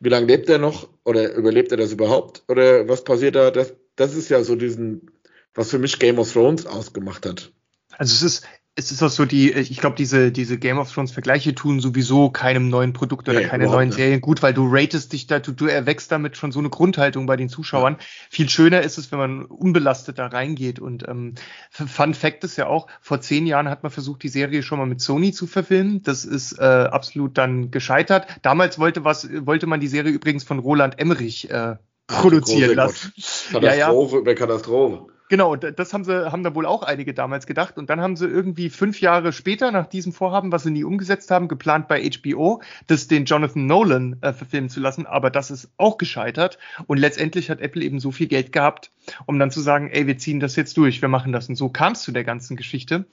wie 0.00 0.08
lange 0.08 0.26
lebt 0.26 0.48
er 0.48 0.58
noch 0.58 0.88
oder 1.04 1.34
überlebt 1.34 1.70
er 1.70 1.76
das 1.76 1.92
überhaupt 1.92 2.44
oder 2.48 2.88
was 2.88 3.04
passiert 3.04 3.36
da. 3.36 3.50
Das, 3.50 3.74
das 3.96 4.14
ist 4.14 4.30
ja 4.30 4.42
so 4.42 4.56
diesen, 4.56 5.10
was 5.52 5.68
für 5.68 5.78
mich 5.78 5.98
Game 5.98 6.18
of 6.18 6.32
Thrones 6.32 6.64
ausgemacht 6.64 7.26
hat. 7.26 7.52
Also 7.98 8.14
es 8.14 8.22
ist, 8.22 8.46
es 8.76 8.92
ist 8.92 9.02
auch 9.02 9.10
so 9.10 9.24
die, 9.24 9.52
ich 9.52 9.78
glaube, 9.78 9.96
diese, 9.96 10.30
diese 10.30 10.56
Game 10.56 10.78
of 10.78 10.92
Thrones 10.92 11.10
Vergleiche 11.10 11.54
tun 11.54 11.80
sowieso 11.80 12.30
keinem 12.30 12.68
neuen 12.68 12.92
Produkt 12.92 13.28
oder 13.28 13.40
nee, 13.40 13.46
keine 13.46 13.64
neuen 13.66 13.90
Serien 13.90 14.20
gut, 14.20 14.42
weil 14.42 14.54
du 14.54 14.68
ratest 14.70 15.12
dich 15.12 15.26
da, 15.26 15.40
du, 15.40 15.52
du 15.52 15.66
erwächst 15.66 16.10
damit 16.12 16.36
schon 16.36 16.52
so 16.52 16.60
eine 16.60 16.70
Grundhaltung 16.70 17.26
bei 17.26 17.36
den 17.36 17.48
Zuschauern. 17.48 17.96
Ja. 17.98 18.06
Viel 18.30 18.48
schöner 18.48 18.82
ist 18.82 18.96
es, 18.96 19.10
wenn 19.10 19.18
man 19.18 19.44
unbelastet 19.44 20.18
da 20.18 20.28
reingeht. 20.28 20.78
Und 20.78 21.06
ähm, 21.08 21.34
Fun 21.70 22.14
Fact 22.14 22.44
ist 22.44 22.56
ja 22.56 22.68
auch, 22.68 22.86
vor 23.00 23.20
zehn 23.20 23.46
Jahren 23.46 23.68
hat 23.68 23.82
man 23.82 23.90
versucht, 23.90 24.22
die 24.22 24.28
Serie 24.28 24.62
schon 24.62 24.78
mal 24.78 24.86
mit 24.86 25.00
Sony 25.00 25.32
zu 25.32 25.46
verfilmen. 25.46 26.02
Das 26.02 26.24
ist 26.24 26.58
äh, 26.58 26.62
absolut 26.62 27.36
dann 27.38 27.70
gescheitert. 27.70 28.26
Damals 28.42 28.78
wollte 28.78 29.04
was, 29.04 29.28
wollte 29.46 29.66
man 29.66 29.80
die 29.80 29.88
Serie 29.88 30.12
übrigens 30.12 30.44
von 30.44 30.60
Roland 30.60 30.98
Emmerich 30.98 31.50
äh, 31.50 31.76
produzieren 32.06 32.76
lassen. 32.76 33.12
Katastrophe 33.52 33.66
ja, 33.66 33.74
ja. 33.74 34.18
über 34.20 34.34
Katastrophe. 34.34 35.06
Genau, 35.30 35.54
das 35.54 35.94
haben 35.94 36.02
sie, 36.02 36.32
haben 36.32 36.42
da 36.42 36.56
wohl 36.56 36.66
auch 36.66 36.82
einige 36.82 37.14
damals 37.14 37.46
gedacht. 37.46 37.78
Und 37.78 37.88
dann 37.88 38.00
haben 38.00 38.16
sie 38.16 38.26
irgendwie 38.26 38.68
fünf 38.68 39.00
Jahre 39.00 39.32
später 39.32 39.70
nach 39.70 39.86
diesem 39.86 40.12
Vorhaben, 40.12 40.50
was 40.50 40.64
sie 40.64 40.72
nie 40.72 40.82
umgesetzt 40.82 41.30
haben, 41.30 41.46
geplant 41.46 41.86
bei 41.86 42.02
HBO, 42.02 42.62
das 42.88 43.06
den 43.06 43.26
Jonathan 43.26 43.64
Nolan 43.64 44.16
äh, 44.22 44.32
verfilmen 44.32 44.68
zu 44.68 44.80
lassen. 44.80 45.06
Aber 45.06 45.30
das 45.30 45.52
ist 45.52 45.70
auch 45.76 45.98
gescheitert. 45.98 46.58
Und 46.88 46.98
letztendlich 46.98 47.48
hat 47.48 47.60
Apple 47.60 47.80
eben 47.84 48.00
so 48.00 48.10
viel 48.10 48.26
Geld 48.26 48.50
gehabt, 48.50 48.90
um 49.24 49.38
dann 49.38 49.52
zu 49.52 49.60
sagen, 49.60 49.88
ey, 49.92 50.08
wir 50.08 50.18
ziehen 50.18 50.40
das 50.40 50.56
jetzt 50.56 50.76
durch, 50.76 51.00
wir 51.00 51.08
machen 51.08 51.30
das. 51.30 51.48
Und 51.48 51.54
so 51.54 51.68
kam 51.68 51.92
es 51.92 52.02
zu 52.02 52.10
der 52.10 52.24
ganzen 52.24 52.56
Geschichte. 52.56 53.06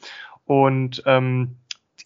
Und 0.46 1.04
ähm, 1.06 1.58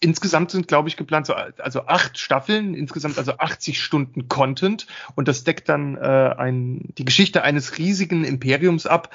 insgesamt 0.02 0.52
sind, 0.52 0.67
glaube 0.67 0.89
ich, 0.89 0.97
geplant 0.97 1.26
so 1.26 1.36
also 1.36 1.86
acht 1.86 2.17
Staffeln, 2.17 2.74
insgesamt 2.74 3.17
also 3.17 3.38
80 3.38 3.82
Stunden 3.82 4.28
Content 4.28 4.88
und 5.15 5.30
das 5.30 5.45
deckt 5.45 5.69
dann 5.69 5.95
äh, 5.95 6.36
ein, 6.38 6.89
die 6.97 7.06
Geschichte 7.06 7.43
eines 7.43 7.78
riesigen 7.78 8.26
Imperiums 8.26 8.86
ab, 8.86 9.10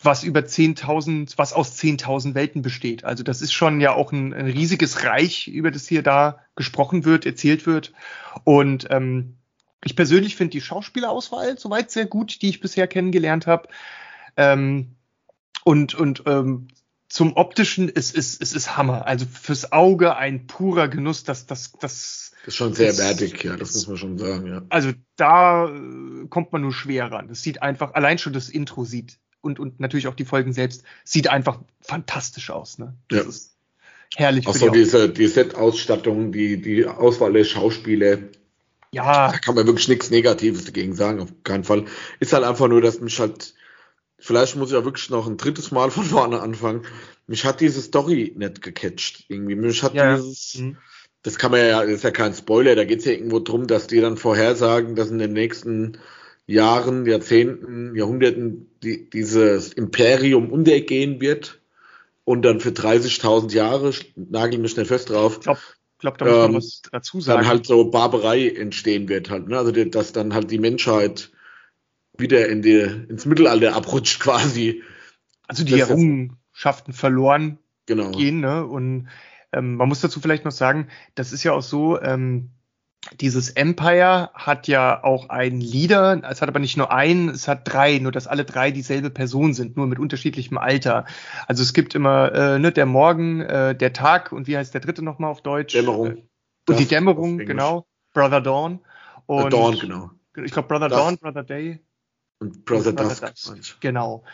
was 0.00 0.22
über 0.22 0.40
10.000, 0.40 1.34
was 1.36 1.52
aus 1.52 1.76
10.000 1.76 2.34
Welten 2.34 2.62
besteht. 2.62 3.04
Also 3.04 3.24
das 3.24 3.42
ist 3.42 3.52
schon 3.52 3.80
ja 3.80 3.94
auch 3.94 4.12
ein, 4.12 4.32
ein, 4.32 4.46
riesiges 4.46 5.04
Reich, 5.04 5.48
über 5.48 5.70
das 5.70 5.88
hier 5.88 6.02
da 6.02 6.40
gesprochen 6.54 7.04
wird, 7.04 7.26
erzählt 7.26 7.66
wird. 7.66 7.92
Und 8.44 8.86
ähm, 8.90 9.38
ich 9.84 9.96
persönlich 9.96 10.36
finde 10.36 10.52
die 10.52 10.60
Schauspielerauswahl 10.60 11.58
soweit 11.58 11.90
sehr 11.90 12.06
gut, 12.06 12.42
die 12.42 12.48
ich 12.48 12.60
bisher 12.60 12.86
kennengelernt 12.86 13.46
habe. 13.46 13.68
Ähm, 14.36 14.94
und 15.64 15.94
und 15.94 16.22
ähm, 16.26 16.68
zum 17.08 17.34
optischen 17.36 17.88
ist 17.88 18.16
es 18.16 18.34
ist, 18.34 18.42
ist, 18.42 18.54
ist 18.54 18.76
Hammer. 18.76 19.06
Also 19.06 19.26
fürs 19.26 19.72
Auge 19.72 20.16
ein 20.16 20.46
purer 20.46 20.88
Genuss. 20.88 21.24
Das 21.24 21.46
das 21.46 21.72
das, 21.72 22.32
das 22.44 22.48
ist 22.48 22.56
schon 22.56 22.74
sehr 22.74 22.96
wertig, 22.98 23.42
ja, 23.42 23.56
das 23.56 23.74
muss 23.74 23.88
man 23.88 23.96
schon 23.96 24.18
sagen. 24.18 24.46
Ja. 24.46 24.62
Also 24.68 24.92
da 25.16 25.68
äh, 25.68 26.28
kommt 26.28 26.52
man 26.52 26.62
nur 26.62 26.72
schwer 26.72 27.10
ran. 27.10 27.26
Das 27.26 27.42
sieht 27.42 27.62
einfach 27.62 27.94
allein 27.94 28.18
schon 28.18 28.32
das 28.32 28.48
Intro 28.48 28.84
sieht 28.84 29.18
und, 29.40 29.60
und 29.60 29.80
natürlich 29.80 30.08
auch 30.08 30.14
die 30.14 30.24
Folgen 30.24 30.52
selbst, 30.52 30.84
sieht 31.04 31.28
einfach 31.28 31.60
fantastisch 31.80 32.50
aus. 32.50 32.78
Ne? 32.78 32.94
Das 33.08 33.18
ja. 33.18 33.28
ist 33.28 33.56
herrlich. 34.16 34.46
Auch 34.46 34.54
so 34.54 34.70
die 34.70 34.78
diese 34.78 35.08
die 35.08 35.26
Set-Ausstattung, 35.26 36.32
die, 36.32 36.60
die 36.60 36.86
Auswahl 36.86 37.32
der 37.32 37.44
Schauspieler. 37.44 38.18
Ja. 38.90 39.30
Da 39.30 39.38
kann 39.38 39.54
man 39.54 39.66
wirklich 39.66 39.88
nichts 39.88 40.10
Negatives 40.10 40.64
dagegen 40.64 40.94
sagen, 40.94 41.20
auf 41.20 41.28
keinen 41.44 41.64
Fall. 41.64 41.84
Ist 42.20 42.32
halt 42.32 42.44
einfach 42.44 42.68
nur, 42.68 42.80
dass 42.80 43.00
mich 43.00 43.18
halt, 43.20 43.54
vielleicht 44.18 44.56
muss 44.56 44.70
ich 44.70 44.74
ja 44.74 44.84
wirklich 44.84 45.10
noch 45.10 45.26
ein 45.26 45.36
drittes 45.36 45.70
Mal 45.70 45.90
von 45.90 46.04
vorne 46.04 46.40
anfangen. 46.40 46.82
Mich 47.26 47.44
hat 47.44 47.60
diese 47.60 47.82
Story 47.82 48.32
nicht 48.36 48.62
gecatcht. 48.62 49.26
Irgendwie. 49.28 49.54
Mich 49.54 49.82
hat 49.82 49.94
ja. 49.94 50.16
dieses, 50.16 50.56
mhm. 50.58 50.78
das 51.22 51.36
kann 51.36 51.50
man 51.50 51.60
ja, 51.60 51.82
das 51.82 51.96
ist 51.96 52.04
ja 52.04 52.10
kein 52.10 52.32
Spoiler, 52.32 52.74
da 52.74 52.84
geht 52.84 53.00
es 53.00 53.04
ja 53.04 53.12
irgendwo 53.12 53.40
drum, 53.40 53.66
dass 53.66 53.86
die 53.86 54.00
dann 54.00 54.16
vorhersagen, 54.16 54.94
dass 54.94 55.10
in 55.10 55.18
den 55.18 55.34
nächsten 55.34 55.98
Jahren, 56.48 57.04
Jahrzehnten, 57.04 57.94
Jahrhunderten 57.94 58.70
die, 58.82 59.08
dieses 59.10 59.72
Imperium 59.74 60.50
untergehen 60.50 61.20
wird 61.20 61.60
und 62.24 62.42
dann 62.42 62.60
für 62.60 62.70
30.000 62.70 63.52
Jahre, 63.52 63.92
nagel 64.16 64.58
mich 64.58 64.76
nicht 64.76 64.88
fest 64.88 65.10
drauf, 65.10 65.36
ich 65.36 65.40
glaube, 65.42 65.60
glaub, 65.98 66.18
da 66.18 66.24
muss 66.24 66.34
man 66.34 66.50
ähm, 66.50 66.56
was 66.56 66.82
dazu 66.90 67.20
sagen. 67.20 67.40
Dann 67.40 67.48
halt 67.48 67.66
so 67.66 67.90
Barbarei 67.90 68.48
entstehen 68.48 69.10
wird 69.10 69.28
halt, 69.28 69.46
ne? 69.48 69.58
also 69.58 69.72
dass 69.72 70.12
dann 70.12 70.32
halt 70.32 70.50
die 70.50 70.58
Menschheit 70.58 71.30
wieder 72.16 72.48
in 72.48 72.62
die, 72.62 72.80
ins 72.80 73.26
Mittelalter 73.26 73.76
abrutscht 73.76 74.18
quasi. 74.20 74.82
Also 75.46 75.64
die 75.64 75.78
Errungenschaften 75.78 76.94
verloren 76.94 77.58
genau. 77.84 78.10
gehen, 78.10 78.40
ne? 78.40 78.64
Und 78.64 79.08
ähm, 79.52 79.76
man 79.76 79.88
muss 79.88 80.00
dazu 80.00 80.20
vielleicht 80.20 80.44
noch 80.46 80.52
sagen, 80.52 80.88
das 81.14 81.32
ist 81.32 81.44
ja 81.44 81.52
auch 81.52 81.62
so, 81.62 82.00
ähm, 82.00 82.50
dieses 83.20 83.50
Empire 83.50 84.30
hat 84.34 84.68
ja 84.68 85.02
auch 85.02 85.28
einen 85.28 85.60
Leader, 85.60 86.20
es 86.28 86.42
hat 86.42 86.48
aber 86.48 86.58
nicht 86.58 86.76
nur 86.76 86.92
einen, 86.92 87.28
es 87.28 87.48
hat 87.48 87.62
drei, 87.64 87.98
nur 87.98 88.12
dass 88.12 88.26
alle 88.26 88.44
drei 88.44 88.70
dieselbe 88.70 89.10
Person 89.10 89.54
sind, 89.54 89.76
nur 89.76 89.86
mit 89.86 89.98
unterschiedlichem 89.98 90.58
Alter. 90.58 91.06
Also 91.46 91.62
es 91.62 91.72
gibt 91.72 91.94
immer 91.94 92.32
äh, 92.32 92.58
ne, 92.58 92.72
der 92.72 92.86
Morgen, 92.86 93.40
äh, 93.40 93.74
der 93.74 93.92
Tag 93.92 94.32
und 94.32 94.46
wie 94.46 94.56
heißt 94.56 94.74
der 94.74 94.80
dritte 94.80 95.02
nochmal 95.02 95.30
auf 95.30 95.42
Deutsch? 95.42 95.74
Dämmerung. 95.74 96.28
Und 96.68 96.78
die 96.78 96.86
Dämmerung, 96.86 97.38
genau. 97.38 97.86
Brother 98.12 98.40
Dawn. 98.40 98.80
Und 99.26 99.52
Dawn, 99.52 99.78
genau. 99.78 100.10
Ich 100.36 100.52
glaube 100.52 100.68
Brother 100.68 100.88
Dawn, 100.88 101.16
Brother 101.18 101.44
Day. 101.44 101.80
Und 102.40 102.64
Brother, 102.64 102.92
Brother 102.92 103.30
Dusk. 103.30 103.56
Dusk. 103.56 103.80
Genau. 103.80 104.24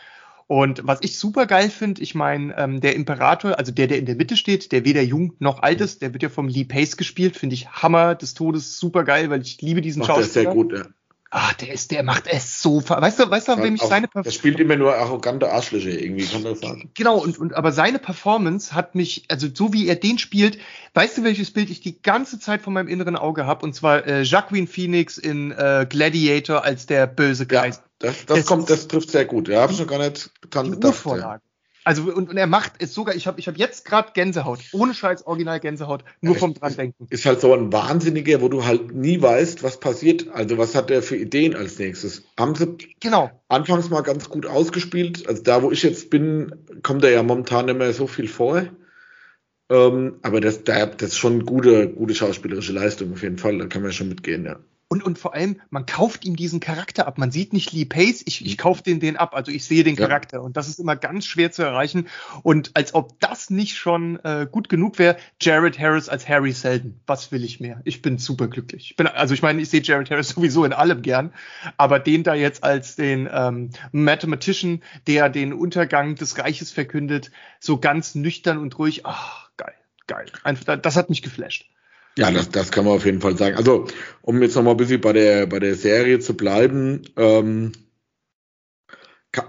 Und 0.47 0.81
was 0.85 0.99
ich 1.01 1.17
super 1.17 1.47
geil 1.47 1.69
finde, 1.69 2.01
ich 2.01 2.13
meine, 2.13 2.55
ähm, 2.57 2.79
der 2.79 2.95
Imperator, 2.95 3.57
also 3.57 3.71
der, 3.71 3.87
der 3.87 3.97
in 3.97 4.05
der 4.05 4.15
Mitte 4.15 4.37
steht, 4.37 4.71
der 4.71 4.85
weder 4.85 5.01
jung 5.01 5.33
noch 5.39 5.63
alt 5.63 5.81
ist, 5.81 6.03
der 6.03 6.13
wird 6.13 6.21
ja 6.21 6.29
vom 6.29 6.47
Lee 6.47 6.65
Pace 6.65 6.97
gespielt, 6.97 7.35
finde 7.35 7.55
ich 7.55 7.67
Hammer 7.67 8.13
des 8.13 8.35
Todes 8.35 8.77
super 8.77 9.03
geil, 9.03 9.31
weil 9.31 9.41
ich 9.41 9.61
liebe 9.61 9.81
diesen 9.81 10.03
Ach, 10.03 10.07
Schauspieler. 10.07 10.23
Der 10.23 10.27
ist 10.27 10.33
sehr 10.33 10.53
gut, 10.53 10.73
ja. 10.73 10.85
Ah, 11.31 11.51
der 11.59 11.73
ist, 11.73 11.91
der 11.91 12.03
macht 12.03 12.27
es 12.27 12.61
so. 12.61 12.81
Weißt 12.87 13.19
du, 13.19 13.29
weißt 13.29 13.49
du, 13.49 13.57
wem 13.61 13.75
ich 13.75 13.81
seine 13.81 14.07
Performance. 14.07 14.29
Der 14.29 14.31
spielt 14.31 14.59
immer 14.59 14.77
nur 14.77 14.95
arrogante 14.95 15.51
Arschlöcher 15.51 15.89
irgendwie, 15.89 16.25
kann 16.25 16.43
das 16.43 16.61
sagen. 16.61 16.91
Genau, 16.93 17.17
und, 17.17 17.37
und 17.37 17.53
aber 17.55 17.73
seine 17.73 17.99
Performance 17.99 18.73
hat 18.73 18.95
mich, 18.95 19.25
also 19.27 19.47
so 19.53 19.73
wie 19.73 19.87
er 19.87 19.95
den 19.95 20.17
spielt, 20.17 20.59
weißt 20.93 21.17
du, 21.17 21.23
welches 21.23 21.51
Bild 21.51 21.69
ich 21.71 21.81
die 21.81 22.01
ganze 22.01 22.39
Zeit 22.39 22.61
vor 22.61 22.71
meinem 22.71 22.87
inneren 22.87 23.17
Auge 23.17 23.45
habe? 23.45 23.65
Und 23.65 23.73
zwar 23.73 24.05
äh, 24.07 24.21
Jacqueline 24.21 24.67
Phoenix 24.67 25.17
in 25.17 25.51
äh, 25.51 25.85
Gladiator 25.89 26.63
als 26.63 26.85
der 26.85 27.05
böse 27.05 27.47
Geist. 27.47 27.83
Ja, 28.05 28.11
das, 28.11 28.25
das, 28.25 28.45
kommt, 28.45 28.69
das 28.69 28.87
trifft 28.87 29.11
sehr 29.11 29.25
gut. 29.25 29.47
Ja, 29.47 29.61
habe 29.61 29.73
ich 29.73 29.79
noch 29.79 29.87
gar 29.87 29.99
nicht 29.99 30.29
getan. 30.41 30.79
Die 30.79 30.85
Urvorlage. 30.85 31.41
Ja. 31.43 31.55
Also 31.85 32.01
und, 32.03 32.29
und 32.29 32.37
er 32.37 32.47
macht 32.47 32.73
es 32.79 32.95
sogar, 32.95 33.13
ich 33.15 33.27
habe 33.27 33.39
ich 33.39 33.47
hab 33.47 33.57
jetzt 33.57 33.85
gerade 33.85 34.09
Gänsehaut, 34.13 34.59
ohne 34.73 34.95
Scheiß 34.95 35.27
Original 35.27 35.59
Gänsehaut, 35.59 36.03
nur 36.19 36.35
vom 36.35 36.55
dran 36.55 36.75
denken. 36.75 37.05
Ist 37.11 37.27
halt 37.27 37.41
so 37.41 37.53
ein 37.53 37.71
Wahnsinniger, 37.71 38.41
wo 38.41 38.49
du 38.49 38.65
halt 38.65 38.95
nie 38.95 39.21
weißt, 39.21 39.61
was 39.61 39.79
passiert. 39.79 40.27
Also 40.29 40.57
was 40.57 40.73
hat 40.73 40.89
er 40.89 41.03
für 41.03 41.15
Ideen 41.15 41.55
als 41.55 41.77
nächstes? 41.77 42.23
Haben 42.39 42.55
sie 42.55 42.75
genau. 42.99 43.29
anfangs 43.49 43.91
mal 43.91 44.01
ganz 44.01 44.29
gut 44.29 44.47
ausgespielt. 44.47 45.27
Also 45.27 45.43
da, 45.43 45.61
wo 45.61 45.71
ich 45.71 45.83
jetzt 45.83 46.09
bin, 46.09 46.55
kommt 46.81 47.03
er 47.03 47.11
ja 47.11 47.21
momentan 47.21 47.65
nicht 47.65 47.77
mehr 47.77 47.93
so 47.93 48.07
viel 48.07 48.27
vor. 48.27 48.63
Ähm, 49.69 50.15
aber 50.23 50.41
das, 50.41 50.63
das 50.63 50.95
ist 50.99 51.17
schon 51.17 51.45
gute, 51.45 51.89
gute 51.89 52.15
schauspielerische 52.15 52.73
Leistung 52.73 53.13
auf 53.13 53.21
jeden 53.21 53.37
Fall. 53.37 53.59
Da 53.59 53.67
kann 53.67 53.83
man 53.83 53.91
schon 53.91 54.09
mitgehen, 54.09 54.43
ja. 54.45 54.57
Und, 54.87 55.03
und 55.03 55.17
vor 55.17 55.33
allem, 55.33 55.59
man 55.71 55.87
kauft 55.87 56.25
ihm 56.25 56.35
diesen 56.35 56.59
Charakter 56.59 57.07
ab. 57.07 57.17
Man 57.17 57.31
sieht 57.31 57.53
nicht 57.53 57.71
Lee 57.71 57.85
Pace, 57.85 58.21
ich, 58.25 58.45
ich 58.45 58.55
kaufe 58.57 58.83
den, 58.83 58.99
den 58.99 59.17
ab. 59.17 59.33
Also 59.33 59.51
ich 59.51 59.65
sehe 59.65 59.83
den 59.83 59.95
ja. 59.95 60.07
Charakter. 60.07 60.43
Und 60.43 60.57
das 60.57 60.67
ist 60.67 60.79
immer 60.79 60.95
ganz 60.95 61.25
schwer 61.25 61.51
zu 61.51 61.63
erreichen. 61.63 62.07
Und 62.43 62.71
als 62.75 62.93
ob 62.93 63.19
das 63.19 63.49
nicht 63.49 63.77
schon 63.77 64.19
äh, 64.23 64.47
gut 64.49 64.69
genug 64.69 64.99
wäre, 64.99 65.17
Jared 65.41 65.79
Harris 65.79 66.07
als 66.07 66.29
Harry 66.29 66.51
Selden. 66.51 67.01
Was 67.07 67.31
will 67.31 67.43
ich 67.43 67.59
mehr? 67.59 67.81
Ich 67.83 68.03
bin 68.03 68.19
super 68.19 68.47
glücklich. 68.47 68.91
Ich 68.91 68.95
bin, 68.95 69.07
also 69.07 69.33
ich 69.33 69.41
meine, 69.41 69.59
ich 69.59 69.69
sehe 69.69 69.81
Jared 69.81 70.11
Harris 70.11 70.29
sowieso 70.35 70.65
in 70.65 70.73
allem 70.73 71.01
gern. 71.01 71.33
Aber 71.77 71.97
den 71.97 72.21
da 72.21 72.35
jetzt 72.35 72.63
als 72.63 72.95
den 72.95 73.27
ähm, 73.31 73.71
Mathematician, 73.91 74.83
der 75.07 75.29
den 75.29 75.51
Untergang 75.53 76.13
des 76.13 76.37
Reiches 76.37 76.71
verkündet, 76.71 77.31
so 77.59 77.79
ganz 77.79 78.13
nüchtern 78.13 78.59
und 78.59 78.77
ruhig. 78.77 79.03
Ach, 79.07 79.49
geil, 79.57 79.73
geil. 80.05 80.27
Einfach, 80.43 80.79
das 80.79 80.95
hat 80.95 81.09
mich 81.09 81.23
geflasht. 81.23 81.71
Ja, 82.17 82.31
das, 82.31 82.49
das 82.49 82.71
kann 82.71 82.85
man 82.85 82.93
auf 82.93 83.05
jeden 83.05 83.21
Fall 83.21 83.37
sagen. 83.37 83.57
Also, 83.57 83.87
um 84.21 84.41
jetzt 84.41 84.55
nochmal 84.55 84.73
ein 84.73 84.77
bisschen 84.77 85.01
bei 85.01 85.13
der, 85.13 85.47
bei 85.47 85.59
der 85.59 85.75
Serie 85.75 86.19
zu 86.19 86.35
bleiben, 86.35 87.01
ähm, 87.17 87.73
kann, 89.31 89.47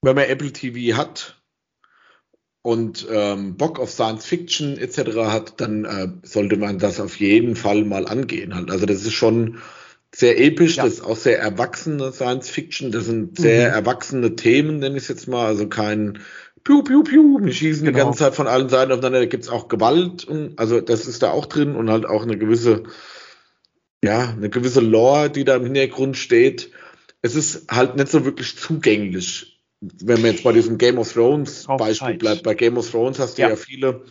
wenn 0.00 0.16
man 0.16 0.24
Apple 0.24 0.52
TV 0.52 0.96
hat 0.96 1.42
und 2.62 3.06
ähm, 3.10 3.56
Bock 3.56 3.78
auf 3.78 3.90
Science 3.90 4.24
Fiction 4.24 4.78
etc. 4.78 5.16
hat, 5.26 5.60
dann 5.60 5.84
äh, 5.84 6.08
sollte 6.22 6.56
man 6.56 6.78
das 6.78 6.98
auf 6.98 7.16
jeden 7.16 7.56
Fall 7.56 7.84
mal 7.84 8.06
angehen. 8.06 8.54
Halt. 8.54 8.70
Also 8.70 8.86
das 8.86 9.04
ist 9.04 9.12
schon 9.12 9.58
sehr 10.14 10.38
episch, 10.40 10.76
ja. 10.76 10.84
das 10.84 10.94
ist 10.94 11.00
auch 11.04 11.16
sehr 11.16 11.38
erwachsene 11.40 12.12
Science 12.12 12.48
Fiction, 12.48 12.92
das 12.92 13.06
sind 13.06 13.38
sehr 13.38 13.70
mhm. 13.70 13.74
erwachsene 13.74 14.36
Themen, 14.36 14.78
nenne 14.78 14.96
ich 14.96 15.04
es 15.04 15.08
jetzt 15.08 15.26
mal, 15.26 15.46
also 15.46 15.68
kein 15.68 16.20
piu, 16.64 16.82
piu, 16.82 17.02
piu, 17.02 17.38
wir 17.40 17.52
schießen 17.52 17.84
genau. 17.84 17.98
die 17.98 18.04
ganze 18.04 18.18
Zeit 18.20 18.34
von 18.34 18.46
allen 18.46 18.68
Seiten 18.68 18.92
aufeinander, 18.92 19.20
da 19.20 19.26
gibt's 19.26 19.48
auch 19.48 19.68
Gewalt, 19.68 20.24
und, 20.24 20.58
also 20.58 20.80
das 20.80 21.06
ist 21.06 21.22
da 21.22 21.30
auch 21.30 21.46
drin 21.46 21.74
und 21.76 21.90
halt 21.90 22.06
auch 22.06 22.22
eine 22.22 22.38
gewisse, 22.38 22.84
ja, 24.02 24.30
eine 24.30 24.50
gewisse 24.50 24.80
Lore, 24.80 25.30
die 25.30 25.44
da 25.44 25.56
im 25.56 25.64
Hintergrund 25.64 26.16
steht. 26.16 26.70
Es 27.22 27.34
ist 27.34 27.70
halt 27.70 27.96
nicht 27.96 28.08
so 28.08 28.24
wirklich 28.24 28.56
zugänglich. 28.56 29.60
Wenn 29.80 30.22
man 30.22 30.32
jetzt 30.32 30.44
bei 30.44 30.52
diesem 30.52 30.78
Game 30.78 30.98
of 30.98 31.12
Thrones 31.12 31.68
Auf 31.68 31.78
Beispiel 31.78 32.08
Zeit. 32.08 32.18
bleibt, 32.18 32.42
bei 32.44 32.54
Game 32.54 32.76
of 32.76 32.88
Thrones 32.88 33.18
hast 33.18 33.38
du 33.38 33.42
ja, 33.42 33.48
ja 33.50 33.56
viele 33.56 34.04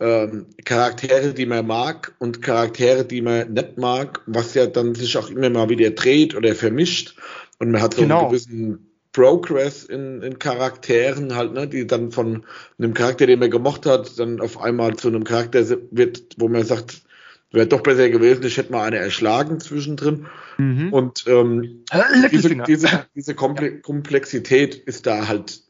ähm, 0.00 0.46
Charaktere, 0.64 1.34
die 1.34 1.46
man 1.46 1.66
mag 1.66 2.14
und 2.18 2.42
Charaktere, 2.42 3.04
die 3.04 3.20
man 3.20 3.52
nicht 3.52 3.76
mag, 3.76 4.22
was 4.26 4.54
ja 4.54 4.66
dann 4.66 4.94
sich 4.94 5.16
auch 5.16 5.30
immer 5.30 5.50
mal 5.50 5.68
wieder 5.68 5.90
dreht 5.90 6.34
oder 6.34 6.54
vermischt 6.54 7.16
und 7.58 7.70
man 7.70 7.82
hat 7.82 7.94
so 7.94 8.02
genau. 8.02 8.20
einen 8.20 8.28
gewissen 8.30 8.89
Progress 9.12 9.84
in, 9.84 10.22
in 10.22 10.38
Charakteren 10.38 11.34
halt, 11.34 11.52
ne, 11.52 11.66
die 11.66 11.86
dann 11.86 12.12
von 12.12 12.44
einem 12.78 12.94
Charakter, 12.94 13.26
den 13.26 13.40
man 13.40 13.50
gemocht 13.50 13.86
hat, 13.86 14.18
dann 14.18 14.40
auf 14.40 14.60
einmal 14.60 14.96
zu 14.96 15.08
einem 15.08 15.24
Charakter 15.24 15.64
wird, 15.90 16.36
wo 16.36 16.48
man 16.48 16.64
sagt, 16.64 17.02
wäre 17.50 17.66
doch 17.66 17.82
besser 17.82 18.08
gewesen, 18.08 18.44
ich 18.44 18.56
hätte 18.56 18.72
mal 18.72 18.86
eine 18.86 18.98
erschlagen 18.98 19.58
zwischendrin. 19.58 20.26
Mhm. 20.58 20.92
Und 20.92 21.24
ähm, 21.26 21.84
diese, 22.30 22.56
diese, 22.56 23.06
diese 23.16 23.34
Komplexität 23.34 24.76
ist 24.76 25.06
da 25.06 25.26
halt 25.26 25.62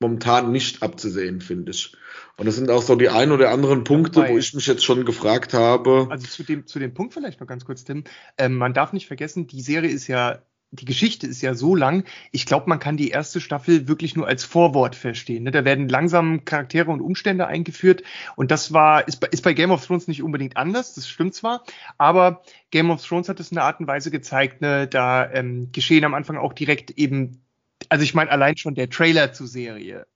momentan 0.00 0.50
nicht 0.50 0.82
abzusehen, 0.82 1.40
finde 1.40 1.70
ich. 1.70 1.96
Und 2.36 2.46
das 2.46 2.56
sind 2.56 2.70
auch 2.70 2.82
so 2.82 2.96
die 2.96 3.08
ein 3.08 3.30
oder 3.30 3.50
anderen 3.50 3.84
Punkte, 3.84 4.26
wo 4.28 4.36
ich 4.36 4.52
mich 4.52 4.66
jetzt 4.66 4.84
schon 4.84 5.04
gefragt 5.04 5.54
habe. 5.54 6.08
Also 6.10 6.26
zu 6.26 6.42
dem, 6.42 6.66
zu 6.66 6.80
dem 6.80 6.92
Punkt 6.92 7.14
vielleicht 7.14 7.40
noch 7.40 7.46
ganz 7.46 7.64
kurz, 7.64 7.84
Tim. 7.84 8.02
Ähm, 8.36 8.56
man 8.56 8.74
darf 8.74 8.92
nicht 8.92 9.06
vergessen, 9.06 9.46
die 9.46 9.62
Serie 9.62 9.90
ist 9.90 10.08
ja 10.08 10.42
die 10.72 10.86
Geschichte 10.86 11.26
ist 11.26 11.42
ja 11.42 11.54
so 11.54 11.76
lang, 11.76 12.04
ich 12.32 12.46
glaube, 12.46 12.68
man 12.68 12.78
kann 12.78 12.96
die 12.96 13.10
erste 13.10 13.42
Staffel 13.42 13.88
wirklich 13.88 14.16
nur 14.16 14.26
als 14.26 14.42
Vorwort 14.42 14.96
verstehen. 14.96 15.44
Ne? 15.44 15.50
Da 15.50 15.66
werden 15.66 15.88
langsam 15.88 16.46
Charaktere 16.46 16.90
und 16.90 17.02
Umstände 17.02 17.46
eingeführt 17.46 18.02
und 18.36 18.50
das 18.50 18.72
war, 18.72 19.06
ist 19.06 19.20
bei, 19.20 19.28
ist 19.28 19.42
bei 19.42 19.52
Game 19.52 19.70
of 19.70 19.84
Thrones 19.86 20.08
nicht 20.08 20.22
unbedingt 20.22 20.56
anders, 20.56 20.94
das 20.94 21.06
stimmt 21.08 21.34
zwar, 21.34 21.62
aber 21.98 22.42
Game 22.70 22.90
of 22.90 23.06
Thrones 23.06 23.28
hat 23.28 23.38
es 23.38 23.52
in 23.52 23.58
einer 23.58 23.66
Art 23.66 23.80
und 23.80 23.86
Weise 23.86 24.10
gezeigt, 24.10 24.62
ne? 24.62 24.88
da 24.88 25.30
ähm, 25.30 25.68
geschehen 25.72 26.06
am 26.06 26.14
Anfang 26.14 26.38
auch 26.38 26.54
direkt 26.54 26.90
eben, 26.92 27.44
also 27.90 28.02
ich 28.02 28.14
meine 28.14 28.30
allein 28.30 28.56
schon 28.56 28.74
der 28.74 28.88
Trailer 28.88 29.34
zur 29.34 29.48
Serie, 29.48 30.06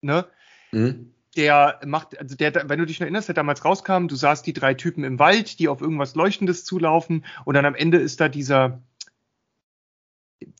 ne? 0.00 0.26
Mhm 0.72 1.10
der 1.36 1.80
macht, 1.84 2.18
also 2.18 2.36
der, 2.36 2.68
wenn 2.68 2.78
du 2.78 2.86
dich 2.86 3.00
noch 3.00 3.06
erinnerst, 3.06 3.28
der 3.28 3.34
damals 3.34 3.64
rauskam, 3.64 4.06
du 4.06 4.14
sahst 4.14 4.46
die 4.46 4.52
drei 4.52 4.74
Typen 4.74 5.04
im 5.04 5.18
Wald, 5.18 5.58
die 5.58 5.68
auf 5.68 5.80
irgendwas 5.80 6.14
Leuchtendes 6.14 6.64
zulaufen 6.64 7.24
und 7.44 7.54
dann 7.54 7.64
am 7.64 7.74
Ende 7.74 7.98
ist 7.98 8.20
da 8.20 8.28
dieser, 8.28 8.82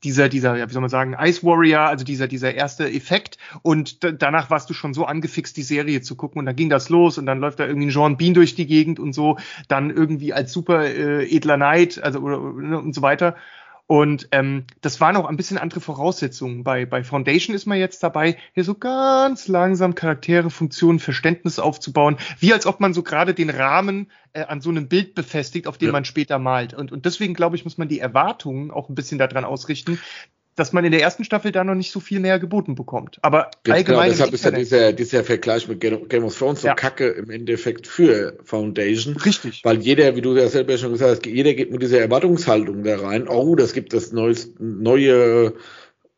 dieser, 0.03 0.29
dieser, 0.29 0.57
ja, 0.57 0.69
wie 0.69 0.73
soll 0.73 0.81
man 0.81 0.91
sagen, 0.91 1.17
Ice 1.21 1.43
Warrior, 1.43 1.83
also 1.83 2.05
dieser, 2.05 2.29
dieser 2.29 2.55
erste 2.55 2.91
Effekt. 2.91 3.39
Und 3.63 3.99
danach 4.21 4.51
warst 4.51 4.69
du 4.71 4.75
schon 4.75 4.95
so 4.95 5.05
angefixt, 5.05 5.57
die 5.57 5.63
Serie 5.63 6.01
zu 6.03 6.17
gucken. 6.17 6.39
Und 6.39 6.47
dann 6.47 6.57
ging 6.57 6.71
das 6.71 6.89
los 6.89 7.19
und 7.19 7.27
dann 7.27 7.41
läuft 7.41 7.61
da 7.61 7.67
irgendwie 7.67 7.87
ein 7.87 7.91
Jean 7.91 8.17
Bean 8.17 8.35
durch 8.35 8.55
die 8.55 8.67
Gegend 8.67 8.99
und 8.99 9.13
so. 9.13 9.39
Dann 9.69 9.91
irgendwie 9.91 10.33
als 10.33 10.53
super 10.53 10.85
äh, 10.85 11.25
edler 11.25 11.57
Knight, 11.57 12.03
also 12.03 12.21
oder, 12.21 12.41
und 12.41 12.95
so 12.95 13.03
weiter. 13.03 13.37
Und 13.87 14.29
ähm, 14.33 14.65
das 14.81 15.01
waren 15.01 15.17
auch 15.17 15.27
ein 15.27 15.37
bisschen 15.37 15.59
andere 15.59 15.81
Voraussetzungen. 15.81 16.65
Bei, 16.65 16.87
bei 16.87 17.05
Foundation 17.05 17.55
ist 17.55 17.67
man 17.67 17.79
jetzt 17.79 18.03
dabei, 18.03 18.39
hier 18.55 18.65
so 18.65 18.75
ganz 18.75 19.47
langsam 19.47 19.95
Charaktere, 19.95 20.49
Funktionen, 20.49 20.99
Verständnis 20.99 21.59
aufzubauen, 21.59 22.17
wie 22.39 22.55
als 22.55 22.67
ob 22.67 22.81
man 22.81 22.95
so 22.95 23.03
gerade 23.03 23.35
den 23.35 23.51
Rahmen 23.51 24.11
äh, 24.33 24.45
an 24.45 24.63
so 24.63 24.71
einem 24.71 24.89
Bild 24.89 25.15
befestigt, 25.15 25.67
auf 25.67 25.77
dem 25.77 25.89
ja. 25.89 25.93
man 25.93 26.07
später 26.07 26.39
malt. 26.39 26.73
Und, 26.73 26.93
und 26.93 27.05
deswegen, 27.05 27.35
glaube 27.35 27.57
ich, 27.57 27.65
muss 27.65 27.77
man 27.77 27.89
die 27.89 28.01
Erwartungen 28.01 28.71
auch 28.71 28.89
ein 28.89 28.95
bisschen 28.95 29.19
daran 29.19 29.45
ausrichten, 29.45 30.01
dass 30.57 30.73
man 30.73 30.85
in 30.85 30.93
der 30.93 31.01
ersten 31.01 31.25
Staffel 31.25 31.51
da 31.51 31.65
noch 31.65 31.75
nicht 31.75 31.91
so 31.91 32.01
viel 32.01 32.21
mehr 32.21 32.39
geboten 32.39 32.75
bekommt. 32.75 33.19
Aber 33.23 33.51
genau, 33.65 33.77
allgemein. 33.77 34.11
Deshalb 34.11 34.33
ist 34.33 34.45
ja 34.45 34.51
dieser, 34.53 34.93
dieser 34.93 35.25
Vergleich 35.25 35.67
mit 35.67 35.81
Game 35.81 36.25
of 36.25 36.39
Thrones 36.39 36.61
so 36.61 36.69
ja. 36.69 36.75
kacke 36.75 37.09
im 37.09 37.31
Endeffekt 37.31 37.87
für 37.87 38.39
Foundation. 38.45 39.17
Richtig. 39.17 39.65
Weil 39.65 39.81
jeder, 39.81 40.15
wie 40.15 40.21
du 40.21 40.37
ja 40.37 40.49
selber 40.49 40.79
schon 40.79 40.93
gesagt 40.93 41.11
hast, 41.11 41.27
jeder 41.27 41.55
geht 41.55 41.73
mit 41.73 41.83
dieser 41.83 42.01
Erwartungshaltung 42.01 42.85
da 42.85 42.99
rein. 42.99 43.27
Oh, 43.27 43.57
das 43.57 43.73
gibt 43.73 43.93
das 43.93 44.13
neues, 44.13 44.55
neue, 44.59 45.55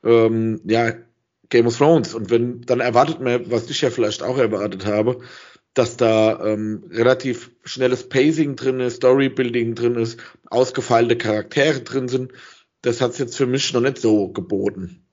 ähm, 0.05 0.61
ja, 0.65 0.93
Game 1.49 1.67
of 1.67 1.79
Thrones. 1.79 2.15
Und 2.15 2.31
wenn, 2.31 2.61
dann 2.63 2.81
erwartet 2.81 3.21
man, 3.21 3.51
was 3.51 3.71
ich 3.71 3.81
ja 3.81 3.91
vielleicht 3.91 4.23
auch 4.23 4.37
erwartet 4.37 4.85
habe, 4.85 5.21
dass 5.73 5.97
da 5.97 6.45
ähm, 6.45 6.85
relativ 6.91 7.51
schnelles 7.65 8.09
Pacing 8.09 8.57
drin 8.57 8.81
ist, 8.81 8.97
Storybuilding 8.97 9.75
drin 9.75 9.95
ist, 9.95 10.21
ausgefeilte 10.51 11.17
Charaktere 11.17 11.81
drin 11.81 12.09
sind 12.09 12.33
das 12.87 13.01
hat 13.01 13.11
es 13.13 13.19
jetzt 13.19 13.37
für 13.37 13.47
mich 13.47 13.73
noch 13.73 13.81
nicht 13.81 13.99
so 13.99 14.29
geboten. 14.29 15.05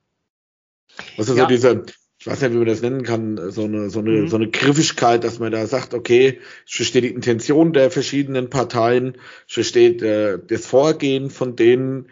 Also 1.17 1.35
ja. 1.35 1.43
so 1.43 1.47
diese, 1.47 1.83
ich 2.19 2.27
weiß 2.27 2.41
nicht, 2.41 2.53
wie 2.53 2.57
man 2.57 2.67
das 2.67 2.83
nennen 2.83 3.03
kann, 3.03 3.51
so 3.51 3.63
eine, 3.63 3.89
so 3.89 3.99
eine, 3.99 4.11
mhm. 4.11 4.27
so 4.27 4.35
eine 4.35 4.49
Griffigkeit, 4.49 5.23
dass 5.23 5.39
man 5.39 5.51
da 5.51 5.65
sagt, 5.65 5.95
okay, 5.95 6.39
ich 6.67 6.75
verstehe 6.75 7.01
die 7.01 7.09
Intention 7.09 7.73
der 7.73 7.89
verschiedenen 7.89 8.51
Parteien, 8.51 9.17
ich 9.47 9.55
verstehe 9.55 9.89
äh, 9.89 10.39
das 10.47 10.67
Vorgehen 10.67 11.31
von 11.31 11.55
denen. 11.55 12.09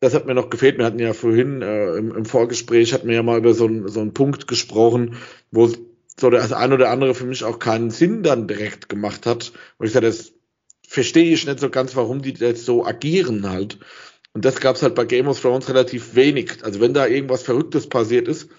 Das 0.00 0.14
hat 0.14 0.26
mir 0.26 0.34
noch 0.34 0.50
gefehlt. 0.50 0.78
Wir 0.78 0.86
hatten 0.86 0.98
ja 0.98 1.12
vorhin 1.12 1.60
äh, 1.60 1.96
im, 1.96 2.14
im, 2.14 2.24
Vorgespräch 2.24 2.92
hatten 2.92 3.08
wir 3.08 3.16
ja 3.16 3.22
mal 3.22 3.38
über 3.38 3.54
so, 3.54 3.66
ein, 3.66 3.86
so 3.88 4.00
einen 4.00 4.14
Punkt 4.14 4.48
gesprochen, 4.48 5.16
wo 5.50 5.70
so 6.18 6.30
das 6.30 6.52
ein 6.52 6.72
oder 6.72 6.90
andere 6.90 7.14
für 7.14 7.26
mich 7.26 7.44
auch 7.44 7.58
keinen 7.58 7.90
Sinn 7.90 8.22
dann 8.22 8.48
direkt 8.48 8.88
gemacht 8.88 9.26
hat. 9.26 9.52
Und 9.76 9.86
ich 9.86 9.92
sage, 9.92 10.06
das 10.06 10.32
verstehe 10.88 11.32
ich 11.32 11.46
nicht 11.46 11.60
so 11.60 11.68
ganz, 11.68 11.96
warum 11.96 12.22
die 12.22 12.32
jetzt 12.34 12.64
so 12.64 12.84
agieren 12.86 13.50
halt. 13.50 13.78
Und 14.34 14.44
das 14.44 14.60
gab 14.60 14.76
es 14.76 14.82
halt 14.82 14.94
bei 14.96 15.04
Game 15.04 15.28
of 15.28 15.40
Thrones 15.40 15.68
relativ 15.68 16.14
wenig. 16.16 16.64
Also 16.64 16.80
wenn 16.80 16.92
da 16.92 17.06
irgendwas 17.06 17.44
Verrücktes 17.44 17.88
passiert 17.88 18.28
ist, 18.28 18.50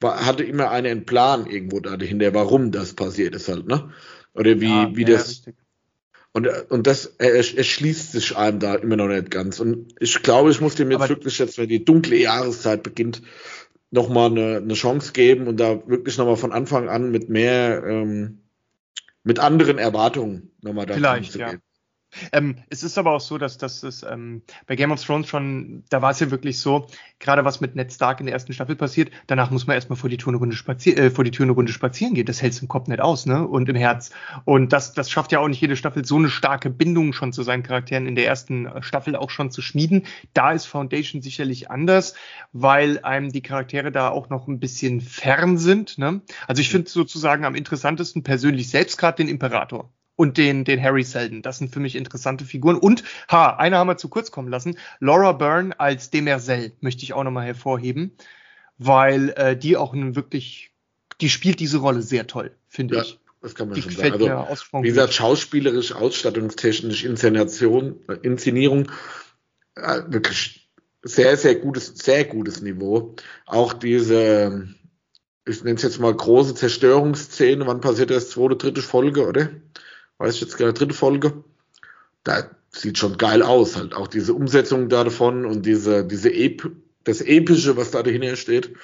war, 0.00 0.24
hatte 0.24 0.42
immer 0.42 0.70
einer 0.70 0.88
einen 0.88 1.04
Plan 1.04 1.46
irgendwo 1.46 1.80
dahinter, 1.80 2.32
warum 2.34 2.72
das 2.72 2.94
passiert 2.94 3.34
ist 3.34 3.48
halt, 3.48 3.66
ne? 3.66 3.90
Oder 4.32 4.60
wie, 4.60 4.68
ja, 4.68 4.90
wie 4.96 5.02
ja, 5.02 5.08
das. 5.08 5.28
Richtig. 5.28 5.54
Und, 6.32 6.48
und 6.70 6.86
das 6.86 7.06
erschließt 7.18 8.12
sich 8.12 8.36
einem 8.36 8.60
da 8.60 8.74
immer 8.76 8.96
noch 8.96 9.08
nicht 9.08 9.30
ganz. 9.30 9.60
Und 9.60 9.94
ich 9.98 10.22
glaube, 10.22 10.50
ich 10.50 10.60
muss 10.60 10.76
dem 10.76 10.90
jetzt 10.90 11.00
Aber 11.00 11.08
wirklich 11.08 11.38
jetzt, 11.38 11.58
wenn 11.58 11.68
die 11.68 11.84
dunkle 11.84 12.16
Jahreszeit 12.16 12.82
beginnt, 12.82 13.22
nochmal 13.90 14.30
eine, 14.30 14.58
eine 14.58 14.74
Chance 14.74 15.12
geben 15.12 15.46
und 15.46 15.58
da 15.58 15.86
wirklich 15.88 16.16
nochmal 16.18 16.36
von 16.36 16.52
Anfang 16.52 16.88
an 16.88 17.10
mit 17.10 17.28
mehr, 17.28 17.82
ähm, 17.84 18.40
mit 19.24 19.40
anderen 19.40 19.78
Erwartungen 19.78 20.52
nochmal 20.62 20.86
da 20.86 20.94
Vielleicht, 20.94 21.34
ja. 21.34 21.50
Gehen. 21.50 21.62
Ähm, 22.32 22.56
es 22.70 22.82
ist 22.82 22.98
aber 22.98 23.12
auch 23.12 23.20
so, 23.20 23.38
dass 23.38 23.58
das 23.58 23.82
ist, 23.82 24.02
ähm, 24.02 24.42
bei 24.66 24.76
Game 24.76 24.92
of 24.92 25.04
Thrones 25.04 25.28
schon, 25.28 25.84
da 25.90 26.02
war 26.02 26.10
es 26.10 26.20
ja 26.20 26.30
wirklich 26.30 26.58
so, 26.58 26.86
gerade 27.18 27.44
was 27.44 27.60
mit 27.60 27.76
Ned 27.76 27.92
Stark 27.92 28.20
in 28.20 28.26
der 28.26 28.32
ersten 28.32 28.52
Staffel 28.52 28.76
passiert, 28.76 29.10
danach 29.26 29.50
muss 29.50 29.66
man 29.66 29.74
erstmal 29.74 29.98
vor 29.98 30.08
die 30.08 30.16
Tür 30.16 30.28
eine 30.28 30.38
Runde 30.38 30.56
spazieren, 30.56 30.98
äh, 30.98 31.10
vor 31.10 31.24
die 31.24 31.30
Tür 31.30 31.44
eine 31.44 31.52
Runde 31.52 31.72
spazieren 31.72 32.14
gehen. 32.14 32.26
Das 32.26 32.42
hält's 32.42 32.60
im 32.60 32.68
Kopf 32.68 32.88
nicht 32.88 33.00
aus, 33.00 33.26
ne? 33.26 33.46
Und 33.46 33.68
im 33.68 33.76
Herz. 33.76 34.10
Und 34.44 34.72
das, 34.72 34.92
das 34.92 35.10
schafft 35.10 35.32
ja 35.32 35.40
auch 35.40 35.48
nicht 35.48 35.60
jede 35.60 35.76
Staffel, 35.76 36.04
so 36.04 36.16
eine 36.16 36.30
starke 36.30 36.70
Bindung 36.70 37.12
schon 37.12 37.32
zu 37.32 37.42
seinen 37.42 37.62
Charakteren 37.62 38.06
in 38.06 38.14
der 38.14 38.26
ersten 38.26 38.68
Staffel 38.80 39.16
auch 39.16 39.30
schon 39.30 39.50
zu 39.50 39.62
schmieden. 39.62 40.06
Da 40.32 40.52
ist 40.52 40.66
Foundation 40.66 41.22
sicherlich 41.22 41.70
anders, 41.70 42.14
weil 42.52 43.00
einem 43.00 43.30
die 43.30 43.42
Charaktere 43.42 43.92
da 43.92 44.08
auch 44.08 44.28
noch 44.28 44.48
ein 44.48 44.60
bisschen 44.60 45.00
fern 45.00 45.58
sind. 45.58 45.98
Ne? 45.98 46.22
Also 46.46 46.60
ich 46.60 46.70
finde 46.70 46.90
sozusagen 46.90 47.44
am 47.44 47.54
interessantesten 47.54 48.22
persönlich 48.22 48.70
selbst 48.70 48.98
gerade 48.98 49.16
den 49.16 49.28
Imperator 49.28 49.90
und 50.18 50.36
den, 50.36 50.64
den 50.64 50.82
Harry 50.82 51.04
Seldon. 51.04 51.42
Das 51.42 51.58
sind 51.58 51.72
für 51.72 51.78
mich 51.78 51.94
interessante 51.94 52.44
Figuren. 52.44 52.76
Und, 52.76 53.04
ha, 53.30 53.54
eine 53.56 53.76
haben 53.78 53.86
wir 53.86 53.96
zu 53.96 54.08
kurz 54.08 54.32
kommen 54.32 54.48
lassen. 54.48 54.76
Laura 54.98 55.30
Byrne 55.30 55.78
als 55.78 56.10
Demerzel 56.10 56.72
möchte 56.80 57.04
ich 57.04 57.12
auch 57.12 57.22
nochmal 57.22 57.46
hervorheben, 57.46 58.10
weil 58.78 59.30
äh, 59.36 59.56
die 59.56 59.76
auch 59.76 59.94
einen 59.94 60.16
wirklich, 60.16 60.72
die 61.20 61.30
spielt 61.30 61.60
diese 61.60 61.78
Rolle 61.78 62.02
sehr 62.02 62.26
toll, 62.26 62.50
finde 62.68 62.96
ja. 62.96 63.02
ich. 63.02 63.20
Das 63.40 63.54
kann 63.54 63.68
man 63.68 63.76
die 63.76 63.82
schon 63.82 63.92
sagen. 63.92 64.28
Also, 64.28 64.64
wie 64.72 64.88
gesagt, 64.88 65.14
schauspielerisch, 65.14 65.92
ausstattungstechnisch, 65.92 67.04
Inszenation, 67.04 68.00
äh, 68.08 68.14
Inszenierung, 68.22 68.90
äh, 69.76 70.02
wirklich 70.08 70.68
sehr, 71.02 71.36
sehr 71.36 71.54
gutes, 71.54 71.94
sehr 71.94 72.24
gutes 72.24 72.60
Niveau. 72.60 73.14
Auch 73.46 73.72
diese, 73.72 74.68
ich 75.46 75.62
nenne 75.62 75.76
es 75.76 75.82
jetzt 75.82 76.00
mal 76.00 76.12
große 76.12 76.56
Zerstörungsszene, 76.56 77.68
wann 77.68 77.80
passiert 77.80 78.10
das? 78.10 78.30
Zweite, 78.30 78.56
dritte 78.56 78.82
Folge, 78.82 79.28
oder? 79.28 79.50
Weiß 80.18 80.34
ich 80.34 80.40
jetzt 80.40 80.56
gar 80.56 80.66
nicht, 80.66 80.78
dritte 80.78 80.94
Folge. 80.94 81.44
Da 82.24 82.50
sieht 82.70 82.98
schon 82.98 83.16
geil 83.16 83.42
aus, 83.42 83.76
halt 83.76 83.94
auch 83.94 84.08
diese 84.08 84.34
Umsetzung 84.34 84.88
davon 84.88 85.46
und 85.46 85.64
diese, 85.64 86.04
diese 86.04 86.32
Ep 86.32 86.70
das 87.08 87.22
Epische, 87.22 87.76
was 87.76 87.90
da 87.90 88.02
dahinter 88.02 88.36
steht, 88.36 88.76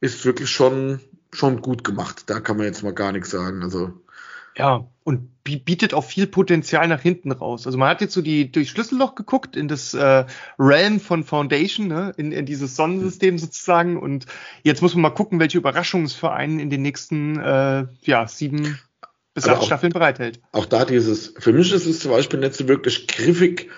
ist 0.00 0.24
wirklich 0.24 0.50
schon, 0.50 1.00
schon 1.32 1.62
gut 1.62 1.84
gemacht. 1.84 2.24
Da 2.26 2.40
kann 2.40 2.56
man 2.56 2.66
jetzt 2.66 2.82
mal 2.82 2.92
gar 2.92 3.12
nichts 3.12 3.30
sagen. 3.30 3.62
Also. 3.62 3.92
Ja, 4.56 4.88
und 5.04 5.28
bietet 5.44 5.94
auch 5.94 6.04
viel 6.04 6.26
Potenzial 6.26 6.88
nach 6.88 7.00
hinten 7.00 7.30
raus. 7.30 7.66
Also 7.66 7.78
man 7.78 7.88
hat 7.88 8.00
jetzt 8.00 8.12
so 8.12 8.20
die 8.20 8.50
durch 8.50 8.70
Schlüsselloch 8.70 9.14
geguckt 9.14 9.56
in 9.56 9.68
das 9.68 9.94
äh, 9.94 10.26
Realm 10.58 11.00
von 11.00 11.24
Foundation, 11.24 11.86
ne? 11.86 12.12
in, 12.16 12.32
in 12.32 12.44
dieses 12.44 12.74
Sonnensystem 12.76 13.38
sozusagen. 13.38 13.96
Und 13.96 14.26
jetzt 14.64 14.82
muss 14.82 14.94
man 14.94 15.02
mal 15.02 15.10
gucken, 15.10 15.38
welche 15.38 15.58
Überraschungsvereine 15.58 16.60
in 16.60 16.70
den 16.70 16.82
nächsten 16.82 17.38
äh, 17.38 17.86
ja, 18.02 18.26
sieben 18.26 18.78
bis 19.38 19.48
acht 19.48 19.64
Staffeln 19.64 19.92
bereithält. 19.92 20.40
Auch 20.52 20.66
da 20.66 20.84
dieses, 20.84 21.34
für 21.38 21.52
mich 21.52 21.72
ist 21.72 21.86
es 21.86 22.00
zum 22.00 22.10
Beispiel 22.10 22.40
nicht 22.40 22.54
so 22.54 22.68
wirklich 22.68 23.06
griffig, 23.06 23.70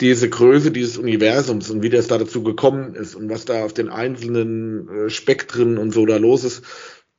diese 0.00 0.28
Größe 0.28 0.70
dieses 0.70 0.98
Universums 0.98 1.70
und 1.70 1.82
wie 1.82 1.88
das 1.88 2.06
da 2.06 2.18
dazu 2.18 2.42
gekommen 2.42 2.94
ist 2.94 3.14
und 3.14 3.30
was 3.30 3.44
da 3.44 3.64
auf 3.64 3.72
den 3.72 3.88
einzelnen 3.88 4.88
äh, 4.88 5.10
Spektren 5.10 5.78
und 5.78 5.92
so 5.92 6.04
da 6.04 6.16
los 6.16 6.44
ist, 6.44 6.64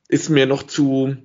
ist 0.09 0.29
mir 0.29 0.45
noch 0.45 0.63
zu 0.63 1.17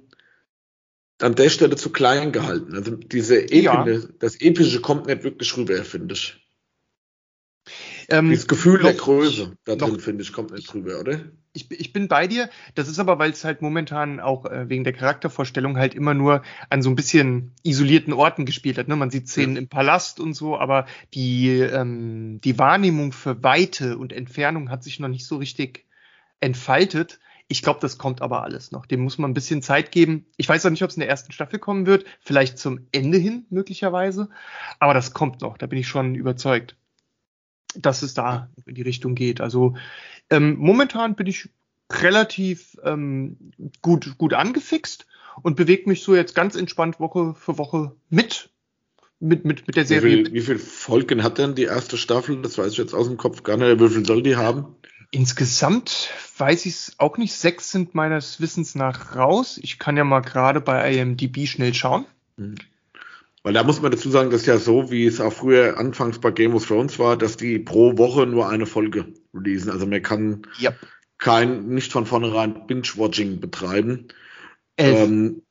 an 1.20 1.34
der 1.34 1.50
Stelle 1.50 1.76
zu 1.76 1.90
klein 1.90 2.32
gehalten. 2.32 2.74
Also 2.74 2.96
diese 2.96 3.40
Ebene, 3.40 3.92
ja. 3.92 4.08
das 4.18 4.40
Epische 4.40 4.80
kommt 4.80 5.06
nicht 5.06 5.22
wirklich 5.22 5.56
rüber, 5.56 5.84
finde 5.84 6.14
ich. 6.14 6.41
Ähm, 8.12 8.28
Dieses 8.28 8.46
Gefühl 8.46 8.74
noch, 8.74 8.82
der 8.82 8.94
Größe 8.94 9.56
da 9.64 9.74
drin, 9.74 9.98
finde 9.98 10.22
ich, 10.22 10.34
kommt 10.34 10.50
nicht 10.50 10.70
drüber, 10.70 11.00
oder? 11.00 11.20
Ich, 11.54 11.70
ich 11.70 11.94
bin 11.94 12.08
bei 12.08 12.26
dir. 12.26 12.50
Das 12.74 12.86
ist 12.86 12.98
aber, 12.98 13.18
weil 13.18 13.30
es 13.30 13.42
halt 13.42 13.62
momentan 13.62 14.20
auch 14.20 14.44
äh, 14.44 14.68
wegen 14.68 14.84
der 14.84 14.92
Charaktervorstellung 14.92 15.78
halt 15.78 15.94
immer 15.94 16.12
nur 16.12 16.42
an 16.68 16.82
so 16.82 16.90
ein 16.90 16.94
bisschen 16.94 17.54
isolierten 17.62 18.12
Orten 18.12 18.44
gespielt 18.44 18.76
hat. 18.76 18.86
Ne? 18.86 18.96
Man 18.96 19.10
sieht 19.10 19.28
Szenen 19.28 19.54
ja. 19.54 19.62
im 19.62 19.68
Palast 19.68 20.20
und 20.20 20.34
so, 20.34 20.58
aber 20.58 20.84
die, 21.14 21.48
ähm, 21.58 22.40
die 22.42 22.58
Wahrnehmung 22.58 23.12
für 23.12 23.42
Weite 23.42 23.96
und 23.96 24.12
Entfernung 24.12 24.68
hat 24.68 24.84
sich 24.84 25.00
noch 25.00 25.08
nicht 25.08 25.26
so 25.26 25.36
richtig 25.36 25.86
entfaltet. 26.40 27.18
Ich 27.48 27.62
glaube, 27.62 27.80
das 27.80 27.96
kommt 27.96 28.20
aber 28.20 28.42
alles 28.42 28.72
noch. 28.72 28.84
Dem 28.84 29.00
muss 29.00 29.16
man 29.16 29.30
ein 29.30 29.34
bisschen 29.34 29.62
Zeit 29.62 29.90
geben. 29.90 30.26
Ich 30.36 30.50
weiß 30.50 30.66
auch 30.66 30.70
nicht, 30.70 30.82
ob 30.82 30.90
es 30.90 30.96
in 30.96 31.00
der 31.00 31.08
ersten 31.08 31.32
Staffel 31.32 31.58
kommen 31.58 31.86
wird. 31.86 32.04
Vielleicht 32.20 32.58
zum 32.58 32.88
Ende 32.92 33.16
hin 33.16 33.46
möglicherweise. 33.48 34.28
Aber 34.80 34.92
das 34.92 35.14
kommt 35.14 35.40
noch. 35.40 35.56
Da 35.56 35.66
bin 35.66 35.78
ich 35.78 35.88
schon 35.88 36.14
überzeugt 36.14 36.76
dass 37.74 38.02
es 38.02 38.14
da 38.14 38.48
in 38.66 38.74
die 38.74 38.82
Richtung 38.82 39.14
geht. 39.14 39.40
Also 39.40 39.74
ähm, 40.30 40.56
momentan 40.58 41.14
bin 41.14 41.26
ich 41.26 41.48
relativ 41.90 42.76
ähm, 42.84 43.36
gut, 43.82 44.16
gut 44.18 44.34
angefixt 44.34 45.06
und 45.42 45.56
bewege 45.56 45.88
mich 45.88 46.02
so 46.02 46.14
jetzt 46.14 46.34
ganz 46.34 46.56
entspannt 46.56 47.00
Woche 47.00 47.34
für 47.34 47.58
Woche 47.58 47.94
mit. 48.10 48.50
Mit, 49.20 49.44
mit, 49.44 49.68
mit 49.68 49.76
der 49.76 49.84
Serie. 49.84 50.18
Wie, 50.18 50.24
viel, 50.24 50.32
wie 50.32 50.40
viele 50.40 50.58
Folgen 50.58 51.22
hat 51.22 51.38
denn 51.38 51.54
die 51.54 51.62
erste 51.62 51.96
Staffel? 51.96 52.42
Das 52.42 52.58
weiß 52.58 52.72
ich 52.72 52.78
jetzt 52.78 52.92
aus 52.92 53.06
dem 53.06 53.18
Kopf 53.18 53.44
gar 53.44 53.56
nicht. 53.56 53.80
Wie 53.80 53.88
viel 53.88 54.04
soll 54.04 54.22
die 54.22 54.34
haben? 54.34 54.74
Insgesamt 55.12 56.10
weiß 56.38 56.66
ich 56.66 56.72
es 56.72 56.94
auch 56.98 57.18
nicht. 57.18 57.32
Sechs 57.34 57.70
sind 57.70 57.94
meines 57.94 58.40
Wissens 58.40 58.74
nach 58.74 59.14
raus. 59.14 59.60
Ich 59.62 59.78
kann 59.78 59.96
ja 59.96 60.02
mal 60.02 60.20
gerade 60.20 60.60
bei 60.60 60.92
IMDb 60.92 61.46
schnell 61.46 61.72
schauen. 61.72 62.04
Weil 63.42 63.54
da 63.54 63.64
muss 63.64 63.82
man 63.82 63.90
dazu 63.90 64.08
sagen, 64.08 64.30
das 64.30 64.42
ist 64.42 64.46
ja 64.46 64.58
so, 64.58 64.90
wie 64.90 65.04
es 65.04 65.20
auch 65.20 65.32
früher 65.32 65.76
anfangs 65.76 66.20
bei 66.20 66.30
Game 66.30 66.54
of 66.54 66.66
Thrones 66.66 66.98
war, 66.98 67.16
dass 67.16 67.36
die 67.36 67.58
pro 67.58 67.98
Woche 67.98 68.26
nur 68.26 68.48
eine 68.48 68.66
Folge 68.66 69.12
releasen. 69.34 69.70
Also 69.70 69.86
man 69.86 70.02
kann 70.02 70.42
yep. 70.60 70.76
kein, 71.18 71.66
nicht 71.68 71.90
von 71.90 72.06
vornherein 72.06 72.66
Binge-Watching 72.68 73.40
betreiben. 73.40 74.08
Ähm, 74.76 75.42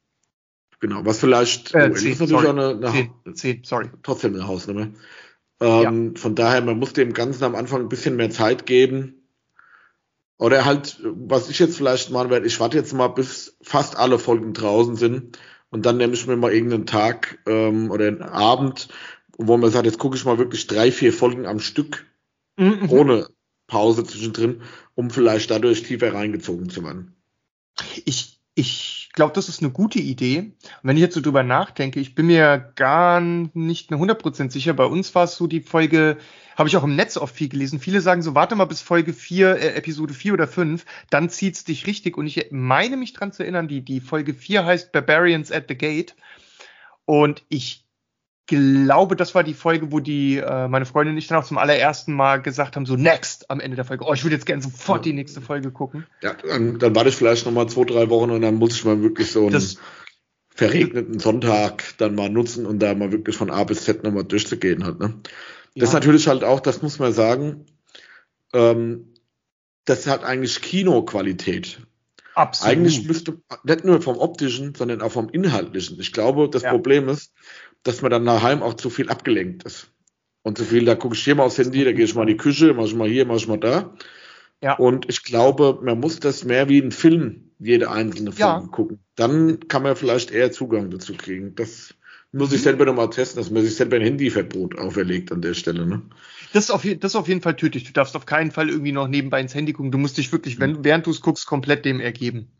genau, 0.79 1.05
was 1.05 1.19
vielleicht, 1.19 1.75
äh, 1.75 1.89
oh, 1.91 1.93
zehn, 1.93 2.13
ist 2.13 2.21
natürlich 2.21 2.45
auch 2.45 2.49
eine, 2.49 2.69
eine 2.69 2.91
zehn, 2.91 3.35
zehn, 3.35 3.63
sorry. 3.65 3.89
trotzdem 4.03 4.35
eine 4.35 4.47
Hausnummer. 4.47 4.87
Ähm, 5.59 6.13
ja. 6.13 6.19
Von 6.19 6.35
daher, 6.35 6.61
man 6.61 6.79
muss 6.79 6.93
dem 6.93 7.11
Ganzen 7.11 7.43
am 7.43 7.55
Anfang 7.55 7.81
ein 7.81 7.89
bisschen 7.89 8.15
mehr 8.15 8.29
Zeit 8.29 8.65
geben. 8.65 9.17
Oder 10.37 10.63
halt, 10.63 10.99
was 11.03 11.49
ich 11.49 11.59
jetzt 11.59 11.75
vielleicht 11.75 12.09
machen 12.09 12.29
werde, 12.29 12.47
ich 12.47 12.59
warte 12.59 12.77
jetzt 12.77 12.93
mal, 12.93 13.09
bis 13.09 13.57
fast 13.61 13.97
alle 13.97 14.17
Folgen 14.17 14.53
draußen 14.53 14.95
sind 14.95 15.37
und 15.71 15.85
dann 15.85 15.97
nehme 15.97 16.13
ich 16.13 16.27
mir 16.27 16.35
mal 16.35 16.53
irgendeinen 16.53 16.85
Tag 16.85 17.39
ähm, 17.47 17.89
oder 17.89 18.07
einen 18.07 18.21
Abend, 18.21 18.89
wo 19.37 19.57
man 19.57 19.71
sagt, 19.71 19.85
jetzt 19.85 19.97
gucke 19.97 20.15
ich 20.15 20.25
mal 20.25 20.37
wirklich 20.37 20.67
drei, 20.67 20.91
vier 20.91 21.11
Folgen 21.13 21.47
am 21.47 21.59
Stück, 21.59 22.05
mhm. 22.57 22.89
ohne 22.89 23.27
Pause 23.67 24.03
zwischendrin, 24.03 24.61
um 24.95 25.09
vielleicht 25.09 25.49
dadurch 25.49 25.83
tiefer 25.83 26.13
reingezogen 26.13 26.69
zu 26.69 26.83
werden. 26.83 27.15
Ich, 28.05 28.39
ich 28.53 29.00
glaube, 29.13 29.33
das 29.33 29.49
ist 29.49 29.61
eine 29.61 29.71
gute 29.71 29.99
Idee. 29.99 30.39
Und 30.39 30.55
wenn 30.83 30.97
ich 30.97 31.01
jetzt 31.01 31.15
so 31.15 31.21
drüber 31.21 31.43
nachdenke, 31.43 31.99
ich 31.99 32.15
bin 32.15 32.27
mir 32.27 32.71
gar 32.75 33.19
nicht 33.21 33.91
100% 33.91 34.51
sicher. 34.51 34.73
Bei 34.73 34.85
uns 34.85 35.13
war 35.15 35.25
es 35.25 35.35
so 35.35 35.47
die 35.47 35.61
Folge 35.61 36.17
habe 36.57 36.69
ich 36.69 36.77
auch 36.77 36.83
im 36.83 36.95
Netz 36.95 37.17
oft 37.17 37.35
viel 37.35 37.49
gelesen. 37.49 37.79
Viele 37.79 38.01
sagen 38.01 38.21
so, 38.21 38.35
warte 38.35 38.55
mal 38.55 38.65
bis 38.65 38.81
Folge 38.81 39.13
4, 39.13 39.55
äh, 39.55 39.67
Episode 39.75 40.13
4 40.13 40.33
oder 40.33 40.47
5, 40.47 40.85
dann 41.09 41.29
zieht's 41.29 41.63
dich 41.63 41.87
richtig. 41.87 42.17
Und 42.17 42.27
ich 42.27 42.47
meine 42.51 42.97
mich 42.97 43.13
dran 43.13 43.31
zu 43.31 43.43
erinnern, 43.43 43.67
die, 43.67 43.83
die 43.83 43.99
Folge 43.99 44.33
4 44.33 44.65
heißt 44.65 44.91
Barbarians 44.91 45.51
at 45.51 45.65
the 45.69 45.75
Gate. 45.75 46.15
Und 47.05 47.43
ich 47.49 47.85
glaube, 48.47 49.15
das 49.15 49.33
war 49.35 49.43
die 49.43 49.53
Folge, 49.53 49.91
wo 49.91 49.99
die 49.99 50.37
äh, 50.37 50.67
meine 50.67 50.85
Freundin 50.85 51.13
und 51.13 51.17
ich 51.17 51.27
dann 51.27 51.39
auch 51.39 51.45
zum 51.45 51.57
allerersten 51.57 52.13
Mal 52.13 52.41
gesagt 52.41 52.75
haben, 52.75 52.85
so 52.85 52.95
next 52.95 53.49
am 53.49 53.59
Ende 53.59 53.75
der 53.75 53.85
Folge. 53.85 54.05
Oh, 54.05 54.13
ich 54.13 54.23
würde 54.23 54.35
jetzt 54.35 54.45
gerne 54.45 54.61
sofort 54.61 55.05
die 55.05 55.13
nächste 55.13 55.41
Folge 55.41 55.71
gucken. 55.71 56.05
Ja, 56.21 56.33
dann, 56.33 56.79
dann 56.79 56.95
warte 56.95 57.09
ich 57.09 57.15
vielleicht 57.15 57.45
noch 57.45 57.53
mal 57.53 57.67
zwei, 57.67 57.85
drei 57.85 58.09
Wochen 58.09 58.31
und 58.31 58.41
dann 58.41 58.55
muss 58.55 58.75
ich 58.75 58.85
mal 58.85 59.01
wirklich 59.01 59.31
so 59.31 59.41
einen 59.41 59.51
das, 59.51 59.77
verregneten 60.53 61.19
Sonntag 61.19 61.83
dann 61.97 62.15
mal 62.15 62.29
nutzen 62.29 62.65
und 62.65 62.79
da 62.79 62.93
mal 62.93 63.11
wirklich 63.11 63.35
von 63.35 63.49
A 63.49 63.63
bis 63.63 63.83
Z 63.83 64.03
nochmal 64.03 64.25
durchzugehen 64.25 64.83
halt, 64.83 64.99
ne? 64.99 65.19
Das 65.75 65.89
ist 65.89 65.93
natürlich 65.93 66.27
halt 66.27 66.43
auch, 66.43 66.59
das 66.59 66.81
muss 66.81 66.99
man 66.99 67.13
sagen, 67.13 67.65
ähm, 68.53 69.13
das 69.85 70.05
hat 70.05 70.25
eigentlich 70.25 70.61
Kinoqualität. 70.61 71.79
Absolut. 72.35 72.71
Eigentlich 72.71 73.07
müsste, 73.07 73.41
nicht 73.63 73.85
nur 73.85 74.01
vom 74.01 74.17
optischen, 74.17 74.75
sondern 74.75 75.01
auch 75.01 75.11
vom 75.11 75.29
inhaltlichen. 75.29 75.99
Ich 75.99 76.11
glaube, 76.11 76.49
das 76.49 76.63
ja. 76.63 76.71
Problem 76.71 77.09
ist, 77.09 77.33
dass 77.83 78.01
man 78.01 78.11
dann 78.11 78.25
daheim 78.25 78.61
auch 78.63 78.75
zu 78.75 78.89
viel 78.89 79.09
abgelenkt 79.09 79.63
ist. 79.63 79.91
Und 80.43 80.57
zu 80.57 80.65
viel, 80.65 80.85
da 80.85 80.95
gucke 80.95 81.15
ich 81.15 81.23
hier 81.23 81.35
mal 81.35 81.43
aufs 81.43 81.57
Handy, 81.57 81.83
da 81.83 81.91
gehe 81.91 82.05
ich 82.05 82.15
mal 82.15 82.23
in 82.23 82.29
die 82.29 82.37
Küche, 82.37 82.73
mach 82.73 82.85
ich 82.85 82.95
mal 82.95 83.07
hier, 83.07 83.25
mach 83.25 83.35
ich 83.35 83.47
mal 83.47 83.59
da. 83.59 83.93
Ja. 84.63 84.75
Und 84.75 85.09
ich 85.09 85.23
glaube, 85.23 85.79
man 85.81 85.99
muss 85.99 86.19
das 86.19 86.43
mehr 86.43 86.69
wie 86.69 86.79
ein 86.79 86.91
Film, 86.91 87.51
jede 87.59 87.89
einzelne 87.89 88.31
Folge 88.31 88.65
ja. 88.65 88.71
gucken. 88.71 88.99
Dann 89.15 89.67
kann 89.67 89.83
man 89.83 89.95
vielleicht 89.95 90.31
eher 90.31 90.51
Zugang 90.51 90.89
dazu 90.89 91.15
kriegen. 91.15 91.55
Das 91.55 91.95
muss 92.31 92.53
ich 92.53 92.61
selber 92.61 92.85
nochmal 92.85 93.09
testen, 93.09 93.41
dass 93.41 93.51
man 93.51 93.63
sich 93.63 93.75
selber 93.75 93.97
ein 93.97 94.03
Handyverbot 94.03 94.77
auferlegt 94.77 95.31
an 95.31 95.41
der 95.41 95.53
Stelle. 95.53 95.85
Ne? 95.85 96.01
Das, 96.53 96.65
ist 96.65 96.71
auf, 96.71 96.83
das 96.83 97.11
ist 97.11 97.15
auf 97.15 97.27
jeden 97.27 97.41
Fall 97.41 97.55
tödlich. 97.55 97.83
Du 97.83 97.91
darfst 97.91 98.15
auf 98.15 98.25
keinen 98.25 98.51
Fall 98.51 98.69
irgendwie 98.69 98.93
noch 98.93 99.07
nebenbei 99.07 99.41
ins 99.41 99.53
Handy 99.53 99.73
gucken. 99.73 99.91
Du 99.91 99.97
musst 99.97 100.17
dich 100.17 100.31
wirklich, 100.31 100.59
wenn, 100.59 100.83
während 100.83 101.05
du 101.07 101.11
es 101.11 101.21
guckst, 101.21 101.45
komplett 101.45 101.85
dem 101.85 101.99
ergeben. 101.99 102.51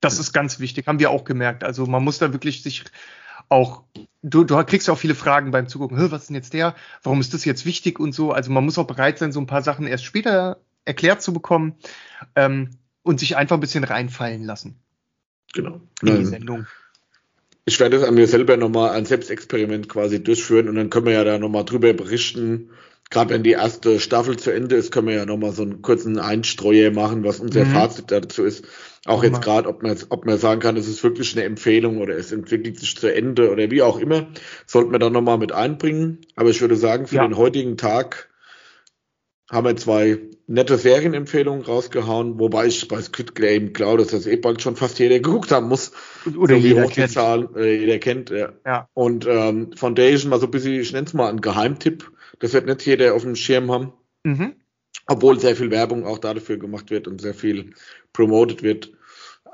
Das 0.00 0.18
ist 0.18 0.32
ganz 0.32 0.60
wichtig, 0.60 0.86
haben 0.86 1.00
wir 1.00 1.10
auch 1.10 1.24
gemerkt. 1.24 1.64
Also 1.64 1.86
man 1.86 2.04
muss 2.04 2.18
da 2.18 2.32
wirklich 2.32 2.62
sich 2.62 2.84
auch 3.48 3.84
du, 4.22 4.44
du 4.44 4.62
kriegst 4.64 4.88
ja 4.88 4.94
auch 4.94 4.98
viele 4.98 5.14
Fragen 5.14 5.50
beim 5.50 5.68
Zugucken. 5.68 5.98
Was 6.10 6.22
ist 6.22 6.28
denn 6.28 6.36
jetzt 6.36 6.52
der? 6.52 6.74
Warum 7.02 7.20
ist 7.20 7.34
das 7.34 7.44
jetzt 7.44 7.64
wichtig 7.64 8.00
und 8.00 8.12
so? 8.12 8.32
Also 8.32 8.50
man 8.50 8.64
muss 8.64 8.78
auch 8.78 8.86
bereit 8.86 9.18
sein, 9.18 9.32
so 9.32 9.40
ein 9.40 9.46
paar 9.46 9.62
Sachen 9.62 9.86
erst 9.86 10.04
später 10.04 10.58
erklärt 10.84 11.22
zu 11.22 11.32
bekommen 11.32 11.74
ähm, 12.34 12.70
und 13.02 13.20
sich 13.20 13.36
einfach 13.36 13.56
ein 13.56 13.60
bisschen 13.60 13.84
reinfallen 13.84 14.44
lassen. 14.44 14.76
Genau. 15.54 15.80
In 16.02 16.06
die 16.06 16.12
also, 16.12 16.30
Sendung. 16.30 16.66
Ich 17.64 17.80
werde 17.80 17.98
das 17.98 18.08
an 18.08 18.14
mir 18.14 18.28
selber 18.28 18.56
nochmal 18.56 18.90
ein 18.90 19.06
Selbstexperiment 19.06 19.88
quasi 19.88 20.22
durchführen 20.22 20.68
und 20.68 20.76
dann 20.76 20.90
können 20.90 21.06
wir 21.06 21.14
ja 21.14 21.24
da 21.24 21.38
nochmal 21.38 21.64
drüber 21.64 21.92
berichten. 21.92 22.70
Gerade 23.10 23.34
wenn 23.34 23.42
die 23.42 23.52
erste 23.52 24.00
Staffel 24.00 24.36
zu 24.36 24.52
Ende 24.52 24.76
ist, 24.76 24.92
können 24.92 25.08
wir 25.08 25.14
ja 25.14 25.26
nochmal 25.26 25.52
so 25.52 25.62
einen 25.62 25.82
kurzen 25.82 26.18
Einstreuer 26.18 26.90
machen, 26.90 27.24
was 27.24 27.40
unser 27.40 27.64
mhm. 27.64 27.70
Fazit 27.70 28.10
dazu 28.10 28.44
ist. 28.44 28.66
Auch 29.06 29.22
jetzt 29.22 29.42
gerade, 29.42 29.68
ob 29.68 29.82
man, 29.82 29.96
ob 30.08 30.26
man 30.26 30.38
sagen 30.38 30.60
kann, 30.60 30.76
es 30.76 30.88
ist 30.88 31.02
wirklich 31.02 31.36
eine 31.36 31.44
Empfehlung 31.44 31.98
oder 31.98 32.16
es 32.16 32.32
entwickelt 32.32 32.78
sich 32.78 32.96
zu 32.96 33.12
Ende 33.12 33.50
oder 33.50 33.70
wie 33.70 33.82
auch 33.82 33.98
immer, 33.98 34.28
sollten 34.66 34.92
wir 34.92 34.98
dann 34.98 35.12
nochmal 35.12 35.38
mit 35.38 35.52
einbringen. 35.52 36.18
Aber 36.34 36.50
ich 36.50 36.60
würde 36.60 36.76
sagen, 36.76 37.06
für 37.06 37.16
ja. 37.16 37.26
den 37.26 37.36
heutigen 37.36 37.76
Tag 37.76 38.28
haben 39.50 39.66
wir 39.66 39.76
zwei 39.76 40.18
nette 40.48 40.76
Serienempfehlungen 40.76 41.64
rausgehauen, 41.64 42.38
wobei 42.38 42.66
ich 42.66 42.88
bei 42.88 43.00
Squid 43.00 43.34
Game 43.34 43.72
glaube, 43.72 43.98
dass 43.98 44.08
das 44.08 44.26
eh 44.26 44.36
bald 44.36 44.62
schon 44.62 44.76
fast 44.76 44.98
jeder 44.98 45.18
geguckt 45.20 45.50
haben 45.52 45.68
muss. 45.68 45.92
Oder 46.36 46.56
so 46.56 46.60
jeder 46.60 46.86
kennt. 46.86 47.12
Zahlen, 47.12 47.48
äh, 47.56 47.76
jeder 47.76 47.98
kennt, 47.98 48.30
ja. 48.30 48.52
ja. 48.64 48.88
Und 48.94 49.26
ähm, 49.28 49.72
Foundation 49.76 50.30
war 50.30 50.40
so 50.40 50.46
ein 50.46 50.50
bisschen, 50.50 50.74
ich 50.74 50.92
nenne 50.92 51.06
es 51.06 51.14
mal 51.14 51.28
einen 51.28 51.40
Geheimtipp. 51.40 52.10
Das 52.38 52.52
wird 52.52 52.66
nicht 52.66 52.84
jeder 52.84 53.14
auf 53.14 53.22
dem 53.22 53.36
Schirm 53.36 53.70
haben. 53.70 53.92
Mhm. 54.24 54.56
Obwohl 55.06 55.38
sehr 55.38 55.54
viel 55.54 55.70
Werbung 55.70 56.04
auch 56.04 56.18
dafür 56.18 56.58
gemacht 56.58 56.90
wird 56.90 57.06
und 57.06 57.20
sehr 57.20 57.34
viel 57.34 57.74
promoted 58.12 58.62
wird. 58.62 58.92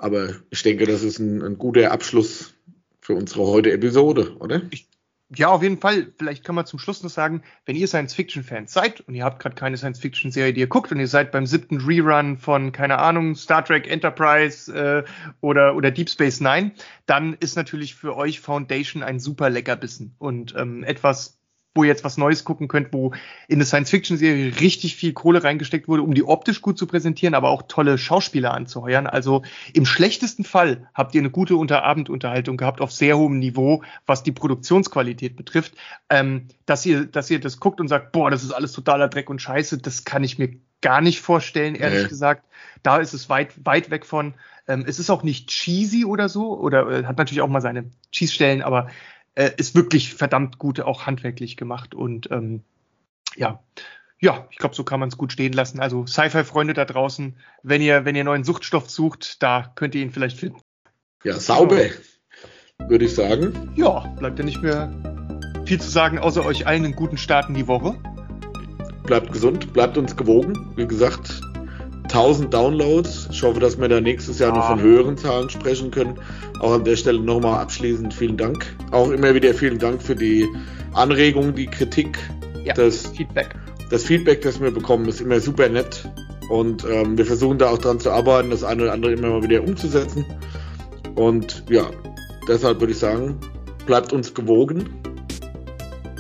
Aber 0.03 0.31
ich 0.51 0.65
denke, 0.65 0.85
das 0.85 1.05
ist 1.05 1.21
ein, 1.21 1.43
ein 1.43 1.59
guter 1.59 1.93
Abschluss 1.93 2.55
für 3.01 3.15
unsere 3.15 3.47
heutige 3.47 3.77
Episode, 3.77 4.37
oder? 4.41 4.63
Ich 4.71 4.89
ja, 5.35 5.49
auf 5.49 5.63
jeden 5.63 5.79
Fall. 5.79 6.13
Vielleicht 6.19 6.45
kann 6.45 6.55
man 6.55 6.67
zum 6.67 6.79
Schluss 6.79 7.03
noch 7.03 7.09
sagen, 7.09 7.43
wenn 7.65 7.75
ihr 7.75 7.89
Science-Fiction-Fans 7.89 8.71
seid 8.71 9.01
und 9.01 9.15
ihr 9.15 9.25
habt 9.25 9.41
gerade 9.41 9.55
keine 9.55 9.79
Science-Fiction-Serie, 9.79 10.53
die 10.53 10.61
ihr 10.61 10.67
guckt 10.67 10.93
und 10.93 11.01
ihr 11.01 11.09
seid 11.09 11.33
beim 11.33 11.47
siebten 11.47 11.81
Rerun 11.81 12.37
von, 12.37 12.73
keine 12.73 12.99
Ahnung, 12.99 13.35
Star 13.35 13.65
Trek 13.65 13.91
Enterprise 13.91 14.71
äh, 14.75 15.05
oder, 15.41 15.75
oder 15.75 15.91
Deep 15.91 16.11
Space 16.11 16.41
Nine, 16.41 16.73
dann 17.07 17.33
ist 17.41 17.57
natürlich 17.57 17.95
für 17.95 18.15
euch 18.15 18.41
Foundation 18.41 19.03
ein 19.03 19.21
super 19.21 19.49
Leckerbissen 19.49 20.15
und 20.19 20.55
ähm, 20.55 20.85
etwas, 20.85 21.39
wo 21.75 21.85
ihr 21.85 21.89
jetzt 21.89 22.05
was 22.05 22.19
Neues 22.19 22.45
gucken 22.45 22.69
könnt, 22.69 22.93
wo 22.93 23.13
in 23.49 23.57
eine 23.57 23.65
Science-Fiction-Serie 23.65 24.61
richtig 24.61 24.97
viel 24.97 25.13
Kohle 25.13 25.43
reingesteckt 25.43 25.89
wurde, 25.89 26.03
um 26.03 26.15
die 26.15 26.25
optisch 26.25 26.61
gut 26.61 26.79
zu 26.79 26.87
präsentieren, 26.87 27.35
aber 27.35 27.51
auch 27.51 27.63
tolle 27.63 27.99
Schauspieler 27.99 28.53
anzuheuern. 28.53 29.07
Also 29.07 29.43
im 29.73 29.87
schlechtesten 29.87 30.45
Fall 30.45 30.89
habt 30.95 31.15
ihr 31.15 31.21
eine 31.21 31.31
gute 31.31 31.57
Unterabendunterhaltung 31.57 32.57
gehabt 32.57 32.81
auf 32.81 32.93
sehr 32.93 33.17
hohem 33.17 33.39
Niveau, 33.39 33.83
was 34.07 34.23
die 34.23 34.33
Produktionsqualität 34.33 35.37
betrifft. 35.37 35.75
Ähm, 36.11 36.49
dass 36.67 36.85
ihr, 36.85 37.07
dass 37.07 37.31
ihr 37.31 37.41
das 37.41 37.59
guckt 37.59 37.81
und 37.81 37.89
sagt, 37.89 38.13
boah, 38.13 38.31
das 38.31 38.43
ist 38.43 38.53
alles 38.53 38.73
totaler 38.73 39.09
Dreck 39.09 39.31
und 39.31 39.41
Scheiße, 39.41 39.79
das 39.79 40.05
kann 40.05 40.25
ich 40.25 40.39
mir 40.39 40.57
gar 40.83 41.01
nicht 41.01 41.21
vorstellen, 41.21 41.75
ehrlich 41.75 42.03
nee. 42.03 42.09
gesagt. 42.09 42.45
Da 42.83 42.99
ist 42.99 43.15
es 43.15 43.29
weit, 43.29 43.53
weit 43.65 43.91
weg 43.91 44.05
von. 44.05 44.35
Ähm, 44.69 44.85
es 44.87 44.99
ist 44.99 45.11
auch 45.11 45.23
nicht 45.23 45.49
cheesy 45.49 46.05
oder 46.05 46.29
so, 46.29 46.59
oder 46.59 46.89
äh, 46.89 47.05
hat 47.05 47.19
natürlich 47.19 47.41
auch 47.41 47.49
mal 47.49 47.61
seine 47.61 47.91
Cheese-Stellen, 48.11 48.63
aber 48.63 48.89
äh, 49.35 49.51
ist 49.57 49.75
wirklich 49.75 50.15
verdammt 50.15 50.59
gut, 50.59 50.81
auch 50.81 51.07
handwerklich 51.07 51.57
gemacht. 51.57 51.95
Und 51.95 52.31
ähm, 52.31 52.63
ja, 53.37 53.63
ja, 54.21 54.47
ich 54.51 54.59
glaube, 54.59 54.75
so 54.75 54.85
kann 54.85 55.01
man 55.01 55.09
es 55.09 55.17
gut 55.17 55.33
stehen 55.33 55.53
lassen. 55.53 55.81
Also 55.81 56.07
Sci-Fi-Freunde 56.07 56.75
da 56.75 56.85
draußen, 56.85 57.37
wenn 57.63 57.83
ihr, 57.83 58.05
wenn 58.05 58.15
ihr 58.15 58.25
neuen 58.25 58.45
Suchtstoff 58.45 58.89
sucht, 58.89 59.43
da 59.43 59.73
könnt 59.75 59.95
ihr 59.95 60.03
ihn 60.03 60.13
vielleicht 60.13 60.39
finden. 60.39 60.61
Ja, 61.25 61.39
sauber, 61.39 61.87
würde 62.89 63.05
ich 63.05 63.15
sagen. 63.15 63.73
Ja, 63.77 64.01
bleibt 64.19 64.39
ja 64.39 64.45
nicht 64.45 64.63
mehr 64.63 64.93
viel 65.67 65.81
zu 65.81 65.89
sagen, 65.89 66.19
außer 66.19 66.45
euch 66.45 66.67
allen 66.67 66.85
einen 66.85 66.95
guten 66.95 67.17
Start 67.17 67.49
in 67.49 67.55
die 67.55 67.67
Woche. 67.67 67.97
Bleibt 69.05 69.33
gesund, 69.33 69.73
bleibt 69.73 69.99
uns 69.99 70.17
gewogen. 70.17 70.73
Wie 70.77 70.87
gesagt, 70.87 71.41
1000 72.13 72.53
Downloads. 72.53 73.29
Ich 73.33 73.43
hoffe, 73.43 73.59
dass 73.59 73.81
wir 73.81 73.89
da 73.89 74.01
nächstes 74.01 74.39
Jahr 74.39 74.51
ja. 74.51 74.57
noch 74.57 74.67
von 74.67 74.81
höheren 74.81 75.17
Zahlen 75.17 75.49
sprechen 75.49 75.91
können. 75.91 76.19
Auch 76.61 76.73
an 76.75 76.85
der 76.85 76.97
Stelle 76.97 77.19
nochmal 77.19 77.61
abschließend 77.61 78.13
vielen 78.13 78.37
Dank. 78.37 78.77
Auch 78.91 79.11
immer 79.11 79.35
wieder 79.35 79.55
vielen 79.55 79.79
Dank 79.79 80.03
für 80.03 80.15
die 80.15 80.47
Anregungen, 80.93 81.55
die 81.55 81.67
Kritik, 81.67 82.19
ja, 82.65 82.75
das 82.75 83.07
Feedback. 83.07 83.55
Das 83.89 84.05
Feedback, 84.05 84.43
das 84.43 84.61
wir 84.61 84.71
bekommen, 84.71 85.09
ist 85.09 85.23
immer 85.23 85.41
super 85.41 85.69
nett. 85.71 86.07
Und 86.51 86.85
ähm, 86.85 87.17
wir 87.17 87.25
versuchen 87.25 87.57
da 87.57 87.71
auch 87.71 87.79
dran 87.79 87.99
zu 87.99 88.11
arbeiten, 88.11 88.51
das 88.51 88.63
eine 88.63 88.83
oder 88.83 88.93
andere 88.93 89.13
immer 89.13 89.31
mal 89.31 89.43
wieder 89.43 89.63
umzusetzen. 89.63 90.27
Und 91.15 91.65
ja, 91.71 91.87
deshalb 92.47 92.81
würde 92.81 92.93
ich 92.93 92.99
sagen, 92.99 93.39
bleibt 93.87 94.13
uns 94.13 94.35
gewogen. 94.35 94.91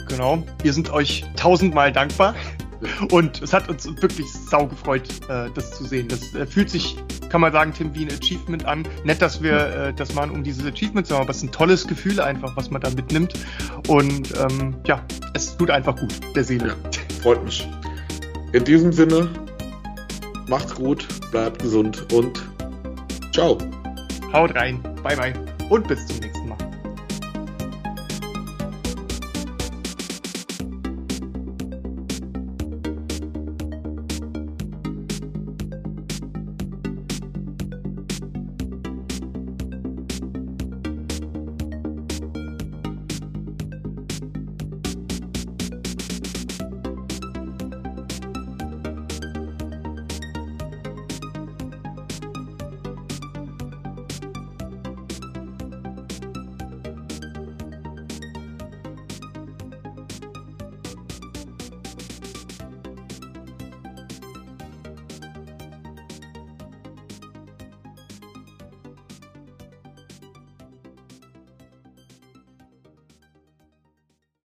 Genau, 0.08 0.42
wir 0.62 0.72
sind 0.72 0.90
euch 0.90 1.24
tausendmal 1.36 1.92
dankbar. 1.92 2.34
Und 3.10 3.42
es 3.42 3.52
hat 3.52 3.68
uns 3.68 3.86
wirklich 4.00 4.26
sau 4.32 4.66
gefreut, 4.66 5.08
äh, 5.28 5.48
das 5.54 5.72
zu 5.72 5.84
sehen. 5.84 6.08
Das 6.08 6.34
äh, 6.34 6.46
fühlt 6.46 6.70
sich, 6.70 6.96
kann 7.28 7.40
man 7.40 7.52
sagen, 7.52 7.72
Tim, 7.72 7.94
wie 7.94 8.04
ein 8.04 8.12
Achievement 8.12 8.64
an. 8.66 8.86
Nett, 9.04 9.22
dass 9.22 9.42
wir 9.42 9.66
äh, 9.66 9.94
das 9.94 10.14
machen, 10.14 10.30
um 10.30 10.42
dieses 10.42 10.64
Achievement 10.64 11.06
zu 11.06 11.14
haben, 11.14 11.22
aber 11.22 11.30
es 11.30 11.38
ist 11.38 11.44
ein 11.44 11.52
tolles 11.52 11.86
Gefühl 11.86 12.20
einfach, 12.20 12.56
was 12.56 12.70
man 12.70 12.80
da 12.80 12.90
mitnimmt. 12.90 13.34
Und 13.88 14.32
ähm, 14.38 14.74
ja, 14.86 15.04
es 15.34 15.56
tut 15.56 15.70
einfach 15.70 15.96
gut, 15.96 16.14
der 16.34 16.44
Seele. 16.44 16.68
Ja, 16.68 16.74
freut 17.22 17.44
mich. 17.44 17.68
In 18.52 18.64
diesem 18.64 18.92
Sinne, 18.92 19.28
macht's 20.48 20.74
gut, 20.74 21.06
bleibt 21.30 21.62
gesund 21.62 22.12
und 22.12 22.42
ciao. 23.32 23.58
Haut 24.32 24.54
rein, 24.54 24.82
bye 25.02 25.16
bye 25.16 25.32
und 25.70 25.88
bis 25.88 26.06
zum 26.06 26.16
nächsten 26.18 26.26
Mal. 26.26 26.31